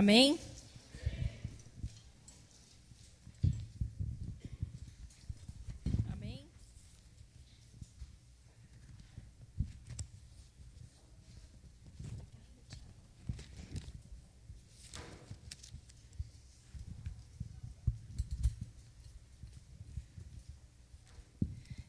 Amém? 0.00 0.38
Amém? 6.10 6.48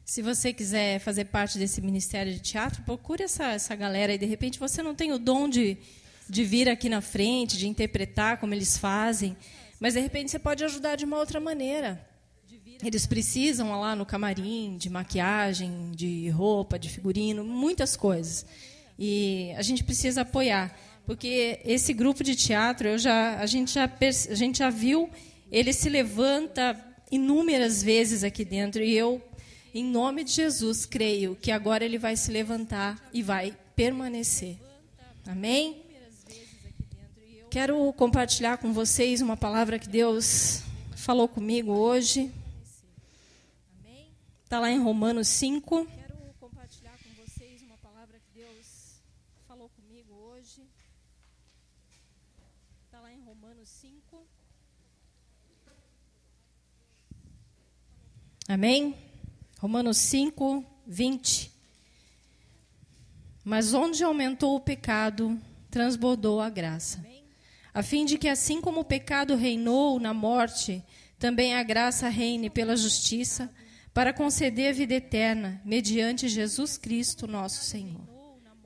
Se 0.04 0.20
você 0.20 0.52
quiser 0.52 0.98
fazer 0.98 1.24
parte 1.24 1.56
desse 1.56 1.80
ministério 1.80 2.30
de 2.30 2.40
teatro, 2.40 2.82
procure 2.82 3.22
essa, 3.22 3.52
essa 3.52 3.74
galera 3.74 4.12
e 4.12 4.18
de 4.18 4.26
repente 4.26 4.58
você 4.58 4.82
não 4.82 4.94
tem 4.94 5.12
o 5.12 5.18
dom 5.18 5.48
de 5.48 5.78
de 6.32 6.44
vir 6.44 6.66
aqui 6.66 6.88
na 6.88 7.02
frente, 7.02 7.58
de 7.58 7.68
interpretar 7.68 8.38
como 8.38 8.54
eles 8.54 8.78
fazem, 8.78 9.36
mas 9.78 9.92
de 9.92 10.00
repente 10.00 10.30
você 10.30 10.38
pode 10.38 10.64
ajudar 10.64 10.96
de 10.96 11.04
uma 11.04 11.18
outra 11.18 11.38
maneira. 11.38 12.02
Eles 12.82 13.06
precisam 13.06 13.78
lá 13.78 13.94
no 13.94 14.06
camarim 14.06 14.78
de 14.78 14.88
maquiagem, 14.88 15.92
de 15.94 16.30
roupa, 16.30 16.78
de 16.78 16.88
figurino, 16.88 17.44
muitas 17.44 17.96
coisas. 17.98 18.46
E 18.98 19.52
a 19.58 19.62
gente 19.62 19.84
precisa 19.84 20.22
apoiar, 20.22 20.74
porque 21.04 21.60
esse 21.66 21.92
grupo 21.92 22.24
de 22.24 22.34
teatro, 22.34 22.88
eu 22.88 22.98
já, 22.98 23.38
a, 23.38 23.44
gente 23.44 23.70
já, 23.70 23.84
a 23.84 24.34
gente 24.34 24.60
já 24.60 24.70
viu, 24.70 25.10
ele 25.50 25.70
se 25.74 25.90
levanta 25.90 26.82
inúmeras 27.10 27.82
vezes 27.82 28.24
aqui 28.24 28.42
dentro, 28.42 28.82
e 28.82 28.96
eu, 28.96 29.20
em 29.74 29.84
nome 29.84 30.24
de 30.24 30.32
Jesus, 30.32 30.86
creio 30.86 31.36
que 31.36 31.50
agora 31.50 31.84
ele 31.84 31.98
vai 31.98 32.16
se 32.16 32.30
levantar 32.30 33.10
e 33.12 33.22
vai 33.22 33.54
permanecer. 33.76 34.56
Amém? 35.26 35.91
Quero 37.52 37.92
compartilhar 37.92 38.56
com 38.56 38.72
vocês 38.72 39.20
uma 39.20 39.36
palavra 39.36 39.78
que 39.78 39.86
Deus 39.86 40.62
falou 40.96 41.28
comigo 41.28 41.70
hoje. 41.70 42.32
Está 44.42 44.58
lá 44.58 44.70
em 44.70 44.80
Romanos 44.80 45.28
5. 45.28 45.84
Quero 45.84 46.34
compartilhar 46.40 46.96
com 46.96 47.10
vocês 47.22 47.60
uma 47.60 47.76
palavra 47.76 48.18
que 48.18 48.30
Deus 48.32 49.02
falou 49.46 49.68
comigo 49.68 50.14
hoje. 50.14 50.66
Está 52.86 53.02
lá 53.02 53.12
em 53.12 53.20
Romanos 53.20 53.68
5. 53.68 54.26
Amém? 58.48 58.96
Romanos 59.58 59.98
5, 59.98 60.64
20. 60.86 61.52
Mas 63.44 63.74
onde 63.74 64.02
aumentou 64.02 64.56
o 64.56 64.60
pecado, 64.60 65.38
transbordou 65.70 66.40
a 66.40 66.48
graça 66.48 67.12
a 67.74 67.82
fim 67.82 68.04
de 68.04 68.18
que, 68.18 68.28
assim 68.28 68.60
como 68.60 68.80
o 68.80 68.84
pecado 68.84 69.34
reinou 69.34 69.98
na 69.98 70.12
morte, 70.12 70.82
também 71.18 71.54
a 71.54 71.62
graça 71.62 72.08
reine 72.08 72.50
pela 72.50 72.76
justiça, 72.76 73.50
para 73.94 74.12
conceder 74.12 74.70
a 74.70 74.72
vida 74.72 74.94
eterna, 74.94 75.60
mediante 75.64 76.28
Jesus 76.28 76.76
Cristo, 76.76 77.26
nosso 77.26 77.64
Senhor. 77.64 78.00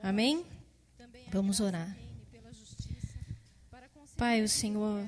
Amém? 0.01 0.45
Vamos 1.29 1.59
orar. 1.59 1.95
Pai, 4.15 4.41
o 4.41 4.49
Senhor 4.49 5.07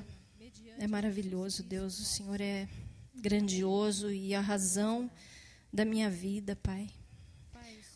é 0.78 0.86
maravilhoso, 0.86 1.62
Deus, 1.62 1.98
o 1.98 2.04
Senhor 2.04 2.40
é 2.40 2.68
grandioso 3.16 4.10
e 4.10 4.34
a 4.34 4.40
razão 4.40 5.10
da 5.72 5.84
minha 5.84 6.08
vida, 6.08 6.56
Pai. 6.56 6.88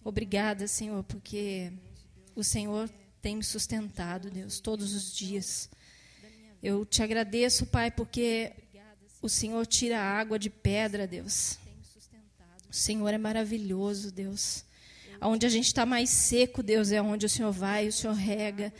Obrigada, 0.02 0.66
Senhor, 0.66 1.02
porque 1.05 1.72
o 2.34 2.44
Senhor 2.44 2.91
tem 3.22 3.36
me 3.36 3.44
sustentado, 3.44 4.31
Deus, 4.31 4.60
todos 4.60 4.92
os 4.94 5.15
dias. 5.15 5.71
Eu 6.64 6.86
te 6.86 7.02
agradeço, 7.02 7.66
Pai, 7.66 7.91
porque 7.91 8.50
o 9.20 9.28
Senhor 9.28 9.66
tira 9.66 10.00
a 10.00 10.19
água 10.19 10.38
de 10.38 10.48
pedra, 10.48 11.06
Deus. 11.06 11.58
O 12.70 12.72
Senhor 12.75 13.12
é 13.12 13.19
maravilhoso, 13.19 14.10
Deus. 14.10 14.64
Onde 15.20 15.44
a 15.44 15.50
gente 15.50 15.66
está 15.66 15.84
mais 15.84 16.08
seco, 16.08 16.62
Deus, 16.62 16.91
é 16.91 17.03
onde 17.03 17.26
o 17.26 17.28
Senhor 17.28 17.53
vai, 17.53 17.88
o 17.88 17.92
Senhor 17.92 18.14
rega. 18.14 18.72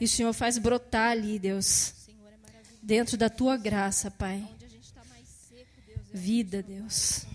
E 0.00 0.04
o 0.04 0.08
Senhor 0.08 0.32
faz 0.32 0.56
brotar 0.56 1.10
ali, 1.10 1.36
Deus. 1.36 1.94
Dentro 2.80 3.16
da 3.16 3.28
tua 3.28 3.56
graça, 3.56 4.08
Pai. 4.08 4.48
Vida, 6.14 6.62
Deus. 6.62 7.26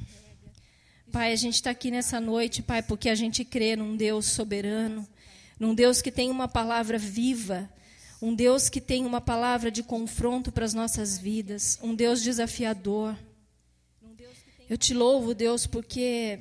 Pai, 1.12 1.34
a 1.34 1.36
gente 1.36 1.56
está 1.56 1.72
aqui 1.72 1.92
nessa 1.92 2.22
noite, 2.22 2.64
Pai, 2.64 2.82
porque 2.82 3.10
a 3.10 3.16
gente 3.16 3.44
crê 3.44 3.76
num 3.76 3.98
Deus 3.98 4.28
soberano, 4.28 5.06
num 5.60 5.76
Deus 5.76 6.02
que 6.02 6.14
tem 6.14 6.32
uma 6.32 6.48
palavra 6.48 6.98
viva 6.98 7.70
um 8.22 8.34
Deus 8.34 8.70
que 8.70 8.82
tem 8.82 9.06
uma 9.06 9.22
palavra 9.22 9.70
de 9.70 9.84
confronto 9.84 10.52
para 10.52 10.66
as 10.66 10.74
nossas 10.74 11.18
vidas, 11.18 11.78
um 11.82 11.94
Deus 11.94 12.22
desafiador. 12.22 13.16
Eu 14.70 14.78
te 14.78 14.94
louvo, 14.94 15.34
Deus, 15.34 15.66
porque 15.66 16.40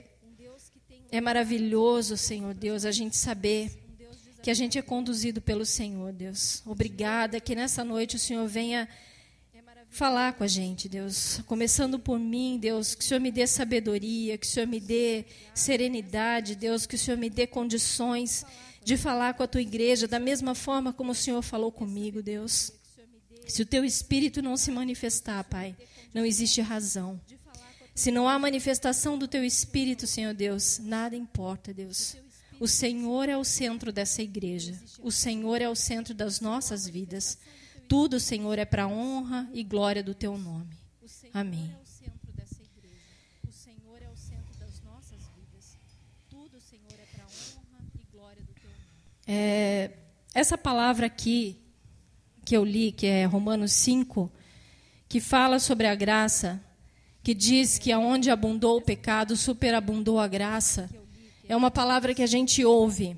é 1.10 1.20
maravilhoso, 1.20 2.16
Senhor 2.16 2.54
Deus, 2.54 2.84
a 2.84 2.90
gente 2.90 3.16
saber 3.16 3.70
que 4.42 4.50
a 4.50 4.54
gente 4.54 4.78
é 4.78 4.82
conduzido 4.82 5.40
pelo 5.40 5.66
Senhor, 5.66 6.12
Deus. 6.12 6.62
Obrigada 6.64 7.40
que 7.40 7.54
nessa 7.54 7.84
noite 7.84 8.16
o 8.16 8.18
Senhor 8.18 8.46
venha 8.48 8.88
falar 9.90 10.34
com 10.34 10.44
a 10.44 10.46
gente, 10.46 10.88
Deus. 10.88 11.40
Começando 11.46 11.98
por 11.98 12.18
mim, 12.18 12.58
Deus, 12.60 12.94
que 12.94 13.02
o 13.02 13.06
Senhor 13.06 13.20
me 13.20 13.30
dê 13.30 13.46
sabedoria, 13.46 14.36
que 14.36 14.46
o 14.46 14.50
Senhor 14.50 14.66
me 14.66 14.78
dê 14.78 15.24
serenidade, 15.54 16.54
Deus, 16.54 16.86
que 16.86 16.96
o 16.96 16.98
Senhor 16.98 17.16
me 17.16 17.30
dê 17.30 17.46
condições 17.46 18.44
de 18.86 18.96
falar 18.96 19.34
com 19.34 19.42
a 19.42 19.48
tua 19.48 19.60
igreja 19.60 20.06
da 20.06 20.20
mesma 20.20 20.54
forma 20.54 20.92
como 20.92 21.10
o 21.10 21.14
Senhor 21.14 21.42
falou 21.42 21.72
comigo, 21.72 22.22
Deus. 22.22 22.70
Se 23.48 23.60
o 23.60 23.66
teu 23.66 23.84
espírito 23.84 24.40
não 24.40 24.56
se 24.56 24.70
manifestar, 24.70 25.42
Pai, 25.42 25.74
não 26.14 26.24
existe 26.24 26.60
razão. 26.60 27.20
Se 27.96 28.12
não 28.12 28.28
há 28.28 28.38
manifestação 28.38 29.18
do 29.18 29.26
teu 29.26 29.42
espírito, 29.42 30.06
Senhor 30.06 30.32
Deus, 30.32 30.78
nada 30.78 31.16
importa, 31.16 31.74
Deus. 31.74 32.16
O 32.60 32.68
Senhor 32.68 33.28
é 33.28 33.36
o 33.36 33.42
centro 33.42 33.92
dessa 33.92 34.22
igreja. 34.22 34.80
O 35.02 35.10
Senhor 35.10 35.60
é 35.60 35.68
o 35.68 35.74
centro 35.74 36.14
das 36.14 36.40
nossas 36.40 36.86
vidas. 36.86 37.38
Tudo, 37.88 38.20
Senhor, 38.20 38.56
é 38.56 38.64
para 38.64 38.86
honra 38.86 39.50
e 39.52 39.64
glória 39.64 40.02
do 40.02 40.14
teu 40.14 40.38
nome. 40.38 40.76
Amém. 41.34 41.74
É, 49.26 49.90
essa 50.34 50.56
palavra 50.56 51.06
aqui, 51.06 51.56
que 52.44 52.56
eu 52.56 52.64
li, 52.64 52.92
que 52.92 53.06
é 53.06 53.24
Romanos 53.24 53.72
5, 53.72 54.30
que 55.08 55.20
fala 55.20 55.58
sobre 55.58 55.86
a 55.86 55.94
graça, 55.94 56.60
que 57.22 57.34
diz 57.34 57.78
que 57.78 57.90
aonde 57.90 58.30
abundou 58.30 58.78
o 58.78 58.82
pecado, 58.82 59.36
superabundou 59.36 60.20
a 60.20 60.28
graça, 60.28 60.88
é 61.48 61.56
uma 61.56 61.70
palavra 61.70 62.14
que 62.14 62.22
a 62.22 62.26
gente 62.26 62.64
ouve 62.64 63.16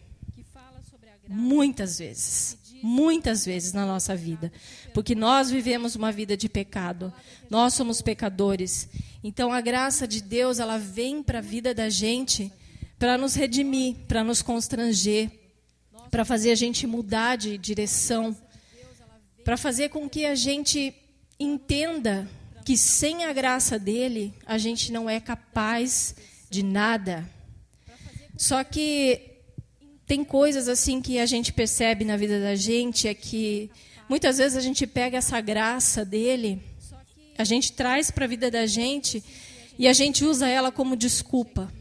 muitas 1.28 1.98
vezes, 1.98 2.56
muitas 2.82 3.44
vezes 3.44 3.75
na 3.75 3.84
nossa 3.84 4.16
vida, 4.16 4.50
porque 4.94 5.14
nós 5.14 5.50
vivemos 5.50 5.94
uma 5.94 6.10
vida 6.10 6.36
de 6.36 6.48
pecado, 6.48 7.12
nós 7.50 7.75
somos 7.75 8.00
pecadores. 8.00 8.88
Então 9.22 9.52
a 9.52 9.60
graça 9.60 10.08
de 10.08 10.22
Deus, 10.22 10.58
ela 10.58 10.78
vem 10.78 11.22
para 11.22 11.38
a 11.38 11.42
vida 11.42 11.75
da 11.75 11.90
gente 11.90 12.50
para 12.98 13.16
nos 13.16 13.34
redimir, 13.34 13.96
para 14.08 14.25
nos 14.25 14.42
constranger, 14.42 15.30
para 16.10 16.24
fazer 16.24 16.50
a 16.50 16.54
gente 16.54 16.86
mudar 16.86 17.36
de 17.36 17.56
direção, 17.58 18.36
para 19.44 19.56
fazer 19.56 19.88
com 19.91 20.08
que 20.08 20.24
a 20.24 20.34
gente 20.34 20.94
entenda 21.38 22.28
que 22.64 22.76
sem 22.76 23.24
a 23.24 23.32
graça 23.32 23.78
dele 23.78 24.34
a 24.44 24.58
gente 24.58 24.92
não 24.92 25.08
é 25.08 25.20
capaz 25.20 26.14
de 26.50 26.62
nada. 26.62 27.28
Só 28.37 28.62
que 28.62 29.20
tem 30.06 30.25
coisas 30.25 30.69
assim 30.69 31.00
que 31.00 31.19
a 31.19 31.26
gente 31.26 31.52
percebe 31.52 32.05
na 32.05 32.16
vida 32.16 32.40
da 32.40 32.54
gente 32.54 33.06
é 33.06 33.14
que 33.14 33.70
muitas 34.08 34.38
vezes 34.38 34.56
a 34.56 34.61
gente 34.61 34.87
pega 34.87 35.19
essa 35.19 35.40
graça 35.40 36.04
dele, 36.04 36.62
a 37.37 37.44
gente 37.44 37.72
traz 37.72 38.11
para 38.11 38.25
a 38.25 38.28
vida 38.28 38.50
da 38.50 38.66
gente 38.66 39.22
e 39.78 39.87
a 39.87 39.93
gente 39.93 40.25
usa 40.25 40.49
ela 40.49 40.72
como 40.72 40.96
desculpa. 40.96 41.72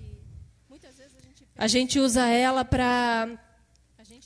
A 1.58 1.68
gente 1.68 2.00
usa 2.00 2.28
ela 2.28 2.64
para 2.64 3.47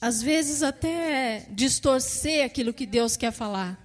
às 0.01 0.19
vezes 0.19 0.63
até 0.63 1.45
distorcer 1.51 2.44
aquilo 2.44 2.74
que 2.74 2.88
Deus 2.88 3.15
quer 3.15 3.31
falar, 3.31 3.80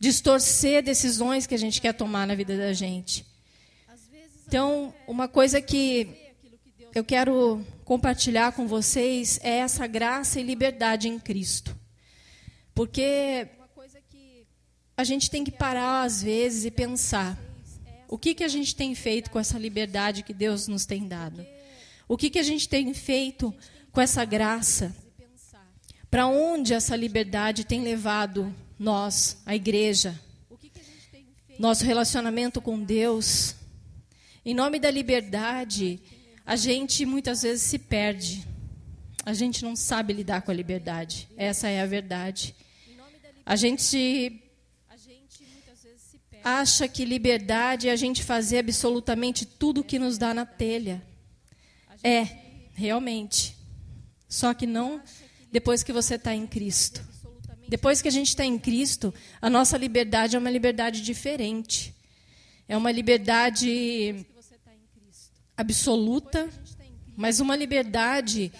distorcer 0.00 0.82
decisões 0.82 1.46
que 1.46 1.54
a 1.54 1.58
gente 1.58 1.80
quer 1.80 1.92
tomar 1.92 2.26
na 2.26 2.34
vida 2.34 2.56
da 2.56 2.72
gente. 2.72 3.24
Então, 4.48 4.92
uma 5.06 5.28
coisa 5.28 5.62
que 5.62 6.08
eu 6.92 7.04
quero 7.04 7.64
compartilhar 7.84 8.52
com 8.52 8.66
vocês 8.66 9.38
é 9.42 9.58
essa 9.58 9.86
graça 9.86 10.40
e 10.40 10.42
liberdade 10.42 11.08
em 11.08 11.18
Cristo. 11.18 11.76
Porque 12.74 13.46
a 14.96 15.04
gente 15.04 15.30
tem 15.30 15.44
que 15.44 15.52
parar 15.52 16.02
às 16.02 16.22
vezes 16.22 16.64
e 16.64 16.70
pensar: 16.72 17.38
o 18.08 18.18
que, 18.18 18.34
que 18.34 18.44
a 18.44 18.48
gente 18.48 18.74
tem 18.74 18.94
feito 18.96 19.30
com 19.30 19.38
essa 19.38 19.58
liberdade 19.58 20.24
que 20.24 20.34
Deus 20.34 20.66
nos 20.66 20.86
tem 20.86 21.06
dado? 21.06 21.46
O 22.08 22.16
que, 22.16 22.30
que 22.30 22.38
a 22.38 22.42
gente 22.42 22.68
tem 22.68 22.92
feito 22.92 23.54
com 23.92 24.00
essa 24.00 24.24
graça? 24.24 25.05
Para 26.16 26.28
onde 26.28 26.72
essa 26.72 26.96
liberdade 26.96 27.62
tem 27.62 27.82
levado 27.82 28.50
nós, 28.78 29.36
a 29.44 29.54
igreja, 29.54 30.18
nosso 31.58 31.84
relacionamento 31.84 32.58
com 32.58 32.82
Deus. 32.82 33.54
Em 34.42 34.54
nome 34.54 34.78
da 34.80 34.90
liberdade, 34.90 36.00
a 36.46 36.56
gente 36.56 37.04
muitas 37.04 37.42
vezes 37.42 37.64
se 37.64 37.78
perde. 37.78 38.48
A 39.26 39.34
gente 39.34 39.62
não 39.62 39.76
sabe 39.76 40.14
lidar 40.14 40.40
com 40.40 40.50
a 40.50 40.54
liberdade. 40.54 41.28
Essa 41.36 41.68
é 41.68 41.82
a 41.82 41.86
verdade. 41.86 42.54
A 43.44 43.54
gente 43.54 44.42
acha 46.42 46.88
que 46.88 47.04
liberdade 47.04 47.90
é 47.90 47.92
a 47.92 47.96
gente 47.96 48.24
fazer 48.24 48.60
absolutamente 48.60 49.44
tudo 49.44 49.82
o 49.82 49.84
que 49.84 49.98
nos 49.98 50.16
dá 50.16 50.32
na 50.32 50.46
telha. 50.46 51.02
É, 52.02 52.26
realmente. 52.72 53.54
Só 54.26 54.54
que 54.54 54.66
não 54.66 55.02
depois 55.56 55.82
que 55.82 55.90
você 55.90 56.16
está 56.16 56.34
em 56.34 56.46
Cristo. 56.46 57.02
Depois 57.66 58.02
que 58.02 58.08
a 58.08 58.10
gente 58.10 58.28
está 58.28 58.44
em 58.44 58.58
Cristo, 58.58 59.14
a 59.40 59.48
nossa 59.48 59.78
liberdade 59.78 60.36
é 60.36 60.38
uma 60.38 60.50
liberdade 60.50 61.00
diferente. 61.00 61.94
É 62.68 62.76
uma 62.76 62.92
liberdade 62.92 64.26
absoluta, 65.56 66.46
mas 67.16 67.40
uma 67.40 67.56
liberdade 67.56 68.52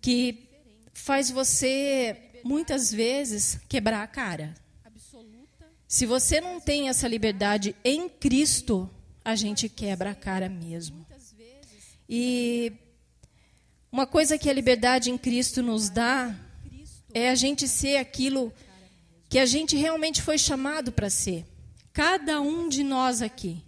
que 0.00 0.48
faz 0.92 1.30
você, 1.30 2.18
muitas 2.42 2.92
vezes, 2.92 3.60
quebrar 3.68 4.02
a 4.02 4.08
cara. 4.08 4.52
Se 5.86 6.04
você 6.06 6.40
não 6.40 6.60
tem 6.60 6.88
essa 6.88 7.06
liberdade 7.06 7.76
em 7.84 8.08
Cristo, 8.08 8.90
a 9.24 9.36
gente 9.36 9.68
quebra 9.68 10.10
a 10.10 10.14
cara 10.16 10.48
mesmo. 10.48 11.06
E 12.08 12.72
uma 13.92 14.06
coisa 14.06 14.38
que 14.38 14.48
a 14.48 14.52
liberdade 14.54 15.10
em 15.10 15.18
Cristo 15.18 15.62
nos 15.62 15.90
dá 15.90 16.34
é 17.12 17.28
a 17.28 17.34
gente 17.34 17.68
ser 17.68 17.98
aquilo 17.98 18.50
que 19.28 19.38
a 19.38 19.44
gente 19.44 19.76
realmente 19.76 20.22
foi 20.22 20.38
chamado 20.38 20.90
para 20.90 21.10
ser. 21.10 21.44
Cada 21.92 22.40
um 22.40 22.70
de 22.70 22.82
nós 22.82 23.20
aqui. 23.20 23.62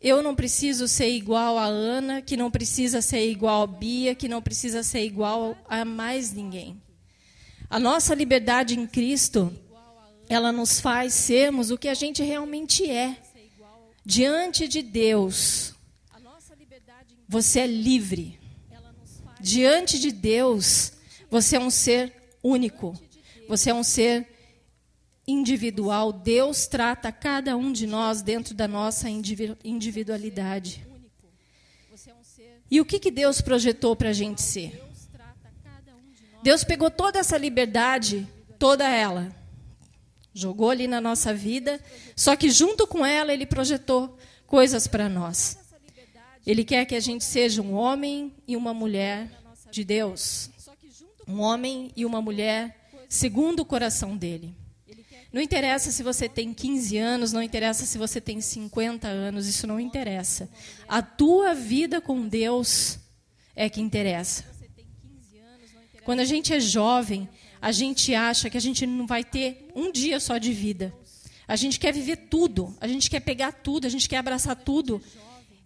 Eu 0.00 0.22
não 0.22 0.34
preciso 0.34 0.88
ser 0.88 1.10
igual 1.10 1.58
a 1.58 1.66
Ana, 1.66 2.22
que 2.22 2.36
não 2.36 2.50
precisa 2.50 3.02
ser 3.02 3.30
igual 3.30 3.62
a 3.62 3.66
Bia, 3.66 4.14
que 4.14 4.28
não 4.28 4.40
precisa 4.40 4.82
ser 4.82 5.04
igual 5.04 5.56
a 5.68 5.84
mais 5.84 6.32
ninguém. 6.32 6.80
A 7.68 7.78
nossa 7.78 8.14
liberdade 8.14 8.78
em 8.78 8.86
Cristo 8.86 9.52
ela 10.28 10.50
nos 10.50 10.80
faz 10.80 11.12
sermos 11.12 11.70
o 11.70 11.78
que 11.78 11.88
a 11.88 11.94
gente 11.94 12.22
realmente 12.22 12.88
é. 12.88 13.16
Diante 14.04 14.66
de 14.66 14.82
Deus, 14.82 15.74
você 17.28 17.60
é 17.60 17.66
livre. 17.66 18.35
Diante 19.40 19.98
de 19.98 20.10
Deus, 20.10 20.92
você 21.30 21.56
é 21.56 21.60
um 21.60 21.70
ser 21.70 22.12
único. 22.42 22.98
Você 23.48 23.70
é 23.70 23.74
um 23.74 23.82
ser 23.82 24.26
individual. 25.26 26.12
Deus 26.12 26.66
trata 26.66 27.10
cada 27.12 27.56
um 27.56 27.72
de 27.72 27.86
nós 27.86 28.22
dentro 28.22 28.54
da 28.54 28.68
nossa 28.68 29.08
individualidade. 29.10 30.86
E 32.70 32.80
o 32.80 32.84
que, 32.84 32.98
que 32.98 33.10
Deus 33.10 33.40
projetou 33.40 33.94
para 33.94 34.10
a 34.10 34.12
gente 34.12 34.42
ser? 34.42 34.82
Deus 36.42 36.64
pegou 36.64 36.90
toda 36.90 37.18
essa 37.18 37.36
liberdade, 37.36 38.26
toda 38.58 38.88
ela, 38.88 39.34
jogou 40.32 40.70
ali 40.70 40.86
na 40.86 41.00
nossa 41.00 41.32
vida, 41.32 41.80
só 42.14 42.36
que 42.36 42.50
junto 42.50 42.86
com 42.86 43.04
ela 43.04 43.32
ele 43.32 43.46
projetou 43.46 44.16
coisas 44.46 44.86
para 44.86 45.08
nós. 45.08 45.58
Ele 46.46 46.64
quer 46.64 46.86
que 46.86 46.94
a 46.94 47.00
gente 47.00 47.24
seja 47.24 47.60
um 47.60 47.74
homem 47.74 48.32
e 48.46 48.56
uma 48.56 48.72
mulher 48.72 49.28
de 49.70 49.84
Deus. 49.84 50.48
Um 51.26 51.40
homem 51.40 51.90
e 51.96 52.06
uma 52.06 52.22
mulher 52.22 52.88
segundo 53.08 53.60
o 53.60 53.64
coração 53.64 54.16
dele. 54.16 54.54
Não 55.32 55.42
interessa 55.42 55.90
se 55.90 56.02
você 56.02 56.28
tem 56.28 56.54
15 56.54 56.96
anos, 56.96 57.32
não 57.32 57.42
interessa 57.42 57.84
se 57.84 57.98
você 57.98 58.20
tem 58.20 58.40
50 58.40 59.08
anos, 59.08 59.48
isso 59.48 59.66
não 59.66 59.80
interessa. 59.80 60.48
A 60.88 61.02
tua 61.02 61.52
vida 61.52 62.00
com 62.00 62.28
Deus 62.28 62.98
é 63.54 63.68
que 63.68 63.80
interessa. 63.80 64.44
Quando 66.04 66.20
a 66.20 66.24
gente 66.24 66.54
é 66.54 66.60
jovem, 66.60 67.28
a 67.60 67.72
gente 67.72 68.14
acha 68.14 68.48
que 68.48 68.56
a 68.56 68.60
gente 68.60 68.86
não 68.86 69.06
vai 69.06 69.24
ter 69.24 69.68
um 69.74 69.90
dia 69.90 70.20
só 70.20 70.38
de 70.38 70.52
vida. 70.52 70.94
A 71.48 71.56
gente 71.56 71.78
quer 71.78 71.92
viver 71.92 72.16
tudo, 72.16 72.76
a 72.80 72.86
gente 72.86 73.10
quer 73.10 73.20
pegar 73.20 73.52
tudo, 73.52 73.86
a 73.86 73.90
gente 73.90 74.08
quer 74.08 74.18
abraçar 74.18 74.54
tudo. 74.56 75.02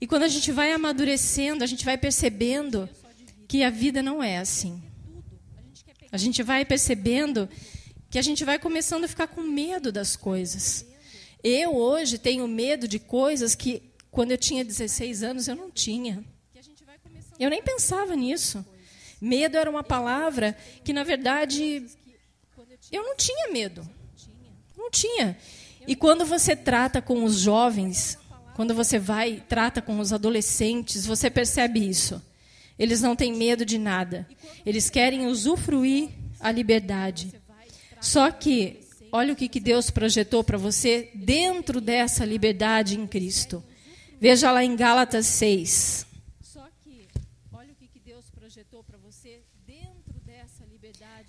E 0.01 0.07
quando 0.07 0.23
a 0.23 0.29
gente 0.29 0.51
vai 0.51 0.73
amadurecendo, 0.73 1.63
a 1.63 1.67
gente 1.67 1.85
vai 1.85 1.99
percebendo 1.99 2.89
que 3.47 3.63
a 3.63 3.71
vida 3.71 4.03
não 4.03 4.23
é 4.23 4.39
assim. 4.39 4.83
A 6.11 6.17
gente 6.17 6.43
vai 6.43 6.65
percebendo 6.65 7.49
que 8.09 8.19
a 8.19 8.23
gente 8.23 8.45
vai 8.45 8.59
começando 8.59 9.05
a 9.05 9.09
ficar 9.09 9.29
com 9.29 9.43
medo 9.43 9.93
das 9.93 10.17
coisas. 10.17 10.87
Eu 11.45 11.77
hoje 11.77 12.19
tenho 12.19 12.49
medo 12.49 12.89
de 12.89 12.99
coisas 12.99 13.55
que 13.55 13.83
quando 14.11 14.33
eu 14.33 14.39
tinha 14.39 14.65
16 14.65 15.23
anos 15.23 15.49
eu 15.49 15.55
não 15.55 15.71
tinha. 15.71 16.25
Eu 17.39 17.51
nem 17.51 17.63
pensava 17.63 18.17
nisso. 18.17 18.65
Medo 19.21 19.57
era 19.57 19.71
uma 19.71 19.85
palavra 19.85 20.57
que, 20.83 20.93
na 20.93 21.05
verdade, 21.05 21.87
eu 22.91 23.03
não 23.03 23.17
tinha 23.17 23.49
medo. 23.53 23.89
Não 24.77 24.91
tinha. 24.91 25.37
E 25.87 25.95
quando 25.95 26.25
você 26.25 26.57
trata 26.57 27.01
com 27.01 27.23
os 27.25 27.37
jovens, 27.39 28.19
quando 28.55 28.75
você 28.75 28.99
vai 28.99 29.43
trata 29.49 29.81
com 29.81 29.99
os 29.99 30.13
adolescentes, 30.13 31.07
você 31.07 31.31
percebe 31.31 31.87
isso. 31.89 32.23
Eles 32.79 33.03
não 33.03 33.15
têm 33.15 33.35
medo 33.35 33.65
de 33.65 33.79
nada. 33.79 34.27
Eles 34.65 34.89
querem 34.89 35.27
usufruir 35.27 36.09
a 36.39 36.51
liberdade. 36.51 37.33
Só 38.01 38.31
que, 38.31 38.81
olha 39.13 39.33
o 39.33 39.37
que, 39.37 39.49
que 39.49 39.61
Deus 39.61 39.91
projetou 39.91 40.43
para 40.43 40.57
você 40.57 41.11
dentro 41.15 41.81
dessa 41.81 42.25
liberdade 42.25 42.99
em 42.99 43.07
Cristo. 43.07 43.63
Veja 44.19 44.51
lá 44.51 44.65
em 44.65 44.75
Gálatas 44.77 45.27
6. 45.27 46.07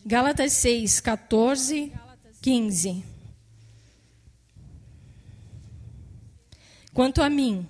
Gálatas 0.03 0.53
6, 0.53 0.99
14, 0.99 1.93
15. 2.41 3.10
Quanto 6.93 7.21
a 7.21 7.29
mim, 7.29 7.65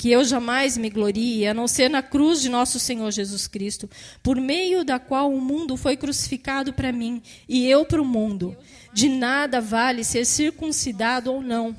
que 0.00 0.10
eu 0.10 0.24
jamais 0.24 0.78
me 0.78 0.88
glorie, 0.88 1.46
a 1.46 1.52
não 1.52 1.68
ser 1.68 1.90
na 1.90 2.02
cruz 2.02 2.40
de 2.40 2.48
nosso 2.48 2.78
Senhor 2.78 3.10
Jesus 3.10 3.46
Cristo, 3.46 3.88
por 4.22 4.36
meio 4.40 4.82
da 4.82 4.98
qual 4.98 5.30
o 5.30 5.40
mundo 5.40 5.76
foi 5.76 5.94
crucificado 5.94 6.72
para 6.72 6.90
mim 6.90 7.22
e 7.46 7.66
eu 7.66 7.84
para 7.84 8.00
o 8.00 8.04
mundo. 8.04 8.56
De 8.94 9.10
nada 9.10 9.60
vale 9.60 10.02
ser 10.02 10.24
circuncidado 10.24 11.30
ou 11.30 11.42
não. 11.42 11.76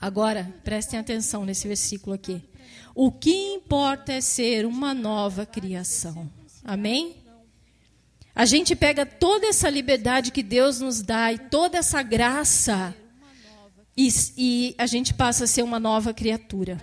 Agora, 0.00 0.50
prestem 0.64 0.98
atenção 0.98 1.44
nesse 1.44 1.68
versículo 1.68 2.14
aqui. 2.14 2.42
O 2.94 3.12
que 3.12 3.54
importa 3.54 4.14
é 4.14 4.22
ser 4.22 4.64
uma 4.64 4.94
nova 4.94 5.44
criação. 5.44 6.30
Amém? 6.64 7.16
A 8.34 8.46
gente 8.46 8.74
pega 8.74 9.04
toda 9.04 9.46
essa 9.46 9.68
liberdade 9.68 10.32
que 10.32 10.42
Deus 10.42 10.80
nos 10.80 11.02
dá 11.02 11.32
e 11.32 11.38
toda 11.38 11.76
essa 11.76 12.02
graça 12.02 12.94
e, 13.96 14.08
e 14.36 14.74
a 14.76 14.86
gente 14.86 15.14
passa 15.14 15.44
a 15.44 15.46
ser 15.46 15.62
uma 15.62 15.80
nova 15.80 16.12
criatura. 16.12 16.78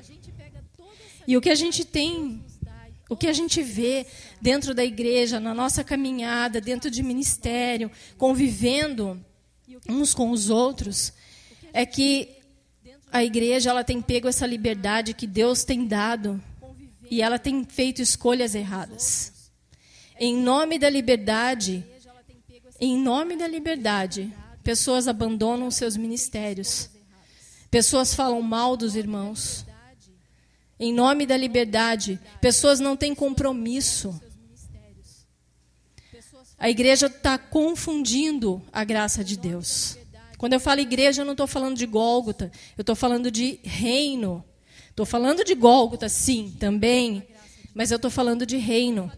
E 1.27 1.37
o 1.37 1.41
que 1.41 1.49
a 1.49 1.55
gente 1.55 1.85
tem, 1.85 2.43
o 3.09 3.15
que 3.15 3.27
a 3.27 3.33
gente 3.33 3.61
vê 3.61 4.05
dentro 4.41 4.73
da 4.73 4.83
igreja, 4.83 5.39
na 5.39 5.53
nossa 5.53 5.83
caminhada, 5.83 6.59
dentro 6.59 6.89
de 6.89 7.03
ministério, 7.03 7.91
convivendo 8.17 9.23
uns 9.87 10.13
com 10.13 10.31
os 10.31 10.49
outros, 10.49 11.13
é 11.71 11.85
que 11.85 12.29
a 13.11 13.23
igreja 13.23 13.69
ela 13.69 13.83
tem 13.83 14.01
pego 14.01 14.27
essa 14.27 14.45
liberdade 14.45 15.13
que 15.13 15.27
Deus 15.27 15.63
tem 15.63 15.85
dado 15.85 16.41
e 17.09 17.21
ela 17.21 17.37
tem 17.37 17.63
feito 17.63 18.01
escolhas 18.01 18.55
erradas. 18.55 19.31
Em 20.19 20.35
nome 20.35 20.79
da 20.79 20.89
liberdade, 20.89 21.85
em 22.79 22.97
nome 22.97 23.35
da 23.35 23.47
liberdade, 23.47 24.33
pessoas 24.63 25.07
abandonam 25.07 25.69
seus 25.69 25.95
ministérios. 25.95 26.89
Pessoas 27.73 28.13
falam 28.13 28.39
mal 28.39 28.77
dos 28.77 28.95
irmãos. 28.95 29.65
Em 30.79 30.93
nome 30.93 31.25
da 31.25 31.35
liberdade, 31.35 32.19
pessoas 32.39 32.79
não 32.79 32.95
têm 32.95 33.15
compromisso. 33.15 34.21
A 36.55 36.69
igreja 36.69 37.07
está 37.07 37.35
confundindo 37.35 38.61
a 38.71 38.83
graça 38.83 39.23
de 39.23 39.35
Deus. 39.35 39.97
Quando 40.37 40.53
eu 40.53 40.59
falo 40.59 40.81
igreja, 40.81 41.23
eu 41.23 41.25
não 41.25 41.31
estou 41.31 41.47
falando 41.47 41.75
de 41.75 41.87
Gólgota, 41.87 42.51
eu 42.77 42.83
estou 42.83 42.95
falando 42.95 43.31
de 43.31 43.59
reino. 43.63 44.45
Estou 44.91 45.07
falando 45.07 45.43
de 45.43 45.55
Gólgota, 45.55 46.07
sim, 46.07 46.55
também, 46.59 47.27
mas 47.73 47.89
eu 47.89 47.95
estou 47.95 48.11
falando 48.11 48.45
de 48.45 48.57
reino. 48.57 49.11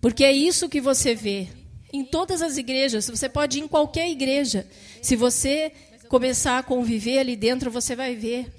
Porque 0.00 0.24
é 0.24 0.32
isso 0.32 0.68
que 0.68 0.80
você 0.80 1.14
vê 1.14 1.46
em 1.92 2.04
todas 2.04 2.42
as 2.42 2.56
igrejas. 2.56 3.08
Você 3.08 3.28
pode 3.28 3.58
ir 3.58 3.62
em 3.62 3.68
qualquer 3.68 4.10
igreja. 4.10 4.66
Se 5.00 5.14
você 5.14 5.72
começar 6.08 6.58
a 6.58 6.62
conviver 6.62 7.18
ali 7.18 7.36
dentro, 7.36 7.70
você 7.70 7.94
vai 7.94 8.14
ver. 8.14 8.52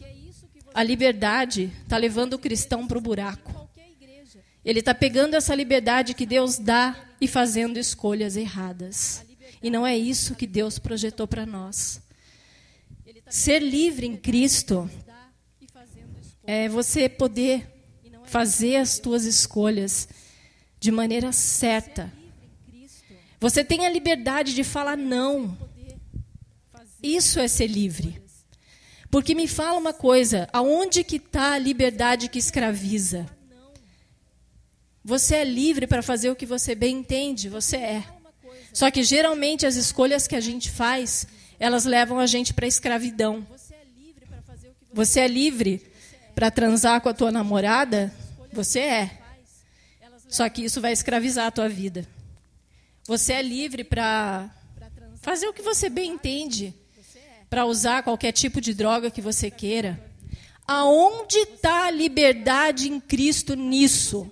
A 0.73 0.83
liberdade 0.83 1.71
está 1.83 1.97
levando 1.97 2.33
o 2.33 2.39
cristão 2.39 2.87
para 2.87 2.97
o 2.97 3.01
buraco. 3.01 3.67
Ele 4.63 4.79
está 4.79 4.93
pegando 4.93 5.35
essa 5.35 5.55
liberdade 5.55 6.13
que 6.13 6.25
Deus 6.25 6.57
dá 6.57 6.95
e 7.19 7.27
fazendo 7.27 7.77
escolhas 7.77 8.35
erradas. 8.35 9.25
E 9.63 9.69
não 9.69 9.87
é 9.87 9.97
isso 9.97 10.35
que 10.35 10.45
Deus 10.45 10.77
projetou 10.77 11.27
para 11.27 11.45
nós. 11.45 12.01
Ser 13.29 13.59
livre 13.59 14.05
em 14.05 14.15
Cristo 14.15 14.89
é 16.45 16.69
você 16.69 17.09
poder 17.09 17.67
fazer 18.25 18.75
as 18.75 18.99
tuas 18.99 19.25
escolhas 19.25 20.07
de 20.79 20.91
maneira 20.91 21.31
certa. 21.31 22.11
Você 23.39 23.63
tem 23.63 23.85
a 23.85 23.89
liberdade 23.89 24.53
de 24.53 24.63
falar 24.63 24.97
não. 24.97 25.57
Isso 27.07 27.39
é 27.39 27.47
ser 27.47 27.67
livre. 27.67 28.21
Porque 29.09 29.33
me 29.33 29.47
fala 29.47 29.79
uma 29.79 29.93
coisa, 29.93 30.49
aonde 30.51 31.05
que 31.05 31.15
está 31.15 31.53
a 31.53 31.57
liberdade 31.57 32.27
que 32.27 32.37
escraviza? 32.37 33.25
Você 35.05 35.35
é 35.35 35.45
livre 35.45 35.87
para 35.87 36.01
fazer 36.01 36.29
o 36.29 36.35
que 36.35 36.45
você 36.45 36.75
bem 36.75 36.97
entende, 36.97 37.47
você 37.47 37.77
é. 37.77 38.03
Só 38.73 38.91
que 38.91 39.03
geralmente 39.03 39.65
as 39.65 39.77
escolhas 39.77 40.27
que 40.27 40.35
a 40.35 40.41
gente 40.41 40.69
faz, 40.69 41.25
elas 41.57 41.85
levam 41.85 42.19
a 42.19 42.27
gente 42.27 42.53
para 42.53 42.65
a 42.65 42.67
escravidão. 42.67 43.47
Você 44.91 45.21
é 45.21 45.27
livre 45.29 45.81
para 46.35 46.51
transar 46.51 46.99
com 46.99 47.07
a 47.07 47.13
tua 47.13 47.31
namorada? 47.31 48.13
Você 48.51 48.79
é. 48.79 49.17
Só 50.27 50.49
que 50.49 50.65
isso 50.65 50.81
vai 50.81 50.91
escravizar 50.91 51.47
a 51.47 51.51
tua 51.51 51.69
vida. 51.69 52.05
Você 53.05 53.31
é 53.31 53.41
livre 53.41 53.85
para 53.85 54.53
fazer 55.21 55.47
o 55.47 55.53
que 55.53 55.61
você 55.61 55.87
bem 55.87 56.11
entende 56.11 56.75
para 57.49 57.65
usar 57.65 58.03
qualquer 58.03 58.31
tipo 58.31 58.59
de 58.59 58.73
droga 58.73 59.11
que 59.11 59.21
você 59.21 59.49
queira. 59.49 60.03
Aonde 60.67 61.37
está 61.37 61.85
a 61.85 61.91
liberdade 61.91 62.89
em 62.89 62.99
Cristo 62.99 63.55
nisso? 63.55 64.29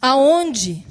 Aonde? 0.00 0.84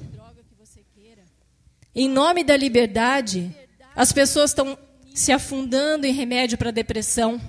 Em 1.94 2.10
nome 2.10 2.44
da 2.44 2.56
liberdade, 2.56 3.54
as 3.96 4.12
pessoas 4.12 4.52
estão 4.52 4.78
se 5.14 5.32
afundando 5.32 6.08
em 6.08 6.14
remédio 6.14 6.58
para 6.58 6.72
depressão. 6.72 7.40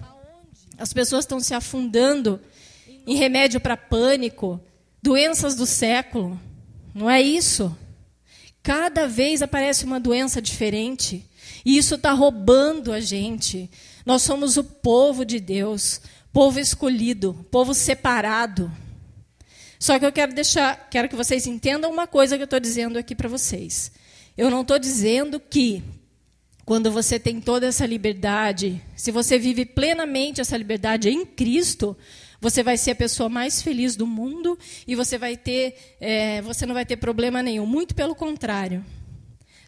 As 0.76 0.92
pessoas 0.92 1.24
estão 1.24 1.38
se 1.38 1.54
afundando 1.54 2.40
em 3.06 3.16
remédio 3.16 3.60
para 3.60 3.76
pânico, 3.76 4.60
doenças 5.00 5.54
do 5.54 5.64
século. 5.64 6.38
Não 6.94 7.08
é 7.08 7.22
isso? 7.22 7.76
Cada 8.62 9.06
vez 9.06 9.42
aparece 9.42 9.84
uma 9.84 9.98
doença 9.98 10.42
diferente. 10.42 11.24
E 11.64 11.76
isso 11.76 11.94
está 11.94 12.12
roubando 12.12 12.92
a 12.92 13.00
gente. 13.00 13.70
Nós 14.04 14.22
somos 14.22 14.56
o 14.56 14.64
povo 14.64 15.24
de 15.24 15.38
Deus, 15.38 16.00
povo 16.32 16.58
escolhido, 16.58 17.46
povo 17.50 17.74
separado. 17.74 18.70
Só 19.78 19.98
que 19.98 20.06
eu 20.06 20.12
quero 20.12 20.32
deixar, 20.32 20.88
quero 20.90 21.08
que 21.08 21.16
vocês 21.16 21.46
entendam 21.46 21.90
uma 21.90 22.06
coisa 22.06 22.36
que 22.36 22.42
eu 22.42 22.46
estou 22.46 22.60
dizendo 22.60 22.98
aqui 22.98 23.14
para 23.14 23.28
vocês. 23.28 23.90
Eu 24.36 24.50
não 24.50 24.62
estou 24.62 24.78
dizendo 24.78 25.40
que 25.40 25.82
quando 26.64 26.90
você 26.90 27.18
tem 27.18 27.40
toda 27.40 27.66
essa 27.66 27.84
liberdade, 27.84 28.80
se 28.94 29.10
você 29.10 29.38
vive 29.38 29.66
plenamente 29.66 30.40
essa 30.40 30.56
liberdade 30.56 31.08
em 31.10 31.26
Cristo, 31.26 31.96
você 32.40 32.62
vai 32.62 32.76
ser 32.76 32.92
a 32.92 32.96
pessoa 32.96 33.28
mais 33.28 33.60
feliz 33.60 33.94
do 33.96 34.06
mundo 34.06 34.58
e 34.86 34.94
você 34.94 35.18
vai 35.18 35.36
ter, 35.36 35.96
é, 36.00 36.40
você 36.42 36.64
não 36.64 36.74
vai 36.74 36.86
ter 36.86 36.96
problema 36.96 37.42
nenhum. 37.42 37.66
Muito 37.66 37.94
pelo 37.94 38.14
contrário. 38.14 38.84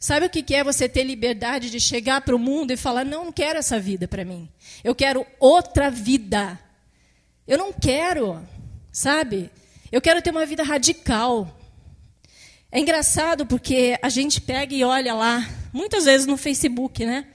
Sabe 0.05 0.27
o 0.27 0.29
que 0.29 0.55
é 0.55 0.63
você 0.63 0.87
ter 0.87 1.03
liberdade 1.03 1.71
de 1.71 1.81
chegar 1.81 2.21
para 2.21 2.37
o 2.37 2.39
mundo 2.39 2.71
e 2.73 2.77
falar: 2.77 3.07
não, 3.07 3.25
não 3.25 3.33
quero 3.33 3.59
essa 3.59 3.81
vida 3.81 4.07
para 4.07 4.23
mim. 4.23 4.47
Eu 4.85 4.95
quero 4.95 5.27
outra 5.41 5.91
vida. 5.91 6.61
Eu 7.49 7.57
não 7.57 7.73
quero, 7.73 8.39
sabe? 8.93 9.51
Eu 9.91 10.03
quero 10.03 10.21
ter 10.21 10.31
uma 10.31 10.45
vida 10.45 10.63
radical. 10.63 11.59
É 12.71 12.79
engraçado 12.79 13.47
porque 13.47 13.99
a 14.03 14.11
gente 14.11 14.43
pega 14.43 14.75
e 14.75 14.85
olha 14.85 15.15
lá, 15.15 15.49
muitas 15.73 16.05
vezes 16.05 16.27
no 16.27 16.37
Facebook, 16.37 17.03
né? 17.07 17.27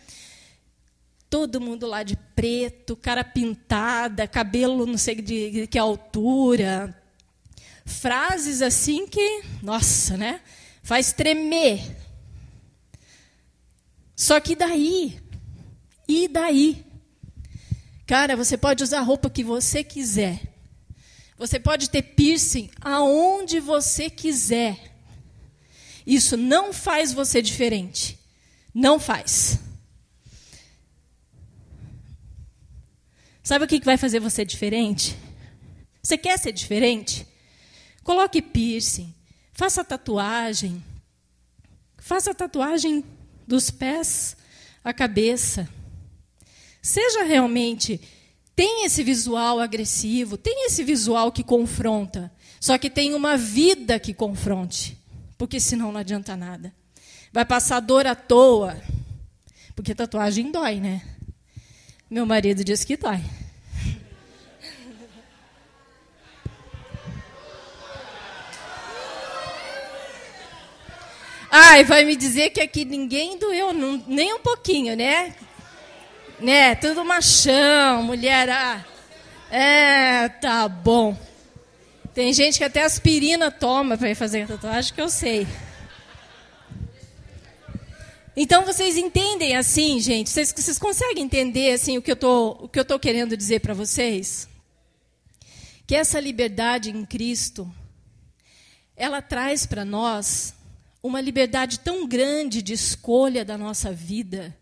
Todo 1.28 1.60
mundo 1.60 1.88
lá 1.88 2.04
de 2.04 2.16
preto, 2.36 2.96
cara 2.96 3.24
pintada, 3.24 4.28
cabelo 4.28 4.86
não 4.86 4.96
sei 5.00 5.16
de 5.16 5.66
que 5.66 5.80
altura. 5.80 6.96
Frases 7.84 8.62
assim 8.62 9.08
que, 9.08 9.42
nossa, 9.64 10.16
né? 10.16 10.40
Faz 10.84 11.12
tremer 11.12 11.99
só 14.20 14.38
que 14.42 14.54
daí? 14.54 15.18
E 16.06 16.28
daí? 16.28 16.86
Cara, 18.06 18.36
você 18.36 18.58
pode 18.58 18.84
usar 18.84 19.00
a 19.00 19.02
roupa 19.02 19.30
que 19.30 19.46
você 19.46 19.82
quiser. 19.82 20.42
Você 21.38 21.58
pode 21.58 21.90
ter 21.90 22.02
piercing 22.02 22.70
aonde 22.82 23.62
você 23.62 24.10
quiser. 24.10 24.94
Isso 26.06 26.36
não 26.36 26.74
faz 26.74 27.14
você 27.14 27.42
diferente. 27.42 28.20
Não 28.74 29.00
faz. 29.00 29.58
Sabe 33.42 33.64
o 33.64 33.68
que 33.70 33.80
vai 33.86 33.96
fazer 33.96 34.20
você 34.20 34.44
diferente? 34.44 35.16
Você 36.04 36.18
quer 36.18 36.38
ser 36.38 36.52
diferente? 36.52 37.26
Coloque 38.04 38.42
piercing, 38.42 39.16
faça 39.54 39.82
tatuagem. 39.82 40.84
Faça 41.98 42.36
tatuagem 42.36 43.06
dos 43.50 43.72
pés 43.72 44.38
à 44.84 44.94
cabeça. 44.94 45.68
Seja 46.82 47.24
realmente 47.24 48.00
tem 48.56 48.86
esse 48.86 49.04
visual 49.04 49.60
agressivo, 49.60 50.38
tem 50.38 50.68
esse 50.68 50.84
visual 50.84 51.32
que 51.32 51.44
confronta, 51.44 52.32
só 52.60 52.78
que 52.78 52.90
tem 52.90 53.14
uma 53.14 53.36
vida 53.36 54.00
que 54.00 54.14
confronte, 54.14 54.98
porque 55.38 55.60
senão 55.60 55.92
não 55.92 56.00
adianta 56.00 56.38
nada. 56.38 56.74
Vai 57.34 57.46
passar 57.46 57.80
dor 57.80 58.06
à 58.06 58.16
toa, 58.16 58.80
porque 59.76 59.96
tatuagem 59.96 60.52
dói, 60.52 60.80
né? 60.80 61.02
Meu 62.10 62.26
marido 62.26 62.64
diz 62.64 62.84
que 62.84 62.98
dói. 62.98 63.20
Ai, 71.52 71.84
vai 71.84 72.06
me 72.06 72.16
dizer 72.16 72.52
que 72.52 72.62
aqui 72.62 72.86
ninguém 72.86 73.38
doeu 73.38 73.74
nem 74.08 74.34
um 74.34 74.40
pouquinho, 74.40 74.96
né? 74.96 75.36
Né? 76.40 76.76
Tudo 76.76 77.04
machão, 77.04 78.04
mulher. 78.04 78.50
Ah, 78.50 78.86
é, 79.50 80.30
tá 80.30 80.68
bom. 80.70 81.18
Tem 82.14 82.32
gente 82.34 82.60
que 82.60 82.64
até 82.64 82.84
aspirina 82.84 83.50
toma 83.50 83.98
para 83.98 84.14
fazer 84.16 84.48
tatuagem, 84.48 84.94
que 84.94 85.02
eu 85.02 85.10
sei. 85.10 85.48
Então 88.38 88.64
vocês 88.64 88.96
entendem 88.96 89.58
assim, 89.58 90.00
gente? 90.00 90.30
Vocês, 90.30 90.54
vocês 90.56 90.78
conseguem 90.78 91.24
entender 91.24 91.74
assim 91.74 91.98
o 91.98 92.02
que 92.02 92.12
eu 92.12 92.16
tô, 92.16 92.52
o 92.62 92.70
que 92.70 92.80
eu 92.80 92.86
tô 92.86 93.00
querendo 93.00 93.36
dizer 93.36 93.60
para 93.60 93.74
vocês? 93.74 94.48
Que 95.88 95.96
essa 95.96 96.20
liberdade 96.20 96.92
em 96.92 97.04
Cristo, 97.06 97.70
ela 98.96 99.22
traz 99.22 99.66
para 99.66 99.84
nós 99.84 100.54
uma 101.02 101.22
liberdade 101.22 101.80
tão 101.80 102.08
grande 102.08 102.62
de 102.62 102.74
escolha 102.74 103.46
da 103.46 103.58
nossa 103.58 103.92
vida, 103.92 104.56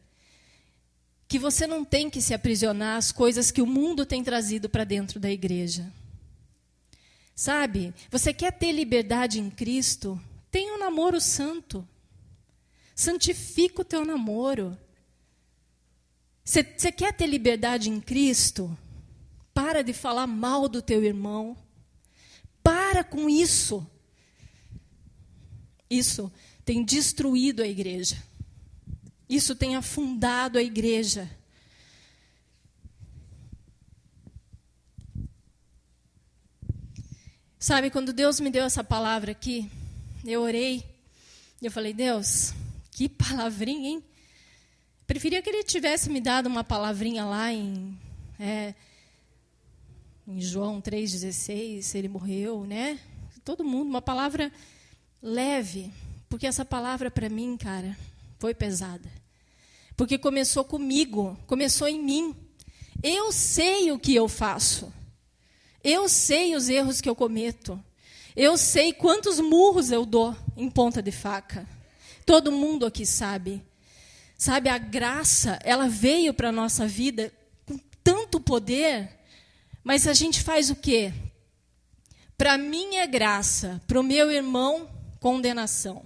que 1.27 1.39
você 1.39 1.67
não 1.67 1.83
tem 1.83 2.09
que 2.09 2.21
se 2.21 2.33
aprisionar 2.33 2.97
às 2.97 3.11
coisas 3.11 3.51
que 3.51 3.61
o 3.61 3.65
mundo 3.65 4.05
tem 4.05 4.23
trazido 4.23 4.69
para 4.69 4.83
dentro 4.83 5.19
da 5.19 5.29
igreja. 5.29 5.91
Sabe? 7.35 7.93
Você 8.09 8.33
quer 8.33 8.51
ter 8.51 8.71
liberdade 8.71 9.39
em 9.39 9.49
Cristo? 9.49 10.19
Tenha 10.49 10.73
um 10.73 10.79
namoro 10.79 11.19
santo. 11.19 11.87
Santifica 12.95 13.81
o 13.81 13.85
teu 13.85 14.05
namoro. 14.05 14.77
Você 16.43 16.91
quer 16.91 17.13
ter 17.13 17.27
liberdade 17.27 17.89
em 17.89 17.99
Cristo? 17.99 18.75
Para 19.53 19.83
de 19.83 19.91
falar 19.91 20.25
mal 20.25 20.69
do 20.69 20.81
teu 20.81 21.03
irmão. 21.03 21.57
Para 22.63 23.03
com 23.03 23.29
isso. 23.29 23.85
Isso 25.89 26.31
tem 26.65 26.83
destruído 26.83 27.61
a 27.61 27.67
igreja. 27.67 28.21
Isso 29.29 29.55
tem 29.55 29.75
afundado 29.75 30.57
a 30.57 30.63
igreja. 30.63 31.29
Sabe, 37.59 37.89
quando 37.89 38.13
Deus 38.13 38.39
me 38.39 38.49
deu 38.49 38.63
essa 38.63 38.83
palavra 38.83 39.31
aqui, 39.31 39.69
eu 40.23 40.41
orei 40.41 40.83
e 41.61 41.65
eu 41.65 41.71
falei: 41.71 41.93
Deus, 41.93 42.53
que 42.91 43.09
palavrinha, 43.09 43.89
hein? 43.89 44.03
Preferia 45.05 45.41
que 45.41 45.49
ele 45.49 45.63
tivesse 45.63 46.09
me 46.09 46.21
dado 46.21 46.47
uma 46.47 46.63
palavrinha 46.63 47.25
lá 47.25 47.51
em, 47.51 47.97
é, 48.39 48.73
em 50.27 50.39
João 50.39 50.81
3,16, 50.81 51.95
ele 51.95 52.07
morreu, 52.07 52.65
né? 52.65 52.99
Todo 53.43 53.63
mundo, 53.63 53.89
uma 53.89 54.01
palavra 54.01 54.51
leve, 55.21 55.91
porque 56.29 56.47
essa 56.47 56.65
palavra 56.65 57.09
para 57.09 57.29
mim, 57.29 57.57
cara, 57.57 57.97
foi 58.39 58.53
pesada. 58.53 59.09
Porque 59.95 60.17
começou 60.17 60.63
comigo, 60.63 61.37
começou 61.47 61.87
em 61.87 62.01
mim. 62.01 62.35
Eu 63.01 63.31
sei 63.31 63.91
o 63.91 63.99
que 63.99 64.13
eu 64.13 64.27
faço. 64.27 64.93
Eu 65.83 66.07
sei 66.07 66.55
os 66.55 66.69
erros 66.69 67.01
que 67.01 67.09
eu 67.09 67.15
cometo. 67.15 67.81
Eu 68.35 68.57
sei 68.57 68.93
quantos 68.93 69.39
murros 69.39 69.89
eu 69.91 70.05
dou 70.05 70.35
em 70.55 70.69
ponta 70.69 71.01
de 71.01 71.11
faca. 71.11 71.67
Todo 72.25 72.51
mundo 72.51 72.85
aqui 72.85 73.05
sabe. 73.05 73.63
Sabe, 74.37 74.69
a 74.69 74.77
graça, 74.77 75.57
ela 75.63 75.87
veio 75.87 76.31
para 76.31 76.49
a 76.49 76.51
nossa 76.51 76.85
vida 76.85 77.33
com 77.65 77.79
tanto 78.03 78.39
poder, 78.39 79.09
mas 79.83 80.05
a 80.05 80.13
gente 80.13 80.43
faz 80.43 80.69
o 80.69 80.75
quê? 80.75 81.11
Para 82.37 82.53
é 82.53 83.07
graça, 83.07 83.81
para 83.87 83.99
o 83.99 84.03
meu 84.03 84.29
irmão, 84.29 84.87
condenação. 85.27 86.05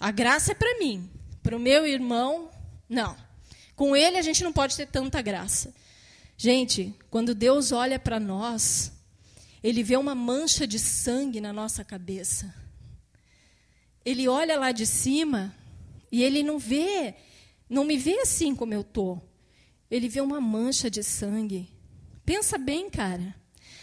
A 0.00 0.10
graça 0.10 0.52
é 0.52 0.54
para 0.54 0.78
mim, 0.78 1.10
para 1.42 1.54
o 1.54 1.60
meu 1.60 1.86
irmão, 1.86 2.50
não. 2.88 3.14
Com 3.76 3.94
ele 3.94 4.16
a 4.16 4.22
gente 4.22 4.42
não 4.42 4.50
pode 4.50 4.74
ter 4.74 4.86
tanta 4.86 5.20
graça. 5.20 5.74
Gente, 6.34 6.94
quando 7.10 7.34
Deus 7.34 7.70
olha 7.70 7.98
para 7.98 8.18
nós, 8.18 8.92
ele 9.62 9.82
vê 9.82 9.98
uma 9.98 10.14
mancha 10.14 10.66
de 10.66 10.78
sangue 10.78 11.38
na 11.38 11.52
nossa 11.52 11.84
cabeça. 11.84 12.54
Ele 14.02 14.26
olha 14.26 14.58
lá 14.58 14.72
de 14.72 14.86
cima 14.86 15.54
e 16.10 16.22
ele 16.22 16.42
não 16.42 16.58
vê, 16.58 17.14
não 17.68 17.84
me 17.84 17.98
vê 17.98 18.20
assim 18.20 18.54
como 18.54 18.72
eu 18.72 18.82
tô. 18.82 19.20
Ele 19.90 20.08
vê 20.08 20.22
uma 20.22 20.40
mancha 20.40 20.90
de 20.90 21.02
sangue. 21.02 21.68
Pensa 22.24 22.56
bem, 22.56 22.88
cara. 22.88 23.34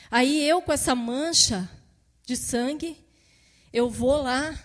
Aí 0.09 0.43
eu 0.49 0.63
com 0.63 0.73
essa 0.73 0.95
mancha 0.95 1.69
de 2.25 2.35
sangue, 2.35 2.97
eu 3.71 3.89
vou 3.89 4.21
lá 4.21 4.57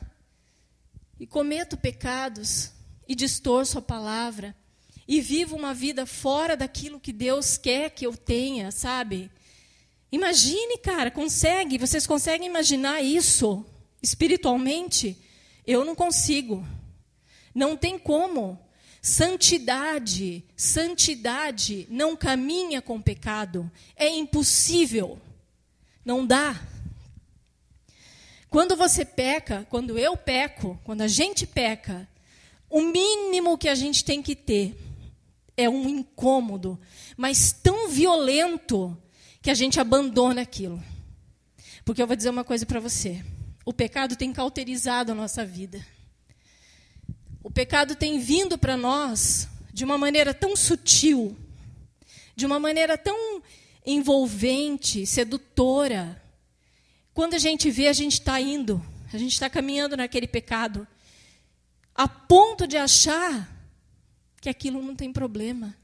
e 1.18 1.26
cometo 1.26 1.76
pecados 1.76 2.70
e 3.06 3.14
distorço 3.14 3.78
a 3.78 3.82
palavra 3.82 4.56
e 5.06 5.20
vivo 5.20 5.56
uma 5.56 5.74
vida 5.74 6.06
fora 6.06 6.56
daquilo 6.56 7.00
que 7.00 7.12
Deus 7.12 7.58
quer 7.58 7.90
que 7.90 8.06
eu 8.06 8.16
tenha, 8.16 8.70
sabe? 8.70 9.30
Imagine, 10.10 10.78
cara, 10.78 11.10
consegue? 11.10 11.76
Vocês 11.76 12.06
conseguem 12.06 12.48
imaginar 12.48 13.02
isso 13.02 13.64
espiritualmente? 14.02 15.16
Eu 15.66 15.84
não 15.84 15.94
consigo. 15.94 16.66
Não 17.54 17.76
tem 17.76 17.98
como. 17.98 18.58
Santidade, 19.02 20.42
santidade 20.56 21.86
não 21.90 22.16
caminha 22.16 22.80
com 22.80 23.02
pecado. 23.02 23.70
É 23.94 24.08
impossível. 24.08 25.20
Não 26.04 26.26
dá. 26.26 26.58
Quando 28.54 28.76
você 28.76 29.04
peca, 29.04 29.66
quando 29.68 29.98
eu 29.98 30.16
peco, 30.16 30.80
quando 30.84 31.00
a 31.00 31.08
gente 31.08 31.44
peca, 31.44 32.08
o 32.70 32.82
mínimo 32.82 33.58
que 33.58 33.68
a 33.68 33.74
gente 33.74 34.04
tem 34.04 34.22
que 34.22 34.36
ter 34.36 34.76
é 35.56 35.68
um 35.68 35.88
incômodo, 35.88 36.78
mas 37.16 37.50
tão 37.50 37.88
violento 37.88 38.96
que 39.42 39.50
a 39.50 39.54
gente 39.54 39.80
abandona 39.80 40.42
aquilo. 40.42 40.80
Porque 41.84 42.00
eu 42.00 42.06
vou 42.06 42.14
dizer 42.14 42.30
uma 42.30 42.44
coisa 42.44 42.64
para 42.64 42.78
você: 42.78 43.24
o 43.64 43.72
pecado 43.72 44.14
tem 44.14 44.32
cauterizado 44.32 45.10
a 45.10 45.16
nossa 45.16 45.44
vida. 45.44 45.84
O 47.42 47.50
pecado 47.50 47.96
tem 47.96 48.20
vindo 48.20 48.56
para 48.56 48.76
nós 48.76 49.48
de 49.72 49.84
uma 49.84 49.98
maneira 49.98 50.32
tão 50.32 50.54
sutil, 50.54 51.36
de 52.36 52.46
uma 52.46 52.60
maneira 52.60 52.96
tão 52.96 53.42
envolvente, 53.84 55.04
sedutora. 55.06 56.22
Quando 57.14 57.34
a 57.34 57.38
gente 57.38 57.70
vê, 57.70 57.86
a 57.86 57.92
gente 57.92 58.14
está 58.14 58.40
indo, 58.40 58.84
a 59.12 59.16
gente 59.16 59.32
está 59.32 59.48
caminhando 59.48 59.96
naquele 59.96 60.26
pecado, 60.26 60.86
a 61.94 62.08
ponto 62.08 62.66
de 62.66 62.76
achar 62.76 63.48
que 64.40 64.48
aquilo 64.48 64.82
não 64.82 64.96
tem 64.96 65.12
problema. 65.12 65.74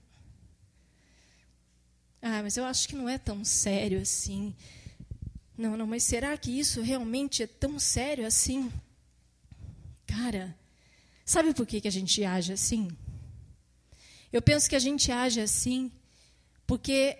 Ah, 2.20 2.42
mas 2.42 2.56
eu 2.56 2.64
acho 2.64 2.88
que 2.88 2.96
não 2.96 3.08
é 3.08 3.16
tão 3.16 3.44
sério 3.44 4.00
assim. 4.00 4.54
Não, 5.56 5.76
não, 5.76 5.86
mas 5.86 6.02
será 6.02 6.36
que 6.36 6.50
isso 6.50 6.82
realmente 6.82 7.44
é 7.44 7.46
tão 7.46 7.78
sério 7.78 8.26
assim? 8.26 8.70
Cara, 10.06 10.54
sabe 11.24 11.54
por 11.54 11.64
que, 11.64 11.80
que 11.80 11.88
a 11.88 11.92
gente 11.92 12.24
age 12.24 12.52
assim? 12.52 12.90
Eu 14.32 14.42
penso 14.42 14.68
que 14.68 14.76
a 14.76 14.80
gente 14.80 15.12
age 15.12 15.40
assim 15.40 15.92
porque 16.66 17.16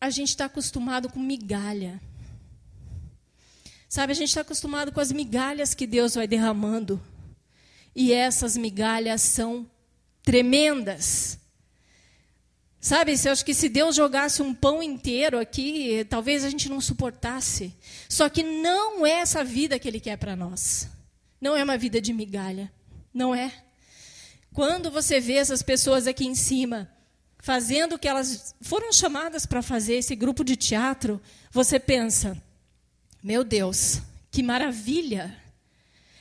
a 0.00 0.08
gente 0.08 0.30
está 0.30 0.46
acostumado 0.46 1.10
com 1.10 1.20
migalha. 1.20 2.00
Sabe, 3.90 4.12
a 4.12 4.14
gente 4.14 4.28
está 4.28 4.42
acostumado 4.42 4.92
com 4.92 5.00
as 5.00 5.10
migalhas 5.10 5.74
que 5.74 5.84
Deus 5.84 6.14
vai 6.14 6.28
derramando. 6.28 7.02
E 7.92 8.12
essas 8.12 8.56
migalhas 8.56 9.20
são 9.20 9.68
tremendas. 10.22 11.36
Sabe, 12.80 13.12
eu 13.12 13.32
acho 13.32 13.44
que 13.44 13.52
se 13.52 13.68
Deus 13.68 13.96
jogasse 13.96 14.42
um 14.42 14.54
pão 14.54 14.80
inteiro 14.80 15.40
aqui, 15.40 16.06
talvez 16.08 16.44
a 16.44 16.50
gente 16.50 16.68
não 16.68 16.80
suportasse. 16.80 17.74
Só 18.08 18.28
que 18.28 18.44
não 18.44 19.04
é 19.04 19.14
essa 19.22 19.42
vida 19.42 19.76
que 19.76 19.88
Ele 19.88 19.98
quer 19.98 20.16
para 20.18 20.36
nós. 20.36 20.88
Não 21.40 21.56
é 21.56 21.64
uma 21.64 21.76
vida 21.76 22.00
de 22.00 22.12
migalha. 22.12 22.72
Não 23.12 23.34
é. 23.34 23.52
Quando 24.54 24.88
você 24.88 25.18
vê 25.18 25.34
essas 25.34 25.62
pessoas 25.62 26.06
aqui 26.06 26.24
em 26.24 26.36
cima 26.36 26.88
fazendo 27.40 27.96
o 27.96 27.98
que 27.98 28.06
elas 28.06 28.54
foram 28.60 28.92
chamadas 28.92 29.46
para 29.46 29.62
fazer, 29.62 29.94
esse 29.94 30.14
grupo 30.14 30.44
de 30.44 30.54
teatro, 30.54 31.20
você 31.50 31.80
pensa: 31.80 32.40
meu 33.22 33.44
Deus, 33.44 34.00
que 34.30 34.42
maravilha! 34.42 35.36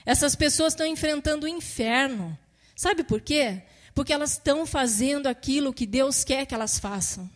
Essas 0.05 0.35
pessoas 0.35 0.73
estão 0.73 0.85
enfrentando 0.85 1.45
o 1.45 1.49
inferno. 1.49 2.37
Sabe 2.75 3.03
por 3.03 3.21
quê? 3.21 3.61
Porque 3.93 4.13
elas 4.13 4.33
estão 4.33 4.65
fazendo 4.65 5.27
aquilo 5.27 5.73
que 5.73 5.85
Deus 5.85 6.23
quer 6.23 6.45
que 6.45 6.55
elas 6.55 6.79
façam. 6.79 7.29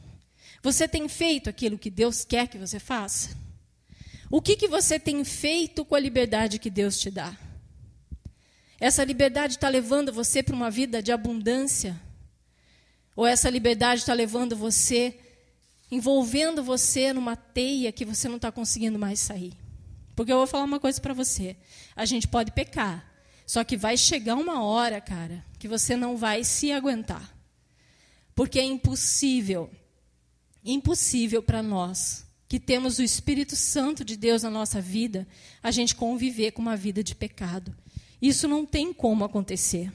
Você 0.61 0.87
tem 0.87 1.07
feito 1.09 1.49
aquilo 1.49 1.77
que 1.77 1.89
Deus 1.89 2.23
quer 2.23 2.47
que 2.47 2.57
você 2.57 2.79
faça? 2.79 3.37
O 4.31 4.41
que, 4.41 4.55
que 4.55 4.67
você 4.67 4.97
tem 4.97 5.23
feito 5.23 5.85
com 5.85 5.93
a 5.93 5.99
liberdade 5.99 6.57
que 6.57 6.69
Deus 6.69 6.97
te 6.97 7.11
dá? 7.11 7.37
Essa 8.79 9.03
liberdade 9.03 9.53
está 9.53 9.69
levando 9.69 10.11
você 10.11 10.41
para 10.41 10.55
uma 10.55 10.71
vida 10.71 11.03
de 11.03 11.11
abundância? 11.11 11.99
Ou 13.15 13.27
essa 13.27 13.49
liberdade 13.49 14.01
está 14.01 14.13
levando 14.13 14.55
você, 14.55 15.19
envolvendo 15.93 16.63
você 16.63 17.13
numa 17.13 17.35
teia 17.35 17.91
que 17.91 18.03
você 18.03 18.27
não 18.27 18.37
está 18.37 18.51
conseguindo 18.51 18.97
mais 18.97 19.19
sair? 19.19 19.53
Porque 20.15 20.31
eu 20.31 20.37
vou 20.37 20.47
falar 20.47 20.63
uma 20.63 20.79
coisa 20.79 20.99
para 20.99 21.13
você: 21.13 21.55
a 21.95 22.03
gente 22.05 22.27
pode 22.27 22.51
pecar, 22.51 23.05
só 23.45 23.63
que 23.63 23.77
vai 23.77 23.95
chegar 23.95 24.35
uma 24.35 24.63
hora, 24.63 24.99
cara, 24.99 25.45
que 25.59 25.67
você 25.67 25.95
não 25.95 26.17
vai 26.17 26.43
se 26.43 26.71
aguentar. 26.71 27.31
Porque 28.33 28.59
é 28.59 28.63
impossível, 28.63 29.69
impossível 30.65 31.43
para 31.43 31.61
nós, 31.61 32.25
que 32.47 32.59
temos 32.59 32.97
o 32.97 33.03
Espírito 33.03 33.55
Santo 33.55 34.03
de 34.03 34.17
Deus 34.17 34.41
na 34.41 34.49
nossa 34.49 34.81
vida, 34.81 35.27
a 35.61 35.69
gente 35.69 35.95
conviver 35.95 36.51
com 36.51 36.61
uma 36.61 36.75
vida 36.75 37.03
de 37.03 37.13
pecado. 37.13 37.75
Isso 38.19 38.47
não 38.47 38.65
tem 38.65 38.91
como 38.91 39.23
acontecer. 39.23 39.91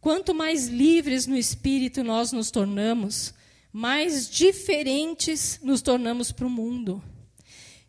Quanto 0.00 0.34
mais 0.34 0.68
livres 0.68 1.26
no 1.26 1.36
espírito 1.36 2.04
nós 2.04 2.32
nos 2.32 2.50
tornamos, 2.50 3.34
mais 3.78 4.28
diferentes 4.28 5.60
nos 5.62 5.80
tornamos 5.80 6.32
para 6.32 6.44
o 6.44 6.50
mundo. 6.50 7.00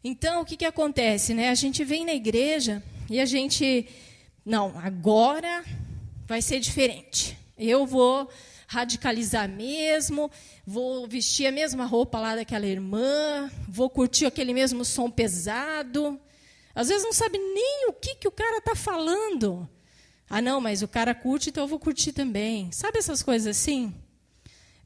Então, 0.04 0.40
o 0.40 0.46
que, 0.46 0.56
que 0.56 0.66
acontece? 0.66 1.34
Né? 1.34 1.50
A 1.50 1.56
gente 1.56 1.84
vem 1.84 2.06
na 2.06 2.14
igreja 2.14 2.84
e 3.10 3.20
a 3.20 3.26
gente 3.26 3.88
não, 4.46 4.78
agora 4.78 5.66
vai 6.28 6.44
ser 6.44 6.60
diferente. 6.60 7.36
Eu 7.58 7.88
vou 7.88 8.30
radicalizar 8.68 9.50
mesmo, 9.50 10.30
vou 10.64 11.08
vestir 11.08 11.48
a 11.48 11.52
mesma 11.52 11.86
roupa 11.86 12.20
lá 12.20 12.36
daquela 12.36 12.68
irmã, 12.68 13.50
vou 13.68 13.90
curtir 13.90 14.28
aquele 14.28 14.54
mesmo 14.54 14.86
som 14.86 15.10
pesado. 15.10 16.22
Às 16.76 16.90
vezes 16.90 17.04
não 17.04 17.14
sabe 17.14 17.40
nem 17.40 17.88
o 17.90 17.94
que, 17.94 18.14
que 18.14 18.28
o 18.28 18.32
cara 18.32 18.60
está 18.60 18.76
falando. 18.76 19.68
Ah, 20.30 20.40
não, 20.40 20.62
mas 20.62 20.84
o 20.84 20.88
cara 20.88 21.16
curte, 21.16 21.50
então 21.50 21.64
eu 21.64 21.68
vou 21.68 21.80
curtir 21.80 22.12
também. 22.12 22.72
Sabe 22.72 23.00
essas 23.00 23.24
coisas 23.24 23.58
assim? 23.58 23.92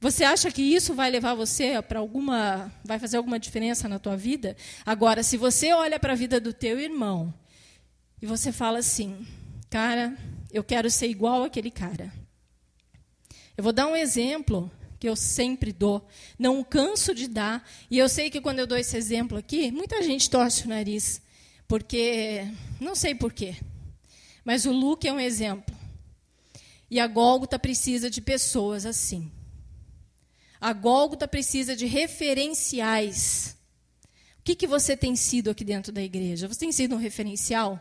Você 0.03 0.25
acha 0.25 0.51
que 0.51 0.61
isso 0.61 0.93
vai 0.93 1.09
levar 1.09 1.33
você 1.33 1.81
para 1.81 1.97
alguma, 1.97 2.69
vai 2.83 2.99
fazer 2.99 3.15
alguma 3.15 3.39
diferença 3.39 3.87
na 3.87 3.97
tua 3.97 4.17
vida? 4.17 4.53
Agora, 4.85 5.23
se 5.23 5.37
você 5.37 5.71
olha 5.71 5.97
para 5.97 6.11
a 6.11 6.15
vida 6.17 6.41
do 6.41 6.51
teu 6.51 6.77
irmão 6.77 7.33
e 8.21 8.25
você 8.25 8.51
fala 8.51 8.79
assim: 8.79 9.25
Cara, 9.69 10.13
eu 10.51 10.61
quero 10.61 10.91
ser 10.91 11.07
igual 11.07 11.45
aquele 11.45 11.71
cara. 11.71 12.11
Eu 13.55 13.63
vou 13.63 13.71
dar 13.71 13.87
um 13.87 13.95
exemplo 13.95 14.69
que 14.99 15.07
eu 15.07 15.15
sempre 15.15 15.71
dou, 15.71 16.05
não 16.37 16.65
canso 16.65 17.15
de 17.15 17.25
dar, 17.25 17.65
e 17.89 17.97
eu 17.97 18.09
sei 18.09 18.29
que 18.29 18.41
quando 18.41 18.59
eu 18.59 18.67
dou 18.67 18.77
esse 18.77 18.97
exemplo 18.97 19.37
aqui, 19.37 19.71
muita 19.71 20.03
gente 20.03 20.29
torce 20.29 20.65
o 20.65 20.67
nariz, 20.67 21.21
porque 21.65 22.45
não 22.77 22.93
sei 22.93 23.15
porquê, 23.15 23.55
mas 24.43 24.65
o 24.65 24.73
Luke 24.73 25.07
é 25.07 25.13
um 25.13 25.19
exemplo. 25.21 25.73
E 26.91 26.99
a 26.99 27.07
Gólgota 27.07 27.57
precisa 27.57 28.09
de 28.09 28.19
pessoas 28.19 28.85
assim. 28.85 29.31
A 30.63 30.71
Gólgota 30.71 31.27
precisa 31.27 31.75
de 31.75 31.85
referenciais. 31.85 33.57
O 34.39 34.43
que, 34.45 34.55
que 34.55 34.65
você 34.65 34.95
tem 34.95 35.13
sido 35.13 35.49
aqui 35.49 35.65
dentro 35.65 35.91
da 35.91 36.01
igreja? 36.01 36.47
Você 36.47 36.61
tem 36.61 36.71
sido 36.71 36.95
um 36.95 36.97
referencial? 36.97 37.77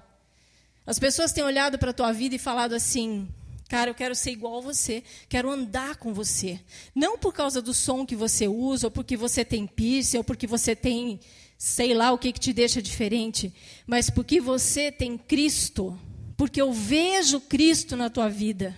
As 0.84 0.98
pessoas 0.98 1.32
têm 1.32 1.44
olhado 1.44 1.78
para 1.78 1.90
a 1.90 1.94
tua 1.94 2.10
vida 2.10 2.34
e 2.34 2.40
falado 2.40 2.72
assim: 2.72 3.28
Cara, 3.68 3.90
eu 3.90 3.94
quero 3.94 4.16
ser 4.16 4.32
igual 4.32 4.58
a 4.58 4.60
você, 4.62 5.04
quero 5.28 5.48
andar 5.48 5.94
com 5.94 6.12
você. 6.12 6.58
Não 6.92 7.16
por 7.16 7.32
causa 7.32 7.62
do 7.62 7.72
som 7.72 8.04
que 8.04 8.16
você 8.16 8.48
usa, 8.48 8.88
ou 8.88 8.90
porque 8.90 9.16
você 9.16 9.44
tem 9.44 9.64
piercing, 9.64 10.16
ou 10.16 10.24
porque 10.24 10.48
você 10.48 10.74
tem, 10.74 11.20
sei 11.56 11.94
lá, 11.94 12.10
o 12.10 12.18
que, 12.18 12.32
que 12.32 12.40
te 12.40 12.52
deixa 12.52 12.82
diferente, 12.82 13.54
mas 13.86 14.10
porque 14.10 14.40
você 14.40 14.90
tem 14.90 15.16
Cristo, 15.16 15.96
porque 16.36 16.60
eu 16.60 16.72
vejo 16.72 17.40
Cristo 17.42 17.96
na 17.96 18.10
tua 18.10 18.28
vida. 18.28 18.76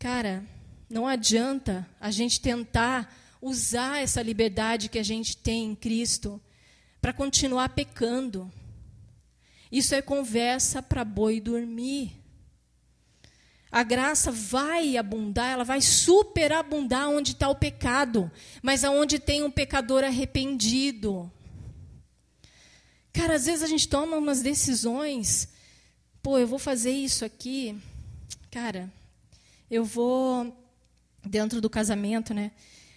Cara, 0.00 0.44
não 0.92 1.06
adianta 1.06 1.88
a 1.98 2.10
gente 2.10 2.40
tentar 2.40 3.12
usar 3.40 4.00
essa 4.00 4.22
liberdade 4.22 4.88
que 4.88 4.98
a 4.98 5.02
gente 5.02 5.36
tem 5.36 5.64
em 5.64 5.74
Cristo 5.74 6.40
para 7.00 7.12
continuar 7.12 7.70
pecando. 7.70 8.52
Isso 9.70 9.94
é 9.94 10.00
conversa 10.02 10.82
para 10.82 11.04
boi 11.04 11.40
dormir. 11.40 12.12
A 13.70 13.82
graça 13.82 14.30
vai 14.30 14.98
abundar, 14.98 15.50
ela 15.50 15.64
vai 15.64 15.80
superabundar 15.80 17.08
onde 17.08 17.32
está 17.32 17.48
o 17.48 17.56
pecado, 17.56 18.30
mas 18.62 18.84
aonde 18.84 19.18
tem 19.18 19.42
um 19.42 19.50
pecador 19.50 20.04
arrependido. 20.04 21.32
Cara, 23.14 23.34
às 23.34 23.46
vezes 23.46 23.62
a 23.62 23.66
gente 23.66 23.88
toma 23.88 24.16
umas 24.16 24.42
decisões, 24.42 25.48
pô, 26.22 26.38
eu 26.38 26.46
vou 26.46 26.58
fazer 26.58 26.92
isso 26.92 27.24
aqui, 27.24 27.74
cara, 28.50 28.92
eu 29.70 29.84
vou 29.84 30.61
dentro 31.24 31.60
do 31.60 31.70
casamento, 31.70 32.32
né? 32.34 32.50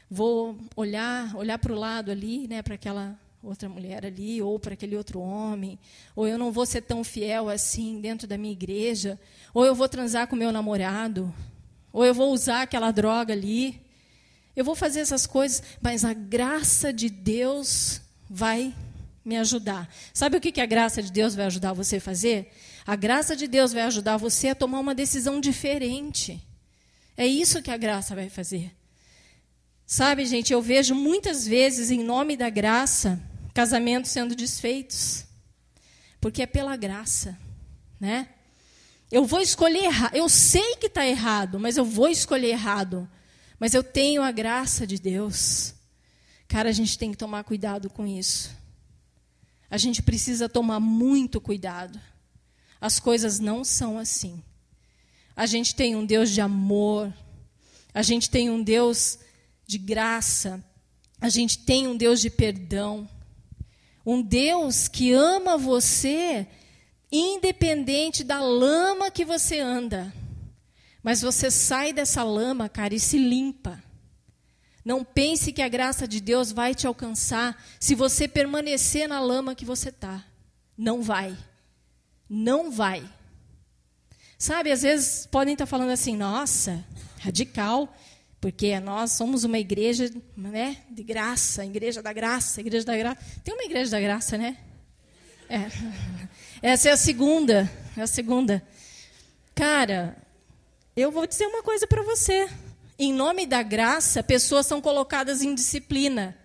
Vou 0.10 0.58
olhar, 0.76 1.36
olhar 1.36 1.58
para 1.58 1.74
o 1.74 1.80
lado 1.80 2.12
ali, 2.12 2.48
né, 2.48 2.62
para 2.62 2.76
aquela 2.76 3.18
outra 3.42 3.70
mulher 3.70 4.06
ali, 4.06 4.42
ou 4.42 4.60
para 4.60 4.74
aquele 4.74 4.96
outro 4.96 5.20
homem, 5.20 5.78
ou 6.16 6.28
eu 6.28 6.38
não 6.38 6.52
vou 6.52 6.66
ser 6.66 6.82
tão 6.82 7.04
fiel 7.04 7.50
assim 7.50 8.02
dentro 8.02 8.28
da 8.28 8.38
minha 8.38 8.54
igreja, 8.54 9.20
ou 9.54 9.66
eu 9.66 9.76
vou 9.76 9.88
transar 9.88 10.28
com 10.28 10.36
meu 10.36 10.52
namorado, 10.52 11.34
ou 11.94 12.04
eu 12.04 12.14
vou 12.14 12.34
usar 12.34 12.64
aquela 12.64 12.92
droga 12.92 13.34
ali. 13.34 13.82
Eu 14.56 14.64
vou 14.64 14.76
fazer 14.76 15.02
essas 15.02 15.26
coisas, 15.26 15.62
mas 15.82 16.06
a 16.06 16.14
graça 16.14 16.92
de 16.92 17.10
Deus 17.10 18.02
vai 18.30 18.74
me 19.24 19.38
ajudar. 19.38 19.90
Sabe 20.14 20.38
o 20.38 20.42
que, 20.42 20.52
que 20.52 20.62
a 20.62 20.66
graça 20.66 21.02
de 21.02 21.12
Deus 21.12 21.36
vai 21.36 21.46
ajudar 21.46 21.74
você 21.74 21.98
a 21.98 22.02
fazer? 22.02 22.52
A 22.86 22.96
graça 22.96 23.36
de 23.36 23.48
Deus 23.48 23.74
vai 23.74 23.84
ajudar 23.84 24.18
você 24.18 24.50
a 24.50 24.56
tomar 24.56 24.80
uma 24.80 24.96
decisão 24.96 25.42
diferente. 25.42 26.42
É 27.18 27.26
isso 27.26 27.62
que 27.62 27.72
a 27.72 27.78
graça 27.78 28.14
vai 28.14 28.30
fazer. 28.30 28.76
Sabe, 29.86 30.26
gente, 30.26 30.52
eu 30.52 30.62
vejo 30.62 30.96
muitas 30.96 31.48
vezes, 31.48 31.92
em 31.92 32.04
nome 32.04 32.36
da 32.36 32.50
graça, 32.50 33.22
casamentos 33.54 34.12
sendo 34.12 34.36
desfeitos. 34.36 35.26
Porque 36.20 36.42
é 36.42 36.48
pela 36.48 36.76
graça, 36.76 37.38
né? 38.00 38.28
Eu 39.12 39.26
vou 39.26 39.40
escolher 39.40 39.86
errado. 39.86 40.16
Eu 40.16 40.28
sei 40.28 40.76
que 40.78 40.88
está 40.88 41.06
errado, 41.06 41.60
mas 41.60 41.78
eu 41.78 41.86
vou 41.86 42.10
escolher 42.10 42.50
errado. 42.50 43.08
Mas 43.60 43.74
eu 43.74 43.84
tenho 43.84 44.24
a 44.24 44.32
graça 44.32 44.86
de 44.86 44.98
Deus. 44.98 45.74
Cara, 46.48 46.70
a 46.70 46.74
gente 46.74 46.98
tem 46.98 47.12
que 47.12 47.18
tomar 47.18 47.44
cuidado 47.44 47.90
com 47.90 48.06
isso. 48.06 48.52
A 49.70 49.78
gente 49.78 50.02
precisa 50.02 50.50
tomar 50.50 50.80
muito 50.80 51.40
cuidado. 51.40 52.00
As 52.82 53.00
coisas 53.00 53.40
não 53.40 53.64
são 53.64 53.98
assim. 53.98 54.44
A 55.36 55.46
gente 55.46 55.76
tem 55.76 55.96
um 55.96 56.06
Deus 56.06 56.30
de 56.30 56.40
amor. 56.40 57.14
A 57.94 58.02
gente 58.02 58.30
tem 58.30 58.50
um 58.50 58.64
Deus 58.64 59.20
de 59.68 59.78
graça. 59.78 60.64
A 61.20 61.30
gente 61.30 61.60
tem 61.60 61.88
um 61.88 61.98
Deus 61.98 62.22
de 62.22 62.30
perdão. 62.30 63.10
Um 64.06 64.22
Deus 64.22 64.88
que 64.88 65.12
ama 65.12 65.58
você, 65.58 66.48
independente 67.12 68.24
da 68.24 68.40
lama 68.40 69.10
que 69.10 69.26
você 69.26 69.60
anda. 69.60 70.14
Mas 71.02 71.22
você 71.22 71.52
sai 71.52 71.92
dessa 71.92 72.24
lama, 72.24 72.70
cara, 72.70 72.94
e 72.94 73.00
se 73.00 73.18
limpa. 73.18 73.84
Não 74.84 75.04
pense 75.04 75.52
que 75.52 75.64
a 75.64 75.68
graça 75.68 76.08
de 76.08 76.22
Deus 76.22 76.52
vai 76.52 76.76
te 76.76 76.86
alcançar 76.86 77.60
se 77.80 77.96
você 77.96 78.28
permanecer 78.28 79.10
na 79.10 79.20
lama 79.20 79.56
que 79.56 79.66
você 79.66 79.90
está. 79.90 80.24
Não 80.78 81.02
vai. 81.02 81.36
Não 82.30 82.70
vai. 82.70 83.04
Sabe, 84.38 84.72
às 84.72 84.82
vezes 84.82 85.26
podem 85.26 85.54
estar 85.54 85.66
falando 85.66 85.92
assim, 85.92 86.16
nossa, 86.16 86.84
radical. 87.20 87.94
Porque 88.42 88.80
nós 88.80 89.14
somos 89.14 89.44
uma 89.44 89.58
igreja 89.58 90.12
né, 90.38 90.78
de 90.92 91.04
graça, 91.04 91.66
igreja 91.66 92.04
da 92.04 92.14
graça, 92.14 92.62
igreja 92.62 92.86
da 92.86 92.96
graça. 92.96 93.18
Tem 93.44 93.54
uma 93.54 93.64
igreja 93.64 93.90
da 93.90 94.00
graça, 94.00 94.38
né? 94.38 94.58
É. 95.50 95.66
Essa 96.62 96.90
é 96.90 96.92
a 96.92 96.98
segunda, 96.98 97.72
é 97.98 98.02
a 98.02 98.08
segunda. 98.08 98.62
Cara, 99.56 100.16
eu 100.96 101.12
vou 101.12 101.26
dizer 101.26 101.48
uma 101.48 101.64
coisa 101.64 101.88
para 101.88 102.04
você. 102.04 102.48
Em 103.00 103.12
nome 103.14 103.46
da 103.46 103.64
graça, 103.64 104.22
pessoas 104.22 104.68
são 104.68 104.80
colocadas 104.80 105.42
em 105.42 105.56
disciplina. 105.56 106.38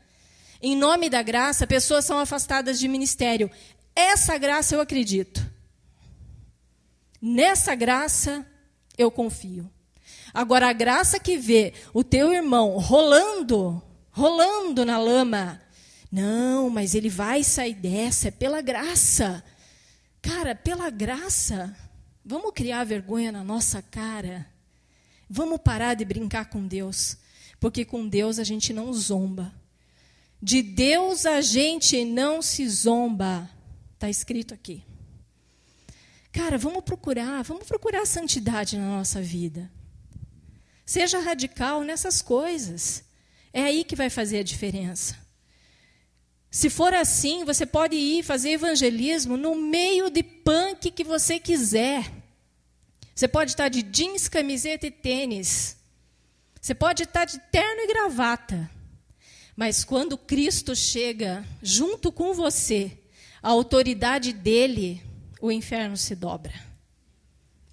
Em 0.62 0.76
nome 0.76 1.10
da 1.10 1.22
graça, 1.22 1.66
pessoas 1.66 2.04
são 2.04 2.18
afastadas 2.18 2.78
de 2.78 2.88
ministério. 2.88 3.50
Essa 3.94 4.38
graça 4.38 4.74
eu 4.74 4.80
acredito. 4.80 5.49
Nessa 7.20 7.74
graça 7.74 8.46
eu 8.96 9.10
confio. 9.10 9.70
Agora, 10.32 10.68
a 10.68 10.72
graça 10.72 11.18
que 11.18 11.36
vê 11.36 11.74
o 11.92 12.04
teu 12.04 12.32
irmão 12.32 12.78
rolando, 12.78 13.82
rolando 14.10 14.84
na 14.84 14.98
lama, 14.98 15.60
não, 16.10 16.70
mas 16.70 16.94
ele 16.94 17.08
vai 17.08 17.42
sair 17.44 17.74
dessa, 17.74 18.28
é 18.28 18.30
pela 18.30 18.60
graça. 18.60 19.44
Cara, 20.22 20.54
pela 20.54 20.90
graça, 20.90 21.76
vamos 22.24 22.52
criar 22.52 22.84
vergonha 22.84 23.30
na 23.30 23.44
nossa 23.44 23.82
cara. 23.82 24.46
Vamos 25.28 25.60
parar 25.60 25.94
de 25.94 26.04
brincar 26.04 26.46
com 26.46 26.66
Deus, 26.66 27.16
porque 27.60 27.84
com 27.84 28.08
Deus 28.08 28.38
a 28.38 28.44
gente 28.44 28.72
não 28.72 28.92
zomba. 28.92 29.52
De 30.42 30.62
Deus 30.62 31.26
a 31.26 31.40
gente 31.40 32.04
não 32.04 32.40
se 32.40 32.68
zomba. 32.68 33.48
Está 33.94 34.08
escrito 34.08 34.54
aqui. 34.54 34.82
Cara, 36.32 36.56
vamos 36.56 36.84
procurar, 36.84 37.42
vamos 37.42 37.66
procurar 37.66 38.06
santidade 38.06 38.76
na 38.76 38.86
nossa 38.86 39.20
vida. 39.20 39.70
Seja 40.86 41.20
radical 41.20 41.82
nessas 41.82 42.22
coisas. 42.22 43.04
É 43.52 43.62
aí 43.62 43.84
que 43.84 43.96
vai 43.96 44.08
fazer 44.08 44.38
a 44.38 44.44
diferença. 44.44 45.16
Se 46.50 46.68
for 46.68 46.92
assim, 46.94 47.44
você 47.44 47.64
pode 47.64 47.94
ir 47.96 48.24
fazer 48.24 48.50
evangelismo 48.50 49.36
no 49.36 49.54
meio 49.54 50.10
de 50.10 50.22
punk 50.22 50.90
que 50.90 51.04
você 51.04 51.38
quiser. 51.38 52.10
Você 53.14 53.28
pode 53.28 53.52
estar 53.52 53.68
de 53.68 53.82
jeans, 53.82 54.28
camiseta 54.28 54.86
e 54.86 54.90
tênis. 54.90 55.76
Você 56.60 56.74
pode 56.74 57.04
estar 57.04 57.24
de 57.24 57.38
terno 57.52 57.82
e 57.82 57.86
gravata. 57.86 58.70
Mas 59.56 59.84
quando 59.84 60.18
Cristo 60.18 60.74
chega 60.74 61.44
junto 61.62 62.10
com 62.10 62.34
você, 62.34 62.98
a 63.42 63.50
autoridade 63.50 64.32
dele, 64.32 65.02
o 65.40 65.50
inferno 65.50 65.96
se 65.96 66.14
dobra. 66.14 66.52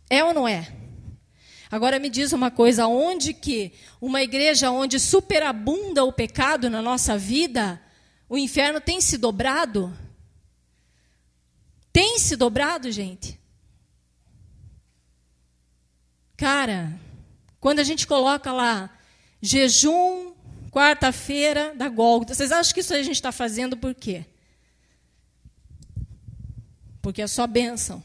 É 0.10 0.23
ou 0.23 0.34
não 0.34 0.47
é? 0.47 0.71
Agora 1.69 1.99
me 1.99 2.10
diz 2.10 2.32
uma 2.32 2.49
coisa, 2.49 2.88
onde 2.88 3.34
que 3.34 3.73
uma 3.99 4.23
igreja 4.23 4.71
onde 4.71 4.99
superabunda 4.99 6.03
o 6.03 6.13
pecado 6.13 6.69
na 6.69 6.82
nossa 6.82 7.17
vida, 7.17 7.82
o 8.30 8.38
inferno 8.38 8.80
tem 8.80 9.01
se 9.01 9.17
dobrado? 9.17 9.93
Tem 11.91 12.17
se 12.19 12.36
dobrado, 12.36 12.89
gente? 12.91 13.38
Cara, 16.38 16.97
quando 17.60 17.80
a 17.80 17.84
gente 17.84 18.08
coloca 18.08 18.53
lá 18.53 18.89
jejum, 19.41 20.34
quarta-feira 20.71 21.73
da 21.75 21.89
Gólgota, 21.89 22.34
vocês 22.34 22.51
acham 22.51 22.73
que 22.73 22.80
isso 22.80 22.93
a 22.93 23.01
gente 23.01 23.15
está 23.15 23.32
fazendo 23.32 23.75
por 23.75 23.93
quê? 23.93 24.25
Porque 27.07 27.21
é 27.21 27.27
só 27.27 27.47
bênção 27.47 28.03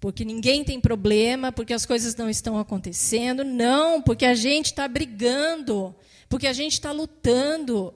porque 0.00 0.24
ninguém 0.24 0.64
tem 0.64 0.80
problema, 0.80 1.52
porque 1.52 1.72
as 1.72 1.84
coisas 1.84 2.14
não 2.16 2.28
estão 2.28 2.58
acontecendo. 2.58 3.44
Não, 3.44 4.00
porque 4.00 4.24
a 4.24 4.34
gente 4.34 4.66
está 4.66 4.86
brigando, 4.86 5.94
porque 6.28 6.48
a 6.48 6.52
gente 6.52 6.72
está 6.72 6.90
lutando, 6.90 7.94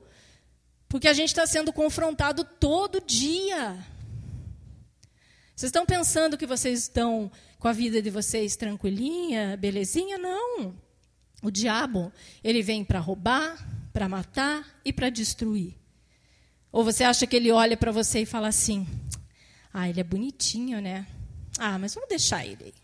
porque 0.88 1.08
a 1.08 1.12
gente 1.12 1.28
está 1.28 1.44
sendo 1.46 1.72
confrontado 1.72 2.44
todo 2.44 3.00
dia. 3.00 3.76
Vocês 5.54 5.68
estão 5.68 5.84
pensando 5.84 6.38
que 6.38 6.46
vocês 6.46 6.80
estão 6.80 7.30
com 7.58 7.68
a 7.68 7.72
vida 7.72 8.00
de 8.00 8.10
vocês 8.10 8.54
tranquilinha, 8.54 9.56
belezinha? 9.56 10.16
Não. 10.16 10.74
O 11.42 11.50
diabo, 11.50 12.12
ele 12.42 12.62
vem 12.62 12.84
para 12.84 13.00
roubar, 13.00 13.64
para 13.92 14.08
matar 14.08 14.80
e 14.84 14.92
para 14.92 15.10
destruir. 15.10 15.74
Ou 16.72 16.82
você 16.84 17.04
acha 17.04 17.26
que 17.26 17.36
ele 17.36 17.52
olha 17.52 17.76
para 17.76 17.92
você 17.92 18.22
e 18.22 18.26
fala 18.26 18.48
assim: 18.48 18.86
"Ah, 19.72 19.88
ele 19.88 20.00
é 20.00 20.04
bonitinho, 20.04 20.80
né?" 20.80 21.06
Ah, 21.58 21.78
mas 21.78 21.94
vamos 21.94 22.08
deixar 22.08 22.44
ele 22.46 22.64
aí. 22.64 22.74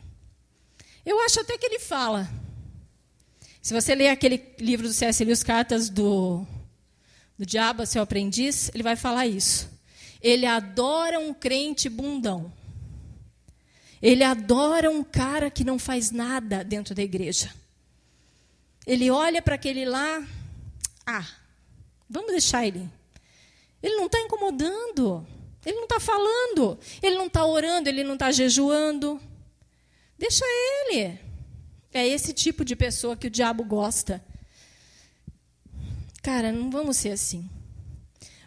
Eu 1.05 1.21
acho 1.21 1.41
até 1.41 1.57
que 1.57 1.67
ele 1.67 1.79
fala. 1.79 2.29
Se 3.63 3.75
você 3.75 3.95
ler 3.95 4.09
aquele 4.09 4.55
livro 4.59 4.87
do 4.87 4.93
C.S. 4.93 5.25
Lewis, 5.25 5.43
Cartas 5.43 5.89
do, 5.89 6.47
do 7.37 7.45
Diabo, 7.45 7.85
seu 7.87 8.03
aprendiz, 8.03 8.71
ele 8.75 8.83
vai 8.83 8.97
falar 8.97 9.27
isso. 9.27 9.69
Ele 10.21 10.47
adora 10.47 11.19
um 11.19 11.33
crente 11.33 11.89
bundão. 11.89 12.53
Ele 14.01 14.23
adora 14.23 14.91
um 14.91 15.03
cara 15.03 15.51
que 15.51 15.65
não 15.65 15.79
faz 15.79 16.11
nada 16.11 16.63
dentro 16.63 16.95
da 16.95 17.03
igreja. 17.03 17.53
Ele 18.87 19.11
olha 19.11 19.43
para 19.43 19.57
aquele 19.57 19.85
lá, 19.85 20.23
ah, 21.05 21.27
vamos 22.09 22.31
deixar 22.31 22.67
ele. 22.67 22.89
Ele 23.83 23.97
não 23.97 24.07
está 24.07 24.19
incomodando. 24.21 25.27
Ele 25.69 25.77
não 25.77 25.85
está 25.85 26.01
falando, 26.01 26.79
ele 27.03 27.17
não 27.17 27.27
está 27.27 27.45
orando, 27.45 27.91
ele 27.91 28.03
não 28.03 28.15
está 28.15 28.33
jejuando. 28.33 29.21
Deixa 30.17 30.43
ele. 30.47 31.21
É 31.93 32.09
esse 32.09 32.33
tipo 32.33 32.65
de 32.65 32.75
pessoa 32.75 33.15
que 33.15 33.27
o 33.27 33.31
diabo 33.31 33.63
gosta. 33.65 34.25
Cara, 36.23 36.51
não 36.51 36.71
vamos 36.71 36.97
ser 36.97 37.11
assim. 37.11 37.51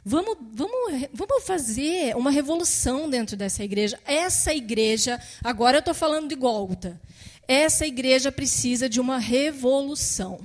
Vamos, 0.03 0.35
vamos, 0.51 1.09
vamos 1.13 1.43
fazer 1.43 2.15
uma 2.15 2.31
revolução 2.31 3.07
dentro 3.07 3.37
dessa 3.37 3.63
igreja. 3.63 3.99
Essa 4.03 4.51
igreja, 4.51 5.21
agora 5.43 5.77
eu 5.77 5.81
estou 5.81 5.93
falando 5.93 6.27
de 6.27 6.33
Gólgota, 6.33 6.99
essa 7.47 7.85
igreja 7.85 8.31
precisa 8.31 8.89
de 8.89 8.99
uma 8.99 9.19
revolução. 9.19 10.39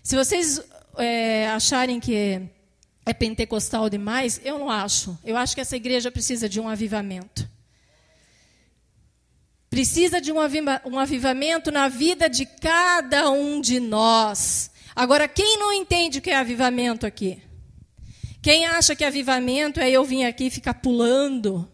Se 0.00 0.14
vocês 0.14 0.62
é, 0.96 1.48
acharem 1.48 1.98
que 1.98 2.48
é 3.08 3.14
pentecostal 3.14 3.88
demais, 3.88 4.38
eu 4.44 4.58
não 4.58 4.70
acho. 4.70 5.18
Eu 5.24 5.34
acho 5.34 5.54
que 5.54 5.62
essa 5.62 5.74
igreja 5.74 6.12
precisa 6.12 6.46
de 6.46 6.60
um 6.60 6.68
avivamento. 6.68 7.48
Precisa 9.70 10.20
de 10.20 10.30
um, 10.30 10.38
aviva 10.38 10.82
um 10.84 10.98
avivamento 10.98 11.72
na 11.72 11.88
vida 11.88 12.28
de 12.28 12.44
cada 12.44 13.30
um 13.30 13.62
de 13.62 13.80
nós. 13.80 14.70
Agora, 14.94 15.26
quem 15.26 15.58
não 15.58 15.72
entende 15.72 16.18
o 16.18 16.22
que 16.22 16.28
é 16.28 16.36
avivamento 16.36 17.06
aqui? 17.06 17.42
Quem 18.42 18.66
acha 18.66 18.94
que 18.94 19.04
avivamento 19.04 19.80
é 19.80 19.90
eu 19.90 20.04
vir 20.04 20.26
aqui 20.26 20.50
ficar 20.50 20.74
pulando, 20.74 21.66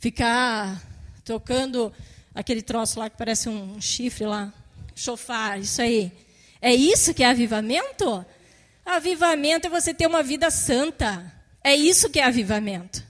ficar 0.00 0.82
tocando 1.24 1.92
aquele 2.34 2.62
troço 2.62 2.98
lá 2.98 3.08
que 3.08 3.16
parece 3.16 3.48
um 3.48 3.80
chifre 3.80 4.26
lá, 4.26 4.52
chofar, 4.92 5.60
isso 5.60 5.80
aí. 5.80 6.10
É 6.60 6.74
isso 6.74 7.14
que 7.14 7.22
é 7.22 7.26
avivamento? 7.26 8.26
Avivamento 8.96 9.66
é 9.66 9.70
você 9.70 9.92
ter 9.92 10.06
uma 10.06 10.22
vida 10.22 10.50
santa. 10.50 11.32
É 11.62 11.74
isso 11.74 12.10
que 12.10 12.18
é 12.18 12.24
avivamento. 12.24 13.04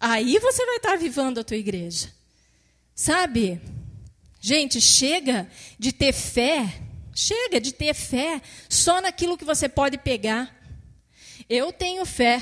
Aí 0.00 0.38
você 0.38 0.64
vai 0.66 0.76
estar 0.76 0.92
avivando 0.92 1.40
a 1.40 1.44
tua 1.44 1.56
igreja. 1.56 2.12
Sabe? 2.94 3.60
Gente, 4.40 4.80
chega 4.80 5.48
de 5.78 5.92
ter 5.92 6.12
fé 6.12 6.82
Chega 7.20 7.60
de 7.60 7.72
ter 7.72 7.92
fé 7.94 8.40
só 8.68 9.00
naquilo 9.00 9.36
que 9.36 9.44
você 9.44 9.68
pode 9.68 9.98
pegar. 9.98 10.54
Eu 11.50 11.72
tenho 11.72 12.06
fé. 12.06 12.40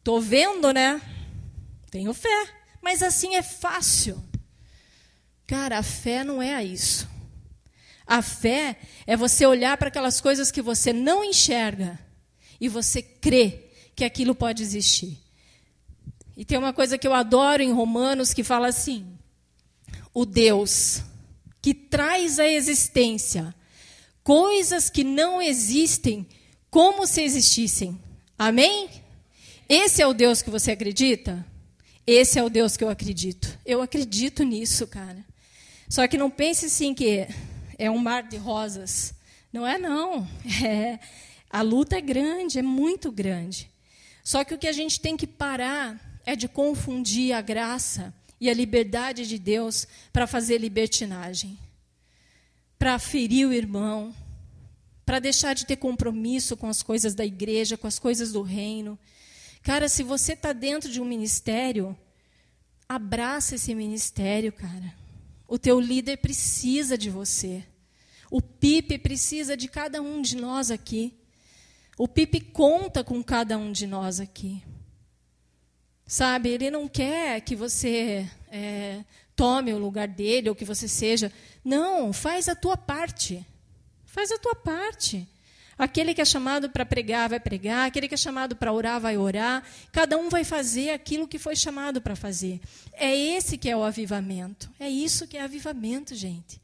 Estou 0.00 0.20
vendo, 0.20 0.72
né? 0.72 1.00
Tenho 1.92 2.12
fé. 2.12 2.48
Mas 2.82 3.04
assim 3.04 3.36
é 3.36 3.42
fácil. 3.42 4.20
Cara, 5.46 5.78
a 5.78 5.82
fé 5.84 6.24
não 6.24 6.42
é 6.42 6.64
isso. 6.64 7.08
A 8.10 8.22
fé 8.22 8.76
é 9.06 9.16
você 9.16 9.46
olhar 9.46 9.76
para 9.76 9.86
aquelas 9.86 10.20
coisas 10.20 10.50
que 10.50 10.60
você 10.60 10.92
não 10.92 11.22
enxerga 11.22 11.96
e 12.60 12.68
você 12.68 13.00
crê 13.00 13.66
que 13.94 14.04
aquilo 14.04 14.34
pode 14.34 14.64
existir. 14.64 15.16
E 16.36 16.44
tem 16.44 16.58
uma 16.58 16.72
coisa 16.72 16.98
que 16.98 17.06
eu 17.06 17.14
adoro 17.14 17.62
em 17.62 17.70
Romanos 17.70 18.34
que 18.34 18.42
fala 18.42 18.66
assim: 18.66 19.06
o 20.12 20.26
Deus 20.26 21.02
que 21.62 21.72
traz 21.72 22.40
à 22.40 22.48
existência 22.48 23.54
coisas 24.24 24.90
que 24.90 25.04
não 25.04 25.40
existem 25.40 26.26
como 26.68 27.06
se 27.06 27.22
existissem. 27.22 27.96
Amém? 28.36 28.90
Esse 29.68 30.02
é 30.02 30.06
o 30.08 30.12
Deus 30.12 30.42
que 30.42 30.50
você 30.50 30.72
acredita? 30.72 31.46
Esse 32.04 32.40
é 32.40 32.42
o 32.42 32.50
Deus 32.50 32.76
que 32.76 32.82
eu 32.82 32.88
acredito. 32.88 33.56
Eu 33.64 33.80
acredito 33.80 34.42
nisso, 34.42 34.84
cara. 34.88 35.24
Só 35.88 36.08
que 36.08 36.18
não 36.18 36.28
pense 36.28 36.66
assim 36.66 36.92
que 36.92 37.28
é 37.80 37.90
um 37.90 37.96
mar 37.96 38.24
de 38.24 38.36
rosas. 38.36 39.14
Não 39.50 39.66
é 39.66 39.78
não. 39.78 40.28
É, 40.62 41.00
a 41.48 41.62
luta 41.62 41.96
é 41.96 42.00
grande, 42.00 42.58
é 42.58 42.62
muito 42.62 43.10
grande. 43.10 43.70
Só 44.22 44.44
que 44.44 44.54
o 44.54 44.58
que 44.58 44.68
a 44.68 44.72
gente 44.72 45.00
tem 45.00 45.16
que 45.16 45.26
parar 45.26 46.20
é 46.24 46.36
de 46.36 46.46
confundir 46.46 47.32
a 47.32 47.40
graça 47.40 48.14
e 48.38 48.48
a 48.50 48.54
liberdade 48.54 49.26
de 49.26 49.38
Deus 49.38 49.88
para 50.12 50.26
fazer 50.26 50.58
libertinagem, 50.58 51.58
para 52.78 52.98
ferir 52.98 53.48
o 53.48 53.52
irmão, 53.52 54.14
para 55.04 55.18
deixar 55.18 55.54
de 55.54 55.66
ter 55.66 55.76
compromisso 55.76 56.56
com 56.56 56.68
as 56.68 56.82
coisas 56.82 57.14
da 57.14 57.24
igreja, 57.24 57.76
com 57.76 57.86
as 57.86 57.98
coisas 57.98 58.30
do 58.30 58.42
reino. 58.42 58.98
Cara, 59.62 59.88
se 59.88 60.02
você 60.02 60.34
está 60.34 60.52
dentro 60.52 60.90
de 60.90 61.00
um 61.00 61.04
ministério, 61.04 61.96
abraça 62.88 63.54
esse 63.54 63.74
ministério, 63.74 64.52
cara. 64.52 64.94
O 65.48 65.58
teu 65.58 65.80
líder 65.80 66.18
precisa 66.18 66.96
de 66.96 67.10
você. 67.10 67.64
O 68.30 68.40
Pipe 68.40 68.96
precisa 68.96 69.56
de 69.56 69.66
cada 69.66 70.00
um 70.00 70.22
de 70.22 70.36
nós 70.36 70.70
aqui. 70.70 71.12
O 71.98 72.06
Pipe 72.06 72.40
conta 72.40 73.02
com 73.02 73.22
cada 73.22 73.58
um 73.58 73.72
de 73.72 73.86
nós 73.86 74.20
aqui. 74.20 74.62
Sabe, 76.06 76.48
ele 76.48 76.70
não 76.70 76.88
quer 76.88 77.40
que 77.40 77.54
você 77.54 78.28
é, 78.50 79.04
tome 79.36 79.72
o 79.72 79.78
lugar 79.78 80.08
dele 80.08 80.48
ou 80.48 80.54
que 80.54 80.64
você 80.64 80.86
seja. 80.86 81.32
Não, 81.64 82.12
faz 82.12 82.48
a 82.48 82.54
tua 82.54 82.76
parte. 82.76 83.44
Faz 84.06 84.30
a 84.30 84.38
tua 84.38 84.54
parte. 84.54 85.28
Aquele 85.78 86.12
que 86.12 86.20
é 86.20 86.24
chamado 86.24 86.68
para 86.68 86.84
pregar 86.84 87.28
vai 87.28 87.40
pregar, 87.40 87.86
aquele 87.86 88.06
que 88.06 88.14
é 88.14 88.18
chamado 88.18 88.54
para 88.54 88.72
orar 88.72 89.00
vai 89.00 89.16
orar. 89.16 89.64
Cada 89.90 90.18
um 90.18 90.28
vai 90.28 90.44
fazer 90.44 90.90
aquilo 90.90 91.26
que 91.26 91.38
foi 91.38 91.56
chamado 91.56 92.02
para 92.02 92.14
fazer. 92.14 92.60
É 92.92 93.16
esse 93.16 93.56
que 93.56 93.68
é 93.68 93.76
o 93.76 93.82
avivamento. 93.82 94.70
É 94.78 94.90
isso 94.90 95.26
que 95.26 95.36
é 95.36 95.42
avivamento, 95.42 96.14
gente. 96.14 96.60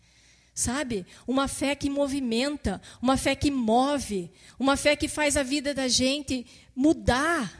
Sabe? 0.56 1.04
Uma 1.26 1.48
fé 1.48 1.74
que 1.74 1.90
movimenta, 1.90 2.80
uma 3.02 3.18
fé 3.18 3.36
que 3.36 3.50
move, 3.50 4.30
uma 4.58 4.74
fé 4.74 4.96
que 4.96 5.06
faz 5.06 5.36
a 5.36 5.42
vida 5.42 5.74
da 5.74 5.86
gente 5.86 6.46
mudar 6.74 7.52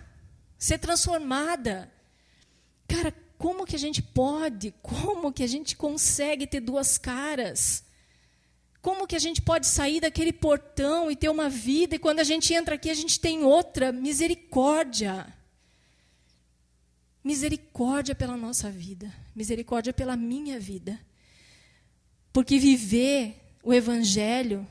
ser 0.59 0.79
transformada. 0.79 1.93
Cara, 2.89 3.13
como 3.37 3.67
que 3.67 3.77
a 3.77 3.79
gente 3.79 4.01
pode? 4.01 4.73
Como 4.81 5.31
que 5.31 5.43
a 5.43 5.47
gente 5.47 5.77
consegue 5.77 6.47
ter 6.47 6.61
duas 6.61 6.97
caras? 6.97 7.85
Como 8.81 9.07
que 9.07 9.15
a 9.15 9.19
gente 9.19 9.43
pode 9.43 9.67
sair 9.67 10.01
daquele 10.01 10.33
portão 10.33 11.11
e 11.11 11.17
ter 11.17 11.29
uma 11.29 11.51
vida 11.51 11.97
e 11.97 11.99
quando 11.99 12.21
a 12.21 12.25
gente 12.25 12.55
entra 12.55 12.77
aqui 12.77 12.89
a 12.89 12.95
gente 12.95 13.21
tem 13.21 13.45
outra? 13.45 13.93
Misericórdia. 13.93 15.27
Misericórdia 17.23 18.15
pela 18.15 18.39
nossa 18.39 18.71
vida, 18.71 19.13
misericórdia 19.35 19.93
pela 19.93 20.17
minha 20.17 20.59
vida. 20.59 20.99
Porque 22.37 22.59
viver 22.59 23.35
o 23.63 23.73
evangelho 23.73 24.69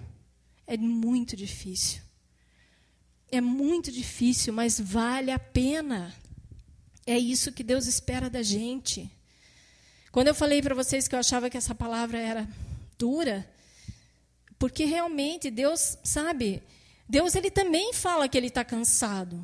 é 0.68 0.78
muito 0.78 1.36
difícil. 1.36 2.00
É 3.32 3.42
muito 3.42 3.92
difícil, 3.92 4.54
mas 4.54 4.80
vale 4.80 5.32
a 5.32 5.40
pena. 5.40 6.14
É 7.08 7.18
isso 7.18 7.52
que 7.52 7.64
Deus 7.64 7.88
espera 7.88 8.30
da 8.30 8.44
gente. 8.44 9.12
Quando 10.12 10.28
eu 10.28 10.36
falei 10.36 10.62
para 10.62 10.76
vocês 10.76 11.08
que 11.08 11.16
eu 11.16 11.20
achava 11.20 11.50
que 11.50 11.58
essa 11.58 11.74
palavra 11.74 12.20
era 12.20 12.48
dura, 13.00 13.52
porque 14.60 14.86
realmente 14.86 15.50
Deus, 15.50 15.98
sabe, 16.04 16.62
Deus 17.10 17.34
ele 17.34 17.50
também 17.50 17.94
fala 17.94 18.30
que 18.30 18.38
ele 18.38 18.46
está 18.46 18.64
cansado. 18.64 19.44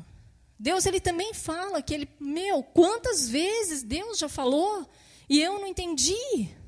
Deus 0.56 0.86
ele 0.86 1.00
também 1.00 1.34
fala 1.34 1.82
que 1.82 1.92
ele, 1.92 2.08
meu, 2.20 2.62
quantas 2.62 3.28
vezes 3.28 3.82
Deus 3.82 4.16
já 4.16 4.28
falou 4.28 4.88
e 5.28 5.40
eu 5.40 5.58
não 5.58 5.66
entendi. 5.66 6.61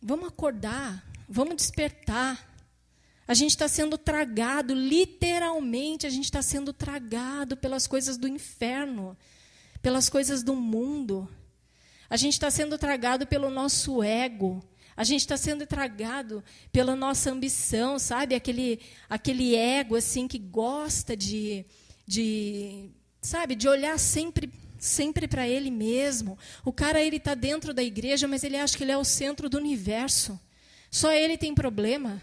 Vamos 0.00 0.28
acordar, 0.28 1.04
vamos 1.28 1.56
despertar. 1.56 2.48
A 3.26 3.34
gente 3.34 3.50
está 3.50 3.66
sendo 3.66 3.98
tragado, 3.98 4.72
literalmente, 4.72 6.06
a 6.06 6.10
gente 6.10 6.24
está 6.24 6.40
sendo 6.40 6.72
tragado 6.72 7.56
pelas 7.56 7.86
coisas 7.86 8.16
do 8.16 8.28
inferno, 8.28 9.16
pelas 9.82 10.08
coisas 10.08 10.42
do 10.42 10.54
mundo. 10.54 11.28
A 12.08 12.16
gente 12.16 12.34
está 12.34 12.50
sendo 12.50 12.78
tragado 12.78 13.26
pelo 13.26 13.50
nosso 13.50 14.02
ego. 14.02 14.64
A 14.96 15.02
gente 15.04 15.20
está 15.20 15.36
sendo 15.36 15.66
tragado 15.66 16.42
pela 16.72 16.94
nossa 16.94 17.30
ambição, 17.30 17.98
sabe? 17.98 18.34
Aquele, 18.34 18.80
aquele 19.10 19.54
ego 19.56 19.96
assim 19.96 20.26
que 20.28 20.38
gosta 20.38 21.16
de, 21.16 21.66
de, 22.06 22.90
sabe, 23.20 23.54
de 23.54 23.68
olhar 23.68 23.98
sempre 23.98 24.50
sempre 24.78 25.26
para 25.26 25.46
ele 25.46 25.70
mesmo. 25.70 26.38
O 26.64 26.72
cara 26.72 27.02
ele 27.02 27.16
está 27.16 27.34
dentro 27.34 27.74
da 27.74 27.82
igreja, 27.82 28.26
mas 28.28 28.44
ele 28.44 28.56
acha 28.56 28.76
que 28.76 28.84
ele 28.84 28.92
é 28.92 28.98
o 28.98 29.04
centro 29.04 29.48
do 29.48 29.58
universo. 29.58 30.38
Só 30.90 31.12
ele 31.12 31.36
tem 31.36 31.54
problema. 31.54 32.20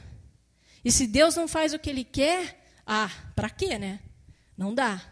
E 0.85 0.91
se 0.91 1.07
Deus 1.07 1.35
não 1.35 1.47
faz 1.47 1.73
o 1.73 1.79
que 1.79 1.89
Ele 1.89 2.03
quer, 2.03 2.63
ah, 2.85 3.09
para 3.35 3.49
quê, 3.49 3.79
né? 3.79 3.99
Não 4.55 4.73
dá. 4.73 5.03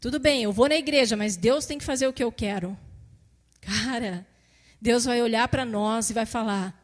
Tudo 0.00 0.18
bem, 0.18 0.42
eu 0.42 0.52
vou 0.52 0.70
na 0.70 0.76
igreja, 0.76 1.14
mas 1.18 1.36
Deus 1.36 1.66
tem 1.66 1.76
que 1.76 1.84
fazer 1.84 2.06
o 2.06 2.12
que 2.14 2.24
eu 2.24 2.32
quero. 2.32 2.76
Cara, 3.60 4.26
Deus 4.80 5.04
vai 5.04 5.20
olhar 5.20 5.46
para 5.48 5.66
nós 5.66 6.08
e 6.08 6.14
vai 6.14 6.24
falar: 6.24 6.74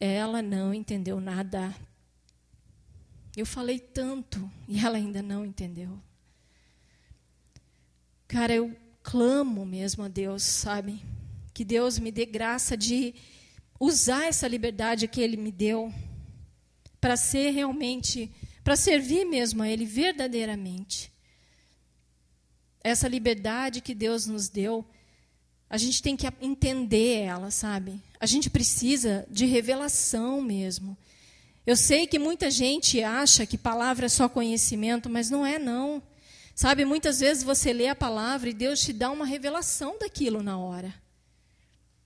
ela 0.00 0.40
não 0.40 0.72
entendeu 0.72 1.20
nada. 1.20 1.74
Eu 3.36 3.44
falei 3.44 3.78
tanto 3.78 4.50
e 4.66 4.82
ela 4.82 4.96
ainda 4.96 5.20
não 5.20 5.44
entendeu. 5.44 6.00
Cara, 8.26 8.54
eu 8.54 8.74
clamo 9.10 9.64
mesmo 9.64 10.04
a 10.04 10.08
Deus, 10.08 10.42
sabe? 10.42 11.00
Que 11.54 11.64
Deus 11.64 11.98
me 11.98 12.12
dê 12.12 12.26
graça 12.26 12.76
de 12.76 13.14
usar 13.80 14.26
essa 14.26 14.46
liberdade 14.46 15.08
que 15.08 15.18
Ele 15.18 15.38
me 15.38 15.50
deu 15.50 15.90
para 17.00 17.16
ser 17.16 17.52
realmente, 17.52 18.30
para 18.62 18.76
servir 18.76 19.24
mesmo 19.24 19.62
a 19.62 19.68
Ele 19.68 19.86
verdadeiramente. 19.86 21.10
Essa 22.84 23.08
liberdade 23.08 23.80
que 23.80 23.94
Deus 23.94 24.26
nos 24.26 24.50
deu, 24.50 24.84
a 25.70 25.78
gente 25.78 26.02
tem 26.02 26.14
que 26.14 26.26
entender 26.42 27.22
ela, 27.22 27.50
sabe? 27.50 27.98
A 28.20 28.26
gente 28.26 28.50
precisa 28.50 29.26
de 29.30 29.46
revelação 29.46 30.42
mesmo. 30.42 30.94
Eu 31.66 31.76
sei 31.76 32.06
que 32.06 32.18
muita 32.18 32.50
gente 32.50 33.02
acha 33.02 33.46
que 33.46 33.56
palavra 33.56 34.04
é 34.04 34.10
só 34.10 34.28
conhecimento, 34.28 35.08
mas 35.08 35.30
não 35.30 35.46
é 35.46 35.58
não. 35.58 36.02
Sabe, 36.58 36.84
muitas 36.84 37.20
vezes 37.20 37.44
você 37.44 37.72
lê 37.72 37.86
a 37.86 37.94
palavra 37.94 38.50
e 38.50 38.52
Deus 38.52 38.80
te 38.80 38.92
dá 38.92 39.12
uma 39.12 39.24
revelação 39.24 39.96
daquilo 39.96 40.42
na 40.42 40.58
hora. 40.58 40.92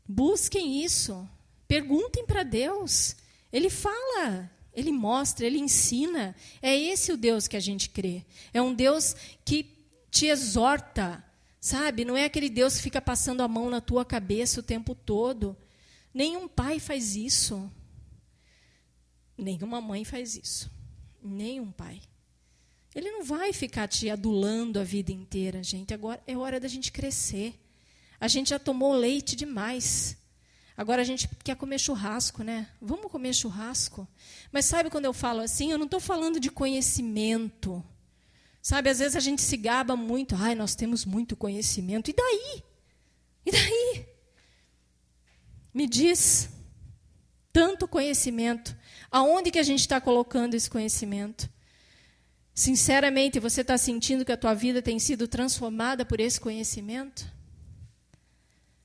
Busquem 0.07 0.85
isso. 0.85 1.27
Perguntem 1.67 2.27
para 2.27 2.43
Deus. 2.43 3.17
Ele 3.51 3.71
fala, 3.71 4.51
ele 4.75 4.93
mostra, 4.93 5.47
ele 5.47 5.59
ensina. 5.59 6.37
É 6.61 6.77
esse 6.77 7.11
o 7.11 7.17
Deus 7.17 7.49
que 7.49 7.57
a 7.57 7.61
gente 7.61 7.89
crê. 7.89 8.27
É 8.53 8.61
um 8.61 8.75
Deus 8.75 9.17
que 9.43 9.75
te 10.11 10.27
exorta, 10.27 11.25
sabe? 11.59 12.05
Não 12.05 12.15
é 12.15 12.27
aquele 12.27 12.51
Deus 12.51 12.77
que 12.77 12.83
fica 12.83 13.01
passando 13.01 13.41
a 13.41 13.49
mão 13.49 13.71
na 13.71 13.81
tua 13.81 14.05
cabeça 14.05 14.61
o 14.61 14.63
tempo 14.63 14.95
todo. 14.95 15.57
Nenhum 16.13 16.47
pai 16.47 16.79
faz 16.79 17.17
isso. 17.17 17.73
Nenhuma 19.35 19.81
mãe 19.81 20.05
faz 20.05 20.37
isso. 20.37 20.71
Nenhum 21.23 21.73
pai. 21.73 22.03
Ele 22.95 23.11
não 23.11 23.25
vai 23.25 23.53
ficar 23.53 23.89
te 23.89 24.11
adulando 24.11 24.79
a 24.79 24.85
vida 24.85 25.11
inteira, 25.11 25.63
gente. 25.63 25.95
Agora 25.95 26.23
é 26.27 26.37
hora 26.37 26.61
da 26.61 26.69
gente 26.69 26.93
crescer. 26.93 27.59
A 28.21 28.29
gente 28.29 28.51
já 28.51 28.59
tomou 28.59 28.93
leite 28.93 29.35
demais. 29.35 30.17
Agora 30.77 31.03
a 31.03 31.05
gente 31.05 31.29
quer 31.43 31.57
comer 31.57 31.79
churrasco, 31.79 32.43
né? 32.43 32.69
Vamos 32.81 33.11
comer 33.11 33.35
churrasco. 33.35 34.07
Mas 34.51 34.67
sabe 34.67 34.91
quando 34.91 35.07
eu 35.07 35.13
falo 35.13 35.41
assim, 35.41 35.71
eu 35.71 35.79
não 35.79 35.87
estou 35.87 36.01
falando 36.01 36.39
de 36.39 36.51
conhecimento. 36.51 37.83
Sabe, 38.61 38.91
às 38.91 39.01
vezes 39.01 39.17
a 39.17 39.21
gente 39.21 39.43
se 39.43 39.57
gaba 39.57 39.97
muito. 39.97 40.37
Ai, 40.37 40.55
nós 40.55 40.75
temos 40.75 41.05
muito 41.05 41.35
conhecimento. 41.35 42.11
E 42.11 42.15
daí? 42.15 42.63
E 43.45 43.51
daí? 43.51 44.07
Me 45.75 45.87
diz. 45.87 46.49
Tanto 47.53 47.89
conhecimento. 47.89 48.77
Aonde 49.11 49.51
que 49.51 49.59
a 49.59 49.63
gente 49.65 49.81
está 49.81 50.01
colocando 50.01 50.55
esse 50.55 50.71
conhecimento? 50.71 51.51
Sinceramente, 52.55 53.41
você 53.41 53.63
está 53.63 53.79
sentindo 53.79 54.25
que 54.25 54.33
a 54.33 54.37
tua 54.37 54.55
vida 54.55 54.83
tem 54.83 54.99
sido 54.99 55.27
transformada 55.27 56.05
por 56.05 56.21
esse 56.21 56.41
conhecimento? 56.41 57.27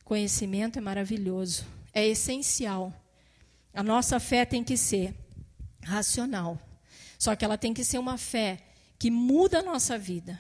Conhecimento 0.04 0.80
é 0.80 0.82
maravilhoso 0.82 1.66
é 1.98 2.08
essencial. 2.08 2.94
A 3.74 3.82
nossa 3.82 4.20
fé 4.20 4.46
tem 4.46 4.64
que 4.64 4.78
ser 4.78 5.16
racional. 5.84 6.62
Só 7.18 7.36
que 7.36 7.44
ela 7.44 7.58
tem 7.58 7.74
que 7.74 7.84
ser 7.84 7.98
uma 7.98 8.20
fé 8.20 8.60
que 9.00 9.10
muda 9.10 9.60
a 9.60 9.64
nossa 9.64 9.98
vida. 9.98 10.40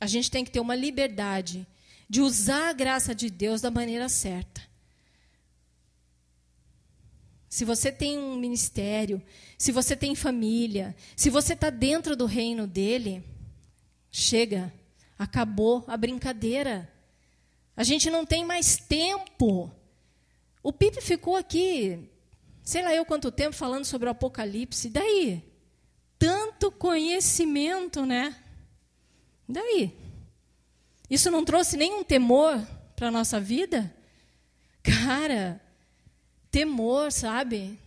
A 0.00 0.06
gente 0.06 0.30
tem 0.30 0.42
que 0.42 0.50
ter 0.50 0.60
uma 0.60 0.74
liberdade 0.74 1.66
de 2.08 2.22
usar 2.22 2.70
a 2.70 2.72
graça 2.72 3.14
de 3.14 3.28
Deus 3.28 3.60
da 3.60 3.70
maneira 3.70 4.08
certa. 4.08 4.62
Se 7.50 7.66
você 7.66 7.92
tem 7.92 8.16
um 8.16 8.36
ministério, 8.36 9.20
se 9.58 9.70
você 9.70 9.94
tem 9.94 10.14
família, 10.14 10.96
se 11.14 11.28
você 11.28 11.52
está 11.52 11.68
dentro 11.68 12.16
do 12.16 12.24
reino 12.24 12.66
dele, 12.66 13.22
chega, 14.10 14.72
acabou 15.18 15.84
a 15.86 15.96
brincadeira. 15.98 16.90
A 17.76 17.84
gente 17.84 18.08
não 18.08 18.24
tem 18.24 18.42
mais 18.42 18.78
tempo 18.78 19.70
o 20.62 20.72
Pipe 20.72 21.00
ficou 21.00 21.36
aqui, 21.36 22.10
sei 22.62 22.82
lá 22.82 22.94
eu 22.94 23.04
quanto 23.04 23.32
tempo, 23.32 23.56
falando 23.56 23.84
sobre 23.84 24.08
o 24.08 24.12
Apocalipse. 24.12 24.88
E 24.88 24.90
daí? 24.90 25.44
Tanto 26.18 26.70
conhecimento, 26.70 28.04
né? 28.04 28.36
E 29.48 29.52
daí? 29.52 29.96
Isso 31.08 31.30
não 31.30 31.44
trouxe 31.44 31.76
nenhum 31.76 32.04
temor 32.04 32.60
para 32.94 33.08
a 33.08 33.10
nossa 33.10 33.40
vida? 33.40 33.94
Cara, 34.82 35.60
temor, 36.50 37.12
sabe? 37.12 37.78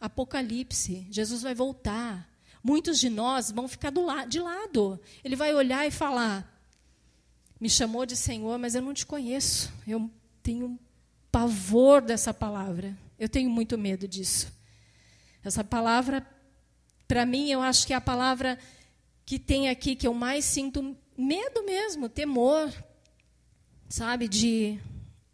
Apocalipse, 0.00 1.06
Jesus 1.10 1.42
vai 1.42 1.54
voltar. 1.54 2.28
Muitos 2.62 2.98
de 2.98 3.08
nós 3.08 3.50
vão 3.50 3.66
ficar 3.66 3.92
la 3.94 4.24
de 4.24 4.38
lado. 4.38 5.00
Ele 5.24 5.36
vai 5.36 5.54
olhar 5.54 5.86
e 5.86 5.90
falar: 5.90 6.46
Me 7.58 7.68
chamou 7.68 8.04
de 8.04 8.16
Senhor, 8.16 8.58
mas 8.58 8.74
eu 8.74 8.82
não 8.82 8.92
te 8.92 9.06
conheço. 9.06 9.72
Eu 9.86 10.10
tenho 10.42 10.78
pavor 11.32 12.02
dessa 12.02 12.34
palavra. 12.34 12.96
Eu 13.18 13.28
tenho 13.28 13.50
muito 13.50 13.78
medo 13.78 14.06
disso. 14.06 14.52
Essa 15.42 15.64
palavra, 15.64 16.26
para 17.08 17.24
mim, 17.24 17.50
eu 17.50 17.62
acho 17.62 17.86
que 17.86 17.92
é 17.92 17.96
a 17.96 18.00
palavra 18.00 18.58
que 19.24 19.38
tem 19.38 19.68
aqui 19.68 19.94
que 19.94 20.06
eu 20.06 20.12
mais 20.12 20.44
sinto 20.44 20.96
medo 21.16 21.62
mesmo, 21.64 22.08
temor, 22.08 22.72
sabe, 23.88 24.26
de 24.26 24.78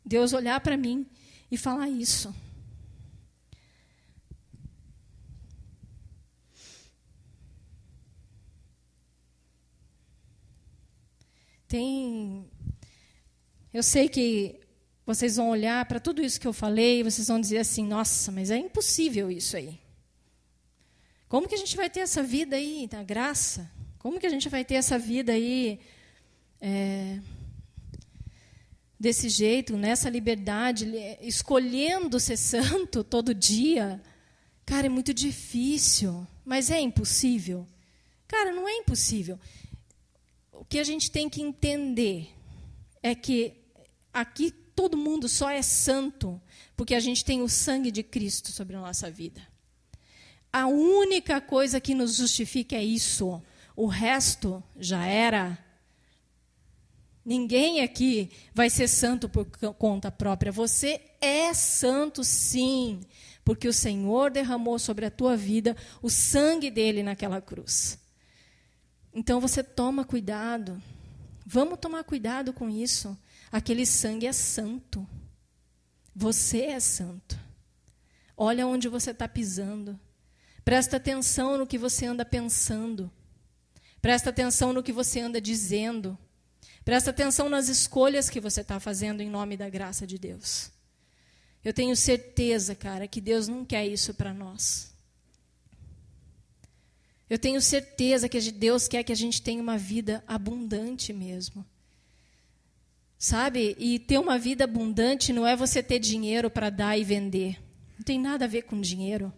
Deus 0.05 0.33
olhar 0.33 0.61
para 0.61 0.77
mim 0.77 1.07
e 1.51 1.57
falar 1.57 1.89
isso. 1.89 2.35
Tem. 11.69 12.49
Eu 13.73 13.83
sei 13.83 14.09
que 14.09 14.61
vocês 15.05 15.37
vão 15.37 15.51
olhar 15.51 15.85
para 15.87 16.01
tudo 16.01 16.23
isso 16.23 16.41
que 16.41 16.47
eu 16.47 16.53
falei 16.53 17.01
e 17.01 17.03
vocês 17.03 17.29
vão 17.29 17.41
dizer 17.41 17.59
assim: 17.59 17.85
nossa, 17.85 18.31
mas 18.31 18.51
é 18.51 18.57
impossível 18.57 19.31
isso 19.31 19.57
aí. 19.57 19.79
Como 21.29 21.49
que 21.49 21.55
a 21.55 21.59
gente 21.59 21.77
vai 21.77 21.91
ter 21.91 22.01
essa 22.01 22.23
vida 22.23 22.57
aí 22.57 22.89
na 22.91 23.03
graça? 23.03 23.71
Como 23.99 24.21
que 24.21 24.27
a 24.27 24.31
gente 24.31 24.49
vai 24.49 24.65
ter 24.65 24.75
essa 24.75 24.97
vida 24.97 25.33
aí 25.33 25.81
é, 26.61 27.19
desse 29.07 29.29
jeito, 29.29 29.77
nessa 29.77 30.11
liberdade, 30.11 30.85
escolhendo 31.21 32.19
ser 32.19 32.37
santo 32.37 33.05
todo 33.07 33.33
dia? 33.33 34.03
Cara, 34.65 34.87
é 34.87 34.91
muito 34.91 35.15
difícil, 35.15 36.27
mas 36.45 36.73
é 36.73 36.81
impossível. 36.81 37.65
Cara, 38.27 38.51
não 38.51 38.69
é 38.69 38.79
impossível. 38.79 39.39
O 40.53 40.65
que 40.65 40.81
a 40.81 40.83
gente 40.83 41.09
tem 41.09 41.29
que 41.29 41.41
entender 41.41 42.35
é 43.01 43.15
que 43.15 43.55
aqui 44.13 44.51
todo 44.51 44.97
mundo 44.97 45.29
só 45.29 45.51
é 45.51 45.63
santo 45.63 46.43
porque 46.77 46.93
a 46.93 47.01
gente 47.01 47.25
tem 47.25 47.43
o 47.43 47.49
sangue 47.49 47.93
de 47.93 48.03
Cristo 48.03 48.51
sobre 48.51 48.75
a 48.75 48.81
nossa 48.81 49.09
vida. 49.09 49.41
A 50.53 50.67
única 50.67 51.41
coisa 51.41 51.81
que 51.81 51.95
nos 51.95 52.17
justifica 52.17 52.75
é 52.75 52.83
isso. 52.83 53.41
O 53.77 53.87
resto 53.87 54.61
já 54.77 55.07
era. 55.07 55.57
Ninguém 57.27 57.81
aqui 57.81 58.31
vai 58.55 58.71
ser 58.71 58.87
santo 58.87 59.29
por 59.29 59.47
conta 59.75 60.13
própria. 60.13 60.53
Você 60.53 61.01
é 61.21 61.53
santo, 61.53 62.23
sim, 62.23 63.01
porque 63.45 63.67
o 63.67 63.73
Senhor 63.73 64.31
derramou 64.31 64.79
sobre 64.79 65.07
a 65.07 65.11
tua 65.11 65.37
vida 65.37 65.77
o 66.01 66.09
sangue 66.09 66.71
dele 66.71 67.03
naquela 67.03 67.41
cruz. 67.41 67.99
Então 69.13 69.41
você 69.41 69.61
toma 69.65 70.05
cuidado. 70.05 70.81
Vamos 71.45 71.81
tomar 71.81 72.05
cuidado 72.05 72.53
com 72.53 72.71
isso. 72.71 73.19
Aquele 73.51 73.85
sangue 73.85 74.29
é 74.29 74.33
santo. 74.33 75.05
Você 76.15 76.67
é 76.67 76.79
santo. 76.79 77.37
Olha 78.37 78.69
onde 78.69 78.87
você 78.87 79.11
está 79.11 79.27
pisando. 79.27 79.99
Presta 80.65 80.97
atenção 80.97 81.59
no 81.59 81.67
que 81.67 81.77
você 81.77 82.07
anda 82.07 82.25
pensando. 82.25 83.11
Presta 84.01 84.31
atenção 84.31 84.73
no 84.73 84.81
que 84.81 84.93
você 84.93 85.19
anda 85.19 85.41
dizendo. 85.41 86.17
Presta 86.87 87.11
atenção 87.11 87.49
nas 87.49 87.69
escolhas 87.69 88.31
que 88.31 88.39
você 88.39 88.61
está 88.61 88.79
fazendo 88.79 89.21
em 89.21 89.29
nome 89.29 89.57
da 89.57 89.69
graça 89.69 90.07
de 90.07 90.17
Deus. 90.17 90.71
Eu 91.65 91.75
tenho 91.75 91.97
certeza, 91.97 92.77
cara, 92.77 93.09
que 93.09 93.21
Deus 93.21 93.49
não 93.49 93.65
quer 93.65 93.85
isso 93.85 94.15
para 94.15 94.33
nós. 94.33 94.95
Eu 97.29 97.41
tenho 97.41 97.61
certeza 97.61 98.29
que 98.29 98.41
Deus 98.53 98.87
quer 98.87 99.03
que 99.03 99.11
a 99.11 99.17
gente 99.17 99.43
tenha 99.43 99.61
uma 99.61 99.77
vida 99.77 100.23
abundante 100.29 101.13
mesmo. 101.13 101.67
Sabe? 103.19 103.75
E 103.81 103.99
ter 103.99 104.19
uma 104.19 104.39
vida 104.39 104.63
abundante 104.63 105.33
não 105.33 105.45
é 105.45 105.57
você 105.57 105.83
ter 105.83 105.99
dinheiro 105.99 106.49
para 106.49 106.71
dar 106.71 106.97
e 106.97 107.03
vender. 107.03 107.61
Não 107.99 108.05
tem 108.05 108.17
nada 108.17 108.45
a 108.45 108.49
ver 108.49 108.63
com 108.63 108.81
dinheiro. 108.81 109.33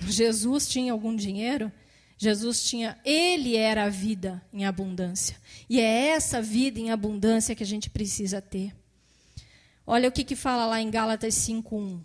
Jesus 0.00 0.66
tinha 0.66 0.92
algum 0.92 1.14
dinheiro? 1.14 1.70
Jesus 2.18 2.64
tinha, 2.64 2.98
ele 3.04 3.56
era 3.56 3.84
a 3.84 3.88
vida 3.88 4.42
em 4.52 4.64
abundância. 4.64 5.36
E 5.68 5.80
é 5.80 6.08
essa 6.08 6.40
vida 6.40 6.80
em 6.80 6.90
abundância 6.90 7.54
que 7.54 7.62
a 7.62 7.66
gente 7.66 7.90
precisa 7.90 8.40
ter. 8.40 8.74
Olha 9.86 10.08
o 10.08 10.12
que, 10.12 10.24
que 10.24 10.34
fala 10.34 10.66
lá 10.66 10.80
em 10.80 10.90
Gálatas 10.90 11.34
5:1. 11.34 12.00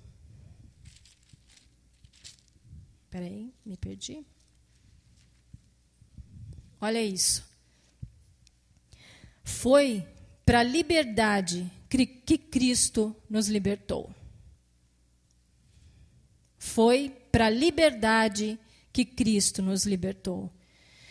Espera 3.06 3.26
aí, 3.26 3.54
me 3.66 3.78
perdi. 3.78 4.26
Olha 6.80 7.02
isso. 7.02 7.44
Foi 9.44 10.06
para 10.46 10.60
a 10.60 10.64
liberdade 10.64 11.70
que 11.90 12.38
Cristo 12.38 13.16
nos 13.30 13.48
libertou. 13.48 14.14
Foi 16.58 17.10
para 17.32 17.48
a 17.48 17.50
liberdade 17.50 18.58
que 18.58 18.71
Cristo 18.92 19.62
nos 19.62 19.86
libertou. 19.86 20.52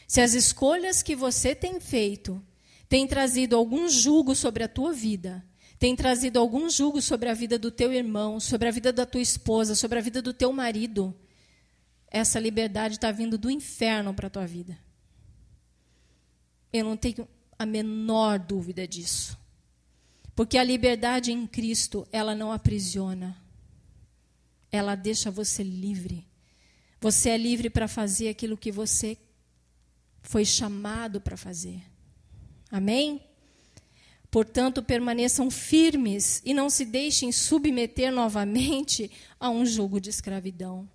Se 0.07 0.21
as 0.21 0.35
escolhas 0.35 1.03
que 1.03 1.17
você 1.17 1.55
tem 1.55 1.81
feito 1.81 2.43
têm 2.89 3.07
trazido 3.07 3.57
algum 3.57 3.89
jugo 3.89 4.35
sobre 4.35 4.63
a 4.63 4.69
tua 4.69 4.93
vida, 4.93 5.45
tem 5.79 5.97
trazido 5.97 6.39
algum 6.39 6.69
jugo 6.69 7.01
sobre 7.01 7.29
a 7.29 7.35
vida 7.35 7.59
do 7.59 7.71
teu 7.71 7.93
irmão, 7.93 8.39
sobre 8.39 8.69
a 8.69 8.71
vida 8.71 8.93
da 8.93 9.07
tua 9.07 9.23
esposa, 9.23 9.75
sobre 9.75 9.99
a 9.99 10.03
vida 10.03 10.21
do 10.21 10.35
teu 10.35 10.53
marido, 10.53 11.17
essa 12.11 12.41
liberdade 12.41 12.97
está 12.97 13.13
vindo 13.13 13.39
do 13.39 13.49
inferno 13.49 14.13
para 14.13 14.27
a 14.27 14.31
tua 14.31 14.47
vida. 14.47 14.77
Eu 16.73 16.85
não 16.85 16.97
tenho 16.97 17.29
a 17.57 17.65
menor 17.65 18.39
dúvida 18.39 18.87
disso. 18.87 19.39
Porque 20.35 20.59
a 20.59 20.65
liberdade 20.65 21.31
em 21.31 21.47
Cristo, 21.47 22.07
ela 22.11 22.35
não 22.35 22.51
aprisiona. 22.51 23.41
Ela 24.73 24.97
deixa 24.97 25.31
você 25.31 25.63
livre. 25.63 26.27
Você 27.01 27.31
é 27.31 27.37
livre 27.37 27.71
para 27.71 27.89
fazer 27.89 28.29
aquilo 28.29 28.57
que 28.57 28.71
você 28.71 29.17
foi 30.23 30.45
chamado 30.45 31.21
para 31.21 31.37
fazer. 31.37 31.81
Amém? 32.71 33.23
Portanto, 34.31 34.83
permaneçam 34.83 35.51
firmes 35.51 36.41
e 36.45 36.55
não 36.55 36.71
se 36.71 36.85
deixem 36.85 37.33
submeter 37.33 38.13
novamente 38.13 39.11
a 39.41 39.51
um 39.51 39.67
jugo 39.67 40.01
de 40.01 40.11
escravidão. 40.11 40.89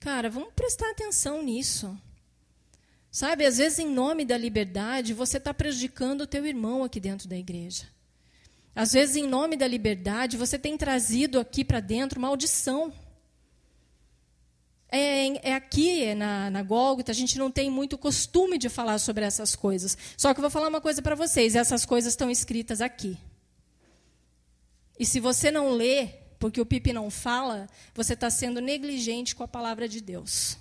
Cara, 0.00 0.28
vamos 0.28 0.52
prestar 0.54 0.90
atenção 0.90 1.42
nisso. 1.42 1.96
Sabe, 3.10 3.44
às 3.46 3.58
vezes, 3.58 3.78
em 3.78 3.90
nome 3.90 4.24
da 4.24 4.36
liberdade, 4.36 5.14
você 5.14 5.38
está 5.38 5.54
prejudicando 5.54 6.22
o 6.22 6.26
teu 6.26 6.44
irmão 6.46 6.82
aqui 6.82 6.98
dentro 6.98 7.28
da 7.28 7.36
igreja. 7.36 7.84
Às 8.74 8.92
vezes, 8.92 9.16
em 9.16 9.26
nome 9.26 9.56
da 9.56 9.66
liberdade, 9.66 10.36
você 10.36 10.58
tem 10.58 10.76
trazido 10.76 11.38
aqui 11.38 11.64
para 11.64 11.80
dentro 11.80 12.20
maldição. 12.20 12.92
É, 14.90 15.50
é, 15.50 15.54
aqui 15.54 16.02
é 16.02 16.14
na, 16.14 16.48
na 16.48 16.62
Gólgota, 16.62 17.12
a 17.12 17.14
gente 17.14 17.38
não 17.38 17.50
tem 17.50 17.70
muito 17.70 17.98
costume 17.98 18.56
de 18.56 18.68
falar 18.68 18.98
sobre 18.98 19.24
essas 19.24 19.54
coisas. 19.54 19.96
Só 20.16 20.32
que 20.32 20.40
eu 20.40 20.42
vou 20.42 20.50
falar 20.50 20.68
uma 20.68 20.80
coisa 20.80 21.02
para 21.02 21.14
vocês: 21.14 21.54
essas 21.54 21.84
coisas 21.84 22.12
estão 22.12 22.30
escritas 22.30 22.80
aqui. 22.80 23.18
E 24.98 25.04
se 25.04 25.20
você 25.20 25.50
não 25.50 25.70
lê, 25.70 26.08
porque 26.38 26.60
o 26.60 26.66
Pipe 26.66 26.92
não 26.92 27.10
fala, 27.10 27.68
você 27.94 28.14
está 28.14 28.30
sendo 28.30 28.60
negligente 28.60 29.36
com 29.36 29.42
a 29.42 29.48
palavra 29.48 29.88
de 29.88 30.00
Deus. 30.00 30.56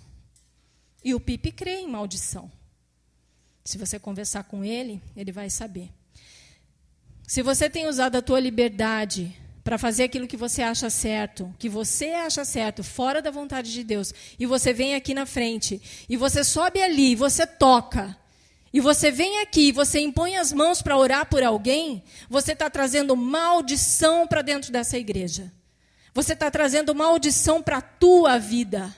E 1.03 1.15
o 1.15 1.19
Pipe 1.19 1.51
crê 1.51 1.79
em 1.79 1.87
maldição. 1.87 2.51
Se 3.63 3.77
você 3.77 3.97
conversar 3.97 4.43
com 4.43 4.63
ele, 4.63 5.01
ele 5.15 5.31
vai 5.31 5.49
saber. 5.49 5.89
Se 7.25 7.41
você 7.41 7.69
tem 7.69 7.87
usado 7.87 8.15
a 8.15 8.21
tua 8.21 8.39
liberdade 8.39 9.35
para 9.67 9.77
fazer 9.77 10.03
aquilo 10.03 10.27
que 10.27 10.37
você 10.37 10.61
acha 10.61 10.89
certo, 10.89 11.53
que 11.59 11.67
você 11.67 12.11
acha 12.11 12.45
certo, 12.45 12.85
fora 12.85 13.21
da 13.21 13.29
vontade 13.29 13.73
de 13.73 13.83
Deus, 13.83 14.13
e 14.39 14.45
você 14.45 14.71
vem 14.71 14.95
aqui 14.95 15.13
na 15.13 15.25
frente, 15.25 15.81
e 16.07 16.15
você 16.15 16.41
sobe 16.41 16.81
ali, 16.81 17.11
e 17.11 17.15
você 17.15 17.45
toca, 17.45 18.17
e 18.71 18.79
você 18.79 19.11
vem 19.11 19.41
aqui, 19.41 19.67
e 19.67 19.71
você 19.73 19.99
impõe 19.99 20.37
as 20.37 20.53
mãos 20.53 20.81
para 20.81 20.97
orar 20.97 21.25
por 21.25 21.43
alguém, 21.43 22.01
você 22.29 22.53
está 22.53 22.69
trazendo 22.69 23.13
maldição 23.13 24.25
para 24.25 24.41
dentro 24.41 24.71
dessa 24.71 24.97
igreja. 24.97 25.51
Você 26.13 26.31
está 26.31 26.49
trazendo 26.49 26.95
maldição 26.95 27.61
para 27.61 27.79
a 27.79 27.81
tua 27.81 28.37
vida. 28.37 28.95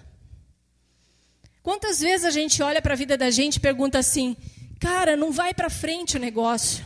Quantas 1.63 1.99
vezes 1.99 2.27
a 2.27 2.29
gente 2.29 2.61
olha 2.61 2.79
para 2.79 2.93
a 2.93 2.97
vida 2.97 3.17
da 3.17 3.31
gente 3.31 3.55
e 3.55 3.59
pergunta 3.59 3.97
assim, 3.97 4.37
cara, 4.79 5.17
não 5.17 5.31
vai 5.31 5.51
para 5.51 5.67
frente 5.67 6.15
o 6.15 6.19
negócio. 6.19 6.85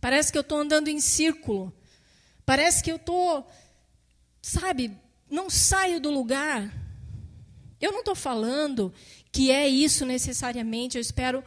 Parece 0.00 0.32
que 0.32 0.38
eu 0.38 0.42
estou 0.42 0.58
andando 0.58 0.88
em 0.88 0.98
círculo. 0.98 1.72
Parece 2.50 2.82
que 2.82 2.90
eu 2.90 2.96
estou, 2.96 3.48
sabe, 4.42 4.90
não 5.30 5.48
saio 5.48 6.00
do 6.00 6.10
lugar. 6.10 6.74
Eu 7.80 7.92
não 7.92 8.00
estou 8.00 8.16
falando 8.16 8.92
que 9.30 9.52
é 9.52 9.68
isso 9.68 10.04
necessariamente. 10.04 10.98
Eu 10.98 11.00
espero, 11.00 11.44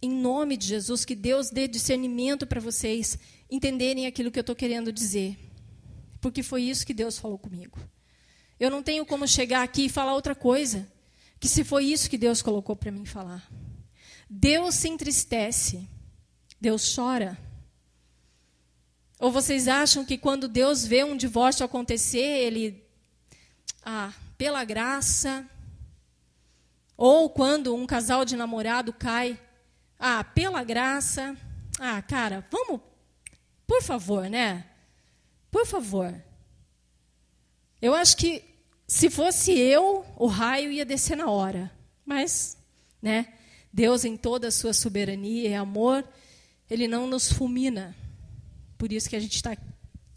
em 0.00 0.08
nome 0.08 0.56
de 0.56 0.66
Jesus, 0.66 1.04
que 1.04 1.14
Deus 1.14 1.50
dê 1.50 1.68
discernimento 1.68 2.46
para 2.46 2.62
vocês 2.62 3.18
entenderem 3.50 4.06
aquilo 4.06 4.30
que 4.30 4.38
eu 4.38 4.40
estou 4.40 4.56
querendo 4.56 4.90
dizer. 4.90 5.36
Porque 6.18 6.42
foi 6.42 6.62
isso 6.62 6.86
que 6.86 6.94
Deus 6.94 7.18
falou 7.18 7.36
comigo. 7.36 7.78
Eu 8.58 8.70
não 8.70 8.82
tenho 8.82 9.04
como 9.04 9.28
chegar 9.28 9.62
aqui 9.62 9.84
e 9.84 9.90
falar 9.90 10.14
outra 10.14 10.34
coisa. 10.34 10.90
Que 11.38 11.46
se 11.46 11.62
foi 11.62 11.84
isso 11.84 12.08
que 12.08 12.16
Deus 12.16 12.40
colocou 12.40 12.74
para 12.74 12.90
mim 12.90 13.04
falar. 13.04 13.46
Deus 14.30 14.76
se 14.76 14.88
entristece. 14.88 15.86
Deus 16.58 16.94
chora 16.94 17.51
ou 19.22 19.30
vocês 19.30 19.68
acham 19.68 20.04
que 20.04 20.18
quando 20.18 20.48
Deus 20.48 20.84
vê 20.84 21.04
um 21.04 21.16
divórcio 21.16 21.64
acontecer, 21.64 22.18
ele, 22.18 22.84
ah, 23.84 24.12
pela 24.36 24.64
graça, 24.64 25.48
ou 26.96 27.30
quando 27.30 27.72
um 27.72 27.86
casal 27.86 28.24
de 28.24 28.34
namorado 28.34 28.92
cai, 28.92 29.38
ah, 29.96 30.24
pela 30.24 30.64
graça, 30.64 31.36
ah, 31.78 32.02
cara, 32.02 32.44
vamos, 32.50 32.80
por 33.64 33.80
favor, 33.80 34.28
né? 34.28 34.66
Por 35.52 35.64
favor. 35.66 36.12
Eu 37.80 37.94
acho 37.94 38.16
que 38.16 38.42
se 38.88 39.08
fosse 39.08 39.52
eu, 39.52 40.04
o 40.16 40.26
raio 40.26 40.72
ia 40.72 40.84
descer 40.84 41.16
na 41.16 41.30
hora. 41.30 41.70
Mas, 42.04 42.58
né? 43.00 43.32
Deus 43.72 44.04
em 44.04 44.16
toda 44.16 44.48
a 44.48 44.50
sua 44.50 44.72
soberania 44.72 45.48
e 45.48 45.54
amor, 45.54 46.04
ele 46.68 46.88
não 46.88 47.06
nos 47.06 47.32
fulmina. 47.32 48.01
Por 48.82 48.92
isso 48.92 49.08
que 49.08 49.14
a 49.14 49.20
gente 49.20 49.36
está 49.36 49.56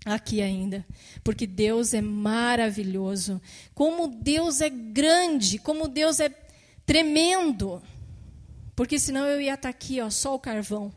aqui 0.03 0.41
ainda. 0.41 0.84
Porque 1.24 1.45
Deus 1.45 1.93
é 1.93 2.01
maravilhoso. 2.01 3.39
Como 3.76 4.07
Deus 4.07 4.59
é 4.59 4.72
grande, 4.72 5.59
como 5.59 5.88
Deus 5.88 6.20
é 6.20 6.30
tremendo. 6.84 7.80
Porque 8.76 8.97
senão 8.97 9.24
eu 9.28 9.39
ia 9.39 9.53
estar 9.53 9.61
tá 9.61 9.70
aqui, 9.70 10.01
ó, 10.01 10.09
só 10.09 10.34
o 10.34 10.39
carvão. 10.39 10.91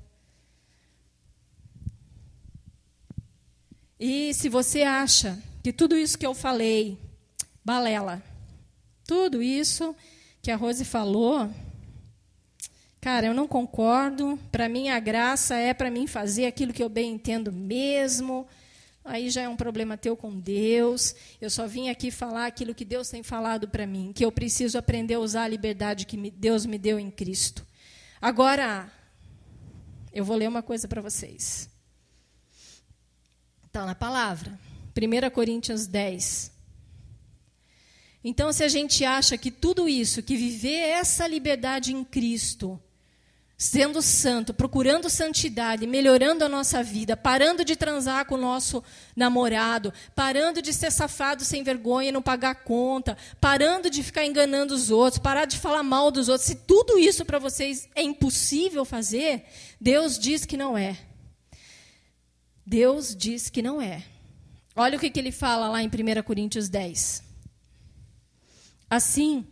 E 4.01 4.33
se 4.33 4.49
você 4.49 4.83
acha 4.83 5.39
que 5.62 5.71
tudo 5.71 5.95
isso 5.95 6.16
que 6.16 6.27
eu 6.27 6.33
falei, 6.33 6.97
balela, 7.62 8.23
tudo 9.07 9.43
isso 9.43 9.95
que 10.41 10.51
a 10.51 10.57
Rose 10.57 10.87
falou, 10.87 11.51
Cara, 13.01 13.26
eu 13.26 13.34
não 13.34 13.46
concordo. 13.46 14.38
Para 14.51 14.68
mim, 14.68 14.88
a 14.88 14.99
graça 14.99 15.55
é 15.55 15.72
para 15.72 15.90
mim 15.90 16.07
fazer 16.07 16.46
aquilo 16.46 16.72
que 16.72 16.82
eu 16.82 16.88
bem 16.88 17.12
entendo 17.12 17.53
mesmo. 17.53 18.46
Aí 19.05 19.30
já 19.30 19.42
é 19.42 19.49
um 19.49 19.57
problema 19.57 19.96
teu 19.96 20.16
com 20.16 20.38
Deus. 20.38 21.14
Eu 21.40 21.49
só 21.49 21.66
vim 21.66 21.88
aqui 21.88 22.11
falar 22.11 22.46
aquilo 22.46 22.74
que 22.74 22.84
Deus 22.84 23.09
tem 23.09 23.22
falado 23.22 23.68
para 23.68 23.86
mim, 23.86 24.12
que 24.12 24.24
eu 24.24 24.30
preciso 24.30 24.76
aprender 24.76 25.14
a 25.14 25.20
usar 25.20 25.44
a 25.44 25.49
liberdade 25.49 26.05
que 26.05 26.30
Deus 26.30 26.66
me 26.66 26.78
deu 26.78 26.99
em 26.99 27.11
Cristo. 27.11 27.66
Agora, 28.20 28.92
eu 30.12 30.24
vou 30.24 30.36
ler 30.36 30.49
uma 30.49 30.62
coisa 30.62 30.88
para 30.88 31.01
vocês. 31.01 31.70
Está 33.66 33.86
na 33.86 33.94
palavra. 33.94 34.59
1 34.94 35.30
Coríntios 35.30 35.86
10. 35.86 36.53
Então, 38.24 38.53
se 38.53 38.64
a 38.64 38.68
gente 38.68 39.05
acha 39.05 39.38
que 39.38 39.51
tudo 39.51 39.88
isso, 39.88 40.22
que 40.22 40.36
viver 40.36 40.80
essa 40.80 41.26
liberdade 41.26 41.94
em 41.94 42.03
Cristo, 42.03 42.78
sendo 43.61 44.00
santo, 44.00 44.54
procurando 44.54 45.11
santidade, 45.11 45.84
melhorando 45.84 46.44
a 46.44 46.48
nossa 46.48 46.80
vida, 46.80 47.16
parando 47.16 47.64
de 47.64 47.74
transar 47.74 48.24
com 48.24 48.36
o 48.36 48.40
nosso 48.40 48.84
namorado, 49.16 49.92
parando 50.14 50.62
de 50.62 50.72
ser 50.72 50.92
safado 50.92 51.44
sem 51.44 51.64
vergonha 51.64 52.11
e 52.11 52.12
não 52.12 52.22
pagar 52.22 52.62
conta, 52.62 53.18
parando 53.40 53.90
de 53.90 54.00
ficar 54.04 54.24
enganando 54.24 54.72
os 54.72 54.92
outros, 54.92 55.20
parar 55.20 55.44
de 55.44 55.59
falar 55.59 55.82
mal 55.82 56.12
dos 56.12 56.28
outros. 56.28 56.46
Se 56.46 56.54
tudo 56.54 56.96
isso 57.00 57.24
para 57.24 57.40
vocês 57.40 57.88
é 57.96 58.02
impossível 58.02 58.84
fazer, 58.84 59.44
Deus 59.80 60.16
diz 60.16 60.44
que 60.44 60.56
não 60.56 60.78
é. 60.78 60.96
Deus 62.64 63.12
diz 63.16 63.50
que 63.50 63.61
não 63.61 63.82
é. 63.82 64.04
Olha 64.76 64.96
o 64.96 65.00
que, 65.00 65.11
que 65.11 65.18
ele 65.18 65.32
fala 65.32 65.68
lá 65.68 65.82
em 65.82 65.88
1 65.88 66.22
Coríntios 66.22 66.68
10. 66.68 67.24
Assim, 68.88 69.44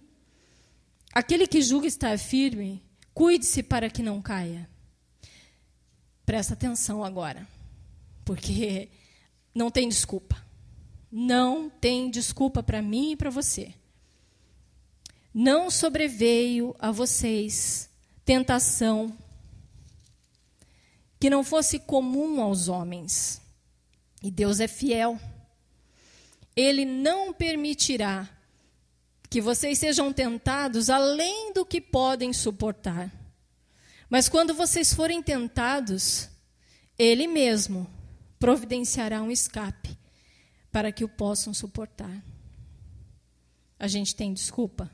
aquele 1.13 1.49
que 1.49 1.61
julga 1.61 1.89
estar 1.89 2.17
firme, 2.21 2.86
Cuide-se 3.17 3.63
para 3.63 3.89
que 3.89 4.03
não 4.03 4.21
caia. 4.21 4.69
Presta 6.27 6.53
atenção 6.53 7.03
agora, 7.03 7.49
porque 8.27 8.91
não 9.55 9.71
tem 9.71 9.89
desculpa. 9.89 10.37
Não 11.11 11.71
tem 11.71 12.11
desculpa 12.11 12.63
para 12.63 12.83
mim 12.83 13.13
e 13.13 13.17
para 13.17 13.31
você. 13.31 13.73
Não 15.33 15.71
sobreveio 15.71 16.77
a 16.79 16.93
vocês 16.93 17.89
tentação 18.23 19.17
que 21.19 21.31
não 21.31 21.43
fosse 21.43 21.79
comum 21.79 22.43
aos 22.43 22.69
homens. 22.69 23.41
E 24.23 24.31
Deus 24.31 24.61
é 24.61 24.69
fiel. 24.69 25.19
Ele 26.55 26.85
não 26.85 27.33
permitirá 27.33 28.29
que 29.29 29.41
vocês 29.41 29.79
sejam 29.79 30.13
tentados 30.13 30.89
além 30.89 31.53
do 31.53 31.65
que 31.65 31.81
podem 31.81 32.33
suportar. 32.33 33.13
Mas 34.09 34.29
quando 34.29 34.55
vocês 34.55 34.95
forem 34.95 35.23
tentados, 35.23 36.29
Ele 36.99 37.27
mesmo 37.27 37.87
providenciará 38.39 39.23
um 39.23 39.31
escape 39.31 39.97
para 40.71 40.93
que 40.93 41.05
o 41.05 41.09
possam 41.09 41.53
suportar. 41.53 42.23
A 43.79 43.89
gente 43.89 44.15
tem 44.15 44.33
desculpa? 44.33 44.91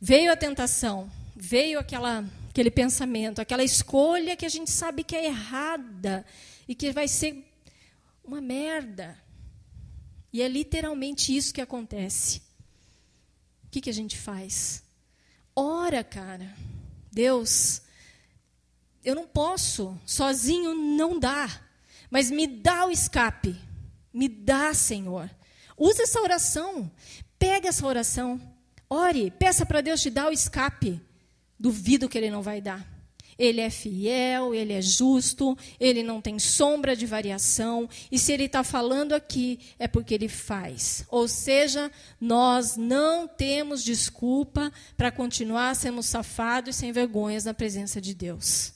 Veio 0.00 0.32
a 0.32 0.36
tentação, 0.36 1.10
veio 1.34 1.78
aquela, 1.78 2.24
aquele 2.48 2.70
pensamento, 2.70 3.40
aquela 3.40 3.64
escolha 3.64 4.36
que 4.36 4.46
a 4.46 4.48
gente 4.48 4.70
sabe 4.70 5.04
que 5.04 5.16
é 5.16 5.26
errada 5.26 6.24
e 6.68 6.74
que 6.74 6.92
vai 6.92 7.08
ser 7.08 7.44
uma 8.24 8.40
merda. 8.40 9.18
E 10.32 10.42
é 10.42 10.48
literalmente 10.48 11.36
isso 11.36 11.52
que 11.52 11.60
acontece. 11.60 12.49
O 13.70 13.72
que, 13.72 13.82
que 13.82 13.90
a 13.90 13.94
gente 13.94 14.18
faz? 14.18 14.82
Ora, 15.54 16.02
cara. 16.02 16.52
Deus, 17.12 17.82
eu 19.04 19.14
não 19.14 19.28
posso, 19.28 19.96
sozinho 20.04 20.74
não 20.74 21.20
dá. 21.20 21.48
Mas 22.10 22.32
me 22.32 22.48
dá 22.48 22.86
o 22.86 22.90
escape. 22.90 23.56
Me 24.12 24.28
dá, 24.28 24.74
Senhor. 24.74 25.30
Use 25.78 26.02
essa 26.02 26.20
oração. 26.20 26.90
Pega 27.38 27.68
essa 27.68 27.86
oração. 27.86 28.40
Ore, 28.88 29.30
peça 29.30 29.64
para 29.64 29.80
Deus 29.80 30.02
te 30.02 30.10
dar 30.10 30.26
o 30.26 30.32
escape. 30.32 31.00
Duvido 31.56 32.08
que 32.08 32.18
Ele 32.18 32.28
não 32.28 32.42
vai 32.42 32.60
dar. 32.60 32.84
Ele 33.40 33.62
é 33.62 33.70
fiel, 33.70 34.54
ele 34.54 34.74
é 34.74 34.82
justo, 34.82 35.56
ele 35.80 36.02
não 36.02 36.20
tem 36.20 36.38
sombra 36.38 36.94
de 36.94 37.06
variação. 37.06 37.88
E 38.12 38.18
se 38.18 38.32
ele 38.32 38.44
está 38.44 38.62
falando 38.62 39.14
aqui, 39.14 39.58
é 39.78 39.88
porque 39.88 40.12
ele 40.12 40.28
faz. 40.28 41.06
Ou 41.08 41.26
seja, 41.26 41.90
nós 42.20 42.76
não 42.76 43.26
temos 43.26 43.82
desculpa 43.82 44.70
para 44.94 45.10
continuar 45.10 45.74
sendo 45.74 46.02
safados 46.02 46.76
e 46.76 46.78
sem 46.78 46.92
vergonhas 46.92 47.46
na 47.46 47.54
presença 47.54 47.98
de 47.98 48.12
Deus. 48.12 48.74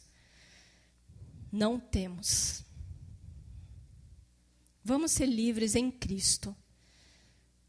Não 1.52 1.78
temos. 1.78 2.64
Vamos 4.82 5.12
ser 5.12 5.26
livres 5.26 5.74
em 5.74 5.90
Cristo. 5.90 6.56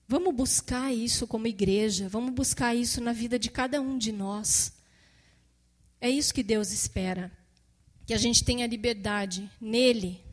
Vamos 0.08 0.34
buscar 0.34 0.93
isso 0.93 1.28
como 1.28 1.46
igreja, 1.46 2.08
vamos 2.08 2.32
buscar 2.34 2.74
isso 2.74 3.02
na 3.02 3.12
vida 3.12 3.38
de 3.38 3.52
cada 3.52 3.82
um 3.82 3.98
de 3.98 4.14
nós. 4.14 4.74
É 6.06 6.10
isso 6.12 6.36
que 6.36 6.43
Deus 6.43 6.72
espera. 6.72 7.32
Que 8.06 8.14
a 8.14 8.18
gente 8.18 8.43
tenha 8.43 8.68
liberdade 8.68 9.49
nele. 9.60 10.24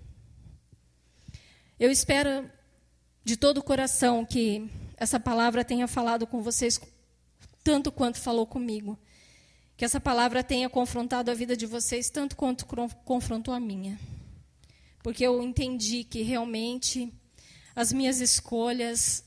Eu 1.81 1.91
espero 1.91 2.47
de 3.25 3.39
todo 3.39 3.57
o 3.57 3.63
coração 3.63 4.23
que 4.23 4.69
essa 4.99 5.19
palavra 5.19 5.65
tenha 5.65 5.89
falado 5.89 6.27
com 6.27 6.43
vocês 6.43 6.79
tanto 7.65 7.91
quanto 7.91 8.21
falou 8.21 8.47
comigo. 8.47 8.99
Que 9.75 9.87
essa 9.87 9.99
palavra 9.99 10.45
tenha 10.45 10.69
confrontado 10.69 11.31
a 11.31 11.35
vida 11.35 11.57
de 11.57 11.65
vocês 11.65 12.11
tanto 12.11 12.37
quanto 12.37 12.67
confrontou 13.03 13.55
a 13.55 13.59
minha. 13.59 13.99
Porque 15.03 15.25
eu 15.25 15.43
entendi 15.43 16.05
que 16.05 16.21
realmente 16.21 17.11
as 17.75 17.95
minhas 17.95 18.21
escolhas 18.21 19.25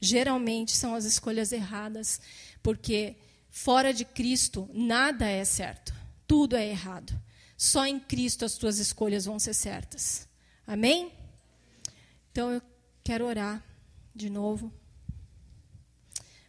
geralmente 0.00 0.72
são 0.72 0.96
as 0.96 1.04
escolhas 1.04 1.52
erradas, 1.52 2.20
porque 2.60 3.14
Fora 3.54 3.92
de 3.92 4.06
Cristo, 4.06 4.66
nada 4.72 5.28
é 5.28 5.44
certo. 5.44 5.94
Tudo 6.26 6.56
é 6.56 6.66
errado. 6.66 7.12
Só 7.54 7.84
em 7.84 8.00
Cristo 8.00 8.46
as 8.46 8.54
tuas 8.54 8.78
escolhas 8.78 9.26
vão 9.26 9.38
ser 9.38 9.52
certas. 9.52 10.26
Amém? 10.66 11.12
Então 12.30 12.50
eu 12.50 12.62
quero 13.04 13.26
orar 13.26 13.62
de 14.14 14.30
novo. 14.30 14.72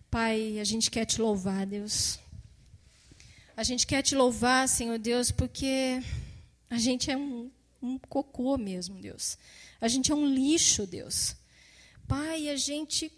Pai, 0.09 0.57
a 0.59 0.63
gente 0.63 0.89
quer 0.89 1.05
te 1.05 1.21
louvar, 1.21 1.65
Deus. 1.65 2.19
A 3.57 3.63
gente 3.63 3.85
quer 3.85 4.01
te 4.01 4.15
louvar, 4.15 4.69
Senhor 4.69 4.97
Deus, 4.97 5.29
porque 5.29 6.01
a 6.69 6.77
gente 6.77 7.11
é 7.11 7.17
um, 7.17 7.51
um 7.81 7.99
cocô 7.99 8.57
mesmo, 8.57 8.97
Deus. 9.01 9.37
A 9.81 9.89
gente 9.89 10.09
é 10.09 10.15
um 10.15 10.25
lixo, 10.25 10.87
Deus. 10.87 11.35
Pai, 12.07 12.47
a 12.47 12.55
gente 12.55 13.11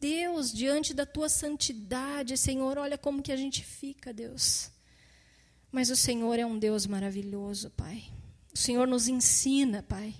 Deus, 0.00 0.50
diante 0.50 0.94
da 0.94 1.04
tua 1.04 1.28
santidade, 1.28 2.38
Senhor, 2.38 2.78
olha 2.78 2.96
como 2.96 3.22
que 3.22 3.30
a 3.30 3.36
gente 3.36 3.62
fica, 3.62 4.12
Deus. 4.12 4.70
Mas 5.70 5.90
o 5.90 5.96
Senhor 5.96 6.38
é 6.38 6.46
um 6.46 6.58
Deus 6.58 6.86
maravilhoso, 6.86 7.70
Pai. 7.70 8.04
O 8.52 8.58
Senhor 8.58 8.88
nos 8.88 9.08
ensina, 9.08 9.82
Pai. 9.82 10.14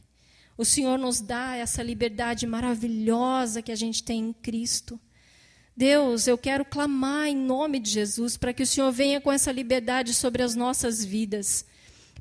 O 0.57 0.65
Senhor 0.65 0.99
nos 0.99 1.23
dá 1.23 1.57
essa 1.57 1.83
liberdade 1.83 2.47
maravilhosa 2.47 3.63
que 3.63 3.73
a 3.73 3.77
gente 3.77 4.05
tem 4.05 4.21
em 4.21 4.33
Cristo. 4.35 5.01
Deus, 5.75 6.27
eu 6.27 6.37
quero 6.37 6.63
clamar 6.63 7.29
em 7.29 7.37
nome 7.37 7.81
de 7.81 7.91
Jesus 7.91 8.37
para 8.37 8.53
que 8.53 8.63
o 8.63 8.67
Senhor 8.67 8.93
venha 8.93 9.19
com 9.19 9.33
essa 9.33 9.51
liberdade 9.51 10.13
sobre 10.13 10.43
as 10.43 10.55
nossas 10.55 11.03
vidas. 11.03 11.65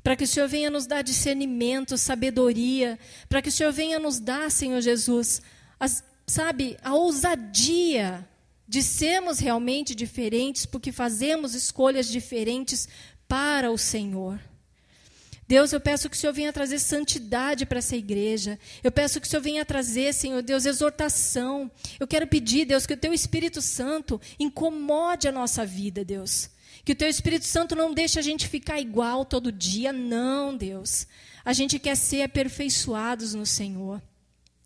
Para 0.02 0.16
que 0.16 0.24
o 0.24 0.26
Senhor 0.26 0.48
venha 0.48 0.70
nos 0.70 0.86
dar 0.86 1.02
discernimento, 1.02 1.98
sabedoria. 1.98 2.98
Para 3.28 3.42
que 3.42 3.50
o 3.50 3.52
Senhor 3.52 3.70
venha 3.70 3.98
nos 3.98 4.18
dar, 4.18 4.50
Senhor 4.50 4.80
Jesus, 4.80 5.42
as 5.78 6.02
sabe, 6.30 6.76
a 6.82 6.94
ousadia 6.94 8.26
de 8.66 8.82
sermos 8.82 9.40
realmente 9.40 9.94
diferentes, 9.94 10.64
porque 10.64 10.92
fazemos 10.92 11.54
escolhas 11.54 12.08
diferentes 12.08 12.88
para 13.26 13.70
o 13.70 13.76
Senhor. 13.76 14.40
Deus, 15.46 15.72
eu 15.72 15.80
peço 15.80 16.08
que 16.08 16.16
o 16.16 16.18
Senhor 16.18 16.32
venha 16.32 16.52
trazer 16.52 16.78
santidade 16.78 17.66
para 17.66 17.80
essa 17.80 17.96
igreja. 17.96 18.56
Eu 18.84 18.92
peço 18.92 19.20
que 19.20 19.26
o 19.26 19.28
Senhor 19.28 19.42
venha 19.42 19.64
trazer, 19.64 20.14
Senhor 20.14 20.40
Deus, 20.42 20.64
exortação. 20.64 21.68
Eu 21.98 22.06
quero 22.06 22.28
pedir, 22.28 22.64
Deus, 22.64 22.86
que 22.86 22.94
o 22.94 22.96
Teu 22.96 23.12
Espírito 23.12 23.60
Santo 23.60 24.20
incomode 24.38 25.26
a 25.26 25.32
nossa 25.32 25.66
vida, 25.66 26.04
Deus. 26.04 26.48
Que 26.84 26.92
o 26.92 26.94
Teu 26.96 27.08
Espírito 27.08 27.46
Santo 27.46 27.74
não 27.74 27.92
deixe 27.92 28.16
a 28.20 28.22
gente 28.22 28.46
ficar 28.46 28.80
igual 28.80 29.24
todo 29.24 29.50
dia, 29.50 29.92
não, 29.92 30.56
Deus. 30.56 31.08
A 31.44 31.52
gente 31.52 31.80
quer 31.80 31.96
ser 31.96 32.22
aperfeiçoados 32.22 33.34
no 33.34 33.44
Senhor. 33.44 34.00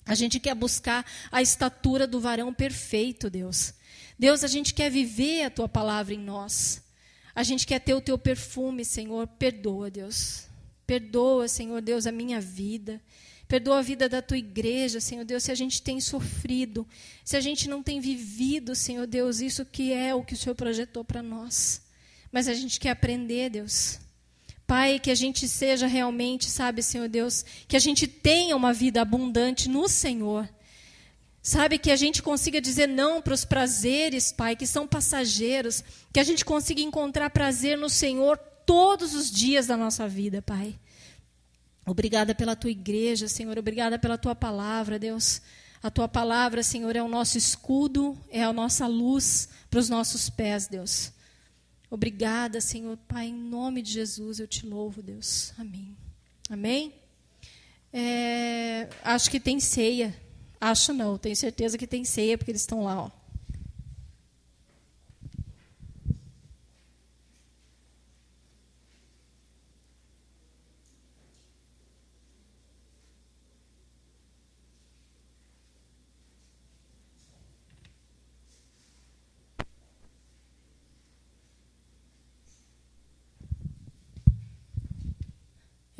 A 0.07 0.15
gente 0.15 0.39
quer 0.39 0.55
buscar 0.55 1.05
a 1.33 1.41
estatura 1.41 2.07
do 2.07 2.21
varão 2.21 2.53
perfeito, 2.53 3.31
Deus. 3.31 3.73
Deus, 4.19 4.45
a 4.45 4.47
gente 4.47 4.75
quer 4.75 4.91
viver 4.91 5.45
a 5.45 5.51
tua 5.51 5.69
palavra 5.69 6.15
em 6.15 6.19
nós. 6.19 6.83
A 7.35 7.43
gente 7.43 7.67
quer 7.67 7.81
ter 7.81 7.95
o 7.95 8.01
teu 8.01 8.17
perfume, 8.19 8.85
Senhor. 8.85 9.27
Perdoa, 9.27 9.91
Deus. 9.91 10.47
Perdoa, 10.87 11.49
Senhor 11.49 11.81
Deus, 11.81 12.07
a 12.07 12.13
minha 12.13 12.41
vida. 12.41 13.01
Perdoa 13.49 13.79
a 13.79 13.83
vida 13.83 14.09
da 14.09 14.23
tua 14.23 14.39
igreja, 14.39 15.01
Senhor 15.01 15.25
Deus, 15.25 15.45
se 15.45 15.53
a 15.53 15.55
gente 15.55 15.83
tem 15.83 16.01
sofrido, 16.01 16.87
se 17.25 17.37
a 17.37 17.41
gente 17.41 17.69
não 17.69 17.83
tem 17.83 18.01
vivido, 18.01 18.75
Senhor 18.75 19.07
Deus, 19.07 19.41
isso 19.41 19.65
que 19.67 19.93
é 19.93 20.15
o 20.15 20.25
que 20.25 20.35
o 20.35 20.37
Senhor 20.37 20.55
projetou 20.55 21.05
para 21.05 21.23
nós. 21.23 21.83
Mas 22.33 22.49
a 22.49 22.55
gente 22.55 22.81
quer 22.81 22.91
aprender, 22.91 23.51
Deus. 23.51 23.99
Pai, 24.67 24.99
que 24.99 25.11
a 25.11 25.15
gente 25.15 25.47
seja 25.47 25.87
realmente, 25.87 26.49
sabe, 26.49 26.83
Senhor 26.83 27.09
Deus, 27.09 27.45
que 27.69 27.77
a 27.77 27.81
gente 27.81 28.07
tenha 28.07 28.57
uma 28.57 28.73
vida 28.73 29.03
abundante 29.03 29.69
no 29.69 29.89
Senhor. 29.89 30.49
Sabe, 31.43 31.77
que 31.77 31.91
a 31.91 31.97
gente 31.97 32.23
consiga 32.23 32.59
dizer 32.59 32.89
não 32.89 33.21
para 33.21 33.35
os 33.35 33.45
prazeres, 33.45 34.33
Pai, 34.33 34.57
que 34.57 34.67
são 34.67 34.87
passageiros, 34.87 35.85
que 36.11 36.19
a 36.19 36.25
gente 36.25 36.43
consiga 36.43 36.81
encontrar 36.81 37.29
prazer 37.29 37.77
no 37.77 37.91
Senhor 37.91 38.39
todos 38.65 39.15
os 39.15 39.31
dias 39.31 39.67
da 39.67 39.77
nossa 39.77 40.09
vida, 40.09 40.41
Pai. 40.41 40.75
Obrigada 41.85 42.35
pela 42.35 42.57
tua 42.57 42.71
igreja, 42.71 43.29
Senhor, 43.29 43.59
obrigada 43.59 43.99
pela 43.99 44.17
tua 44.17 44.35
palavra, 44.35 44.99
Deus. 44.99 45.43
A 45.83 45.91
tua 45.91 46.09
palavra, 46.09 46.62
Senhor, 46.62 46.97
é 46.97 47.03
o 47.03 47.09
nosso 47.09 47.37
escudo, 47.37 48.17
é 48.31 48.43
a 48.43 48.55
nossa 48.55 48.87
luz 48.87 49.51
para 49.71 49.81
os 49.81 49.91
nossos 49.91 50.31
pés, 50.31 50.67
Deus. 50.67 51.12
Obrigada, 51.95 52.61
Senhor 52.61 52.97
Pai, 53.07 53.27
em 53.29 53.33
nome 53.33 53.81
de 53.81 53.93
Jesus 53.93 54.41
eu 54.41 54.49
te 54.49 54.67
louvo, 54.67 55.01
Deus. 55.01 55.53
Amém. 55.57 55.97
Amém? 56.51 56.93
É, 57.93 58.89
acho 59.05 59.31
que 59.31 59.39
tem 59.39 59.61
ceia. 59.61 60.13
Acho 60.61 60.93
não, 60.93 61.17
tenho 61.17 61.37
certeza 61.37 61.79
que 61.79 61.87
tem 61.87 62.05
ceia, 62.05 62.37
porque 62.37 62.51
eles 62.51 62.63
estão 62.63 62.83
lá, 62.83 63.05
ó. 63.05 63.11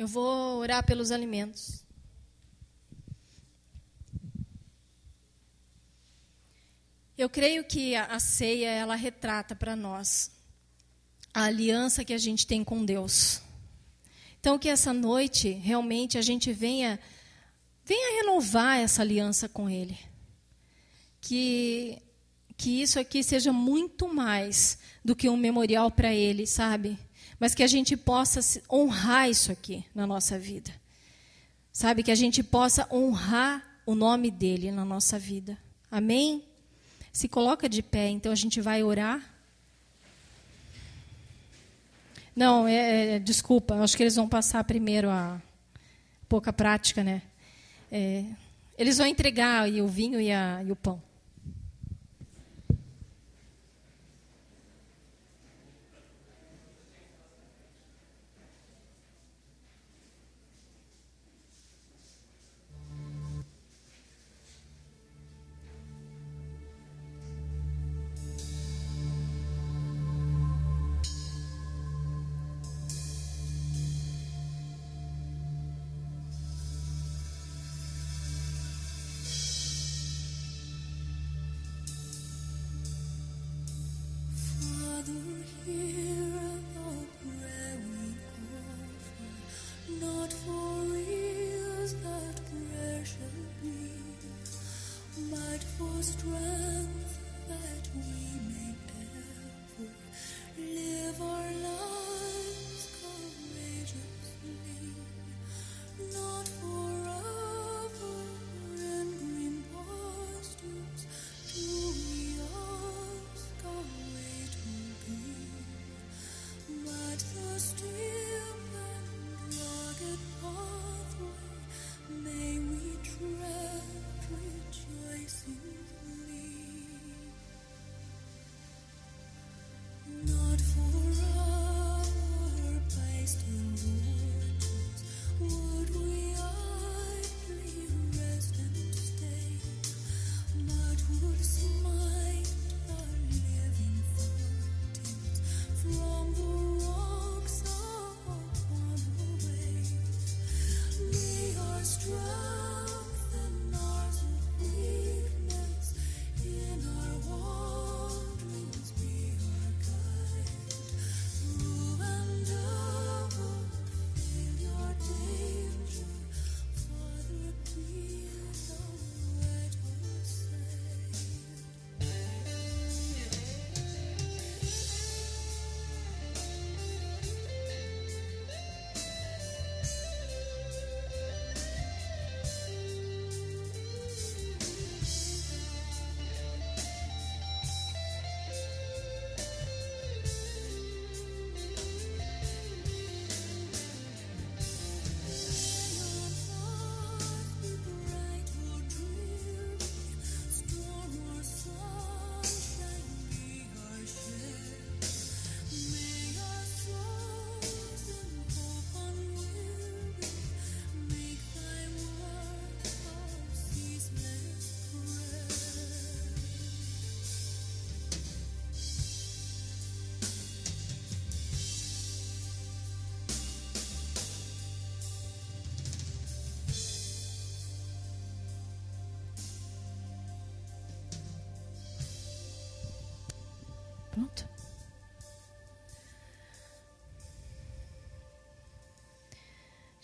Eu 0.05 0.09
vou 0.09 0.59
orar 0.59 0.85
pelos 0.85 1.09
alimentos. 1.09 1.83
Eu 7.17 7.27
creio 7.27 7.63
que 7.63 7.95
a, 7.95 8.19
ceia 8.19 8.69
ela 8.69 8.93
retrata 8.93 9.55
para 9.55 9.75
nós 9.75 10.29
a 11.33 11.45
aliança 11.45 12.05
que 12.05 12.13
a 12.13 12.19
gente 12.19 12.45
tem 12.45 12.63
com 12.63 12.85
Deus. 12.85 13.41
Então 14.39 14.59
que 14.59 14.69
essa 14.69 14.93
noite 14.93 15.49
realmente 15.49 16.19
a 16.19 16.21
gente 16.21 16.53
venha 16.53 16.99
venha 17.83 18.21
renovar 18.21 18.77
essa 18.77 19.01
aliança 19.01 19.49
com 19.49 19.67
ele. 19.67 19.97
Que 21.19 21.99
que 22.55 22.79
isso 22.79 22.99
aqui 22.99 23.23
seja 23.23 23.51
muito 23.51 24.07
mais 24.07 24.77
do 25.03 25.15
que 25.15 25.27
um 25.27 25.35
memorial 25.35 25.89
para 25.89 26.13
ele, 26.13 26.45
sabe? 26.45 26.95
mas 27.39 27.53
que 27.53 27.63
a 27.63 27.67
gente 27.67 27.97
possa 27.97 28.39
honrar 28.71 29.29
isso 29.29 29.51
aqui 29.51 29.85
na 29.93 30.07
nossa 30.07 30.39
vida. 30.39 30.71
Sabe? 31.71 32.03
Que 32.03 32.11
a 32.11 32.15
gente 32.15 32.41
possa 32.41 32.87
honrar 32.91 33.81
o 33.85 33.93
nome 33.93 34.31
dele 34.31 34.71
na 34.71 34.85
nossa 34.85 35.19
vida. 35.19 35.57
Amém? 35.91 36.43
Se 37.11 37.27
coloca 37.27 37.69
de 37.69 37.81
pé, 37.81 38.09
então 38.09 38.31
a 38.31 38.35
gente 38.35 38.59
vai 38.61 38.83
orar. 38.83 39.21
Não, 42.35 42.67
é, 42.67 42.73
é, 42.75 43.15
é 43.15 43.19
desculpa, 43.19 43.75
acho 43.75 43.95
que 43.95 44.03
eles 44.03 44.15
vão 44.15 44.27
passar 44.27 44.63
primeiro 44.65 45.09
a 45.09 45.41
pouca 46.27 46.51
prática, 46.51 47.03
né? 47.03 47.21
É, 47.89 48.25
eles 48.77 48.97
vão 48.97 49.07
entregar 49.07 49.69
o 49.69 49.87
vinho 49.87 50.19
e, 50.19 50.31
a, 50.31 50.61
e 50.65 50.71
o 50.71 50.75
pão. 50.75 51.01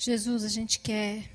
Jesus, 0.04 0.43
a 0.43 0.47
gente 0.47 0.80
quer 0.80 1.30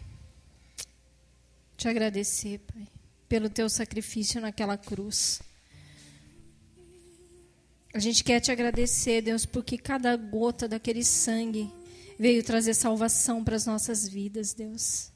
te 1.77 1.87
agradecer, 1.87 2.59
Pai, 2.59 2.89
pelo 3.29 3.49
teu 3.49 3.69
sacrifício 3.71 4.41
naquela 4.41 4.77
cruz. 4.77 5.41
A 7.95 8.01
gente 8.01 8.25
quer 8.25 8.41
te 8.41 8.51
agradecer, 8.51 9.23
Deus, 9.23 9.47
porque 9.47 9.79
cada 9.79 10.17
gota 10.17 10.67
daquele 10.67 11.05
sangue 11.05 11.73
veio 12.19 12.43
trazer 12.43 12.75
salvação 12.75 13.45
para 13.45 13.55
as 13.55 13.67
nossas 13.67 14.09
vidas, 14.09 14.53
Deus. 14.53 15.12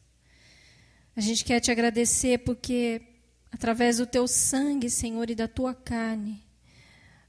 A 1.17 1.21
gente 1.21 1.45
quer 1.45 1.59
te 1.59 1.73
agradecer 1.73 2.39
porque, 2.39 3.03
através 3.51 3.97
do 3.97 4.07
teu 4.07 4.29
sangue, 4.29 4.89
Senhor, 4.89 5.29
e 5.29 5.35
da 5.35 5.49
tua 5.49 5.75
carne, 5.75 6.41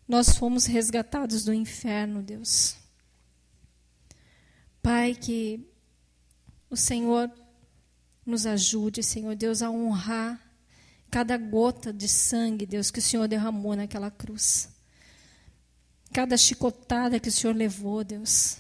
nós 0.08 0.38
fomos 0.38 0.68
resgatados 0.68 1.44
do 1.44 1.52
inferno, 1.52 2.22
Deus. 2.22 2.76
Pai, 4.84 5.16
que 5.16 5.71
o 6.72 6.76
Senhor 6.76 7.32
nos 8.26 8.48
ajude, 8.48 9.04
Senhor 9.04 9.36
Deus, 9.36 9.62
a 9.62 9.70
honrar 9.70 10.42
cada 11.12 11.38
gota 11.38 11.94
de 11.94 12.08
sangue, 12.08 12.66
Deus, 12.66 12.90
que 12.90 13.00
o 13.00 13.02
Senhor 13.02 13.28
derramou 13.28 13.76
naquela 13.76 14.10
cruz. 14.10 14.70
Cada 16.12 16.36
chicotada 16.38 17.20
que 17.20 17.30
o 17.30 17.32
Senhor 17.32 17.56
levou, 17.56 18.04
Deus. 18.04 18.58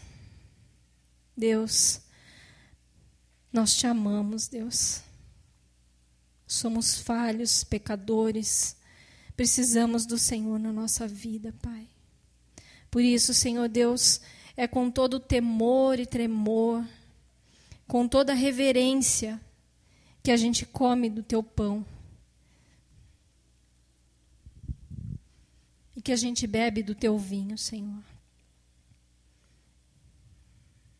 Deus, 1.35 2.01
nós 3.51 3.75
te 3.75 3.87
amamos, 3.87 4.47
Deus. 4.47 5.01
Somos 6.45 6.99
falhos, 6.99 7.63
pecadores 7.63 8.75
Precisamos 9.41 10.05
do 10.05 10.19
Senhor 10.19 10.59
na 10.59 10.71
nossa 10.71 11.07
vida, 11.07 11.51
Pai. 11.63 11.87
Por 12.91 13.01
isso, 13.01 13.33
Senhor 13.33 13.67
Deus, 13.67 14.21
é 14.55 14.67
com 14.67 14.91
todo 14.91 15.19
temor 15.19 15.99
e 15.99 16.05
tremor, 16.05 16.85
com 17.91 18.07
toda 18.07 18.33
reverência, 18.33 19.37
que 20.23 20.31
a 20.31 20.37
gente 20.37 20.65
come 20.65 21.09
do 21.09 21.21
teu 21.21 21.43
pão. 21.43 21.85
E 25.93 26.01
que 26.01 26.13
a 26.13 26.15
gente 26.15 26.47
bebe 26.47 26.81
do 26.83 26.95
teu 26.95 27.17
vinho, 27.19 27.57
Senhor. 27.57 28.01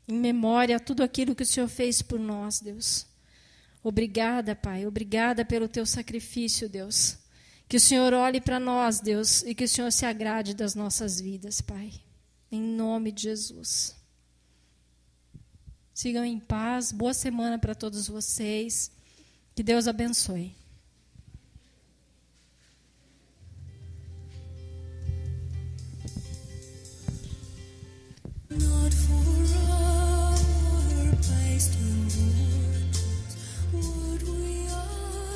Em 0.06 0.20
memória 0.20 0.76
a 0.76 0.80
tudo 0.82 1.02
aquilo 1.02 1.34
que 1.34 1.44
o 1.44 1.46
Senhor 1.46 1.70
fez 1.70 2.02
por 2.02 2.20
nós, 2.20 2.60
Deus. 2.60 3.08
Obrigada, 3.82 4.54
Pai. 4.54 4.86
Obrigada 4.86 5.46
pelo 5.46 5.70
teu 5.70 5.86
sacrifício, 5.86 6.68
Deus. 6.68 7.18
Que 7.70 7.78
o 7.78 7.80
Senhor 7.80 8.12
olhe 8.12 8.42
para 8.42 8.60
nós, 8.60 9.00
Deus, 9.00 9.44
e 9.44 9.56
que 9.56 9.64
o 9.64 9.70
Senhor 9.70 9.94
se 9.94 10.06
agrade 10.06 10.54
das 10.54 10.76
nossas 10.76 11.22
vidas, 11.22 11.62
Pai. 11.62 11.94
Em 12.52 12.62
nome 12.62 13.14
de 13.14 13.22
Jesus. 13.22 14.01
Sigam 15.94 16.24
em 16.24 16.40
paz. 16.40 16.92
Boa 16.92 17.14
semana 17.14 17.60
para 17.60 17.76
todos 17.76 18.08
vocês. 18.08 18.92
Que 19.54 19.64
Deus 19.64 19.88
abençoe. 19.88 20.56
For 28.92 29.31